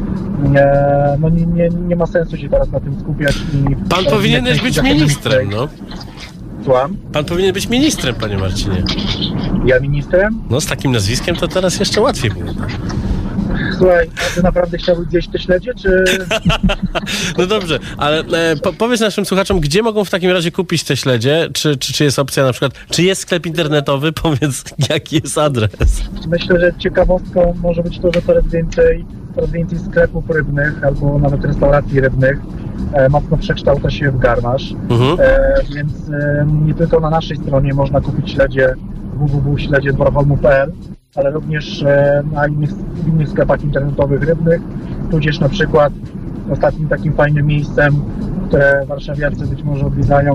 e, 0.54 1.16
no 1.20 1.28
nie, 1.28 1.46
nie, 1.46 1.68
nie 1.68 1.96
ma 1.96 2.06
sensu 2.06 2.36
się 2.36 2.48
teraz 2.48 2.70
na 2.70 2.80
tym 2.80 3.00
skupiać. 3.00 3.36
I, 3.36 3.76
Pan 3.88 4.06
e, 4.06 4.10
powinieneś 4.10 4.56
jak 4.56 4.64
być 4.64 4.82
ministrem, 4.82 5.50
no. 5.50 5.68
Słucham? 6.64 6.96
Pan 7.12 7.24
powinien 7.24 7.52
być 7.52 7.68
ministrem, 7.68 8.14
panie 8.14 8.38
Marcinie. 8.38 8.82
Ja 9.66 9.80
ministrem? 9.80 10.42
No 10.50 10.60
z 10.60 10.66
takim 10.66 10.92
nazwiskiem 10.92 11.36
to 11.36 11.48
teraz 11.48 11.80
jeszcze 11.80 12.00
łatwiej 12.00 12.30
było. 12.30 12.52
Słuchaj, 13.80 14.10
a 14.16 14.34
ty 14.34 14.42
naprawdę 14.42 14.78
chciałbyś 14.78 15.08
zjeść 15.08 15.28
te 15.28 15.38
śledzie, 15.38 15.72
czy... 15.74 16.04
No 17.38 17.46
dobrze, 17.46 17.78
ale 17.96 18.18
e, 18.20 18.56
po, 18.56 18.72
powiedz 18.72 19.00
naszym 19.00 19.24
słuchaczom, 19.24 19.60
gdzie 19.60 19.82
mogą 19.82 20.04
w 20.04 20.10
takim 20.10 20.30
razie 20.30 20.52
kupić 20.52 20.84
te 20.84 20.96
śledzie? 20.96 21.48
Czy, 21.52 21.76
czy, 21.76 21.92
czy 21.92 22.04
jest 22.04 22.18
opcja 22.18 22.44
na 22.44 22.52
przykład, 22.52 22.72
czy 22.90 23.02
jest 23.02 23.22
sklep 23.22 23.46
internetowy? 23.46 24.12
Powiedz, 24.22 24.64
jaki 24.90 25.20
jest 25.24 25.38
adres. 25.38 25.70
Myślę, 26.28 26.60
że 26.60 26.72
ciekawostką 26.78 27.54
może 27.62 27.82
być 27.82 27.98
to, 27.98 28.12
że 28.14 28.22
coraz 28.22 28.46
więcej, 28.46 29.04
coraz 29.34 29.50
więcej 29.50 29.78
sklepów 29.78 30.30
rybnych 30.30 30.84
albo 30.84 31.18
nawet 31.18 31.44
restauracji 31.44 32.00
rybnych 32.00 32.38
e, 32.92 33.08
mocno 33.08 33.36
przekształca 33.36 33.90
się 33.90 34.10
w 34.10 34.18
garmasz. 34.18 34.72
Mhm. 34.90 35.16
E, 35.20 35.54
więc 35.74 35.92
e, 36.08 36.46
nie 36.66 36.74
tylko 36.74 37.00
na 37.00 37.10
naszej 37.10 37.36
stronie 37.36 37.74
można 37.74 38.00
kupić 38.00 38.30
śledzie 38.30 38.74
www.śledziedborholmu.pl, 39.14 40.72
ale 41.14 41.30
również 41.30 41.82
e, 41.82 42.22
na 42.32 42.46
innych, 42.46 42.70
innych 43.06 43.28
sklepach 43.28 43.64
internetowych 43.64 44.22
rybnych, 44.22 44.60
tudzież 45.10 45.40
na 45.40 45.48
przykład 45.48 45.92
ostatnim 46.50 46.88
takim 46.88 47.12
fajnym 47.12 47.46
miejscem, 47.46 47.94
które 48.48 48.86
warszawiacy 48.86 49.46
być 49.46 49.62
może 49.62 49.86
odwiedzają 49.86 50.34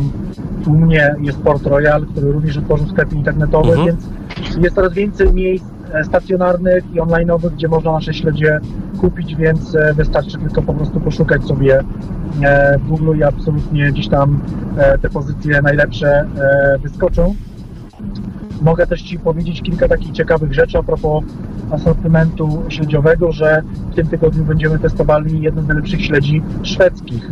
tłumnie 0.63 1.15
jest 1.21 1.37
Port 1.41 1.65
Royal, 1.65 2.05
który 2.05 2.31
również 2.31 2.57
otworzył 2.57 2.87
sklepy 2.87 3.15
internetowe, 3.15 3.69
Mhm. 3.69 3.87
więc 3.87 4.09
jest 4.63 4.75
coraz 4.75 4.93
więcej 4.93 5.33
miejsc 5.33 5.65
e, 5.93 6.03
stacjonarnych 6.03 6.83
i 6.93 6.99
online'owych, 7.01 7.49
gdzie 7.51 7.67
można 7.67 7.91
nasze 7.91 8.13
śledzie 8.13 8.59
kupić, 9.01 9.35
więc 9.35 9.75
e, 9.75 9.93
wystarczy 9.93 10.37
tylko 10.37 10.61
po 10.61 10.73
prostu 10.73 10.99
poszukać 10.99 11.43
sobie 11.43 11.83
w 12.79 12.87
Google 12.87 13.17
i 13.17 13.23
absolutnie 13.23 13.91
gdzieś 13.91 14.07
tam 14.07 14.39
te 15.01 15.09
pozycje 15.09 15.61
najlepsze 15.61 16.25
wyskoczą. 16.83 17.35
Mogę 18.61 18.87
też 18.87 19.01
Ci 19.01 19.19
powiedzieć 19.19 19.61
kilka 19.61 19.87
takich 19.87 20.11
ciekawych 20.11 20.53
rzeczy 20.53 20.77
a 20.77 20.83
propos 20.83 21.23
asortymentu 21.71 22.63
śledziowego, 22.69 23.31
że 23.31 23.63
w 23.91 23.95
tym 23.95 24.07
tygodniu 24.07 24.43
będziemy 24.43 24.79
testowali 24.79 25.41
jeden 25.41 25.63
z 25.63 25.67
najlepszych 25.67 26.05
śledzi 26.05 26.41
szwedzkich. 26.63 27.31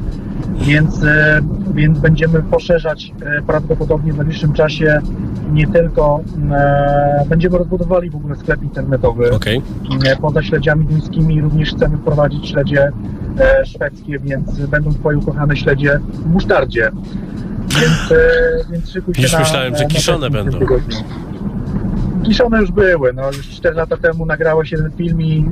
Więc, 0.60 1.04
e, 1.04 1.42
więc 1.74 2.00
będziemy 2.00 2.44
poszerzać 2.44 3.14
e, 3.22 3.42
prawdopodobnie 3.42 4.14
w 4.14 4.18
najbliższym 4.18 4.54
czasie 4.54 5.02
nie 5.52 5.68
tylko, 5.68 6.22
e, 6.52 7.26
będziemy 7.30 7.58
rozbudowali 7.58 8.10
w 8.10 8.16
ogóle 8.16 8.36
sklep 8.36 8.64
internetowy. 8.64 9.30
E, 10.06 10.16
Poza 10.16 10.44
śledziami 10.44 10.86
duńskimi 10.86 11.42
również 11.42 11.74
chcemy 11.76 11.98
wprowadzić 11.98 12.50
śledzie 12.50 12.92
e, 13.40 13.66
szwedzkie, 13.66 14.20
więc 14.20 14.60
będą 14.66 14.94
Twoje 14.94 15.18
ukochane 15.18 15.58
śledzie 15.58 16.00
w 16.14 16.26
musztardzie. 16.26 16.92
Więc, 17.82 18.12
e, 18.12 18.72
więc 18.72 18.92
szykuj 18.92 19.16
się 19.16 19.22
Już 19.22 19.32
na, 19.32 19.40
myślałem, 19.40 19.76
że 19.78 19.84
na 19.84 19.90
kiszone 19.90 20.26
tym 20.30 20.34
będą. 20.34 20.60
tygodniu. 20.60 20.98
Kiszone 22.26 22.62
już 22.62 22.72
były, 22.72 23.14
no 23.14 23.28
już 23.32 23.50
4 23.50 23.76
lata 23.76 23.98
temu 23.98 24.26
nagrałeś 24.26 24.72
jeden 24.72 24.92
film 24.92 25.22
i 25.22 25.46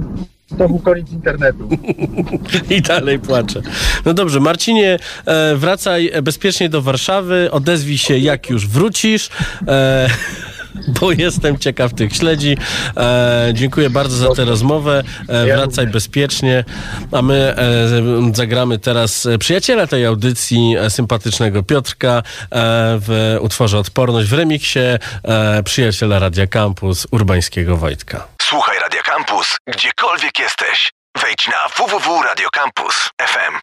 to 0.57 0.67
był 0.67 0.79
koniec 0.79 1.11
internetu. 1.11 1.69
I 2.69 2.81
dalej 2.81 3.19
płaczę. 3.19 3.61
No 4.05 4.13
dobrze, 4.13 4.39
Marcinie, 4.39 4.99
e, 5.25 5.55
wracaj 5.55 6.11
bezpiecznie 6.23 6.69
do 6.69 6.81
Warszawy, 6.81 7.51
odezwij 7.51 7.97
się 7.97 8.17
jak 8.17 8.49
już 8.49 8.67
wrócisz. 8.67 9.29
E, 9.67 10.09
bo 10.99 11.11
jestem 11.11 11.59
ciekaw 11.59 11.93
tych 11.93 12.15
śledzi. 12.15 12.57
E, 12.97 13.49
dziękuję 13.53 13.89
bardzo 13.89 14.15
za 14.17 14.35
tę 14.35 14.45
rozmowę. 14.45 15.03
E, 15.27 15.45
wracaj 15.45 15.87
bezpiecznie. 15.87 16.63
A 17.11 17.21
my 17.21 17.55
e, 17.57 18.35
zagramy 18.35 18.79
teraz 18.79 19.25
e, 19.25 19.37
przyjaciela 19.37 19.87
tej 19.87 20.05
audycji, 20.05 20.75
e, 20.79 20.89
sympatycznego 20.89 21.63
Piotrka 21.63 22.09
e, 22.09 22.21
w 22.99 23.37
utworze 23.41 23.79
Odporność 23.79 24.29
w 24.29 24.33
remiksie 24.33 24.79
e, 24.79 25.63
przyjaciela 25.63 26.19
Radia 26.19 26.47
Campus 26.47 27.07
Urbańskiego 27.11 27.77
Wojtka. 27.77 28.27
Słuchaj 28.41 28.79
Radio 28.79 29.01
Campus, 29.03 29.57
gdziekolwiek 29.67 30.39
jesteś. 30.39 30.91
Wejdź 31.21 31.47
na 31.47 31.85
www.radiocampus.fm. 31.85 33.59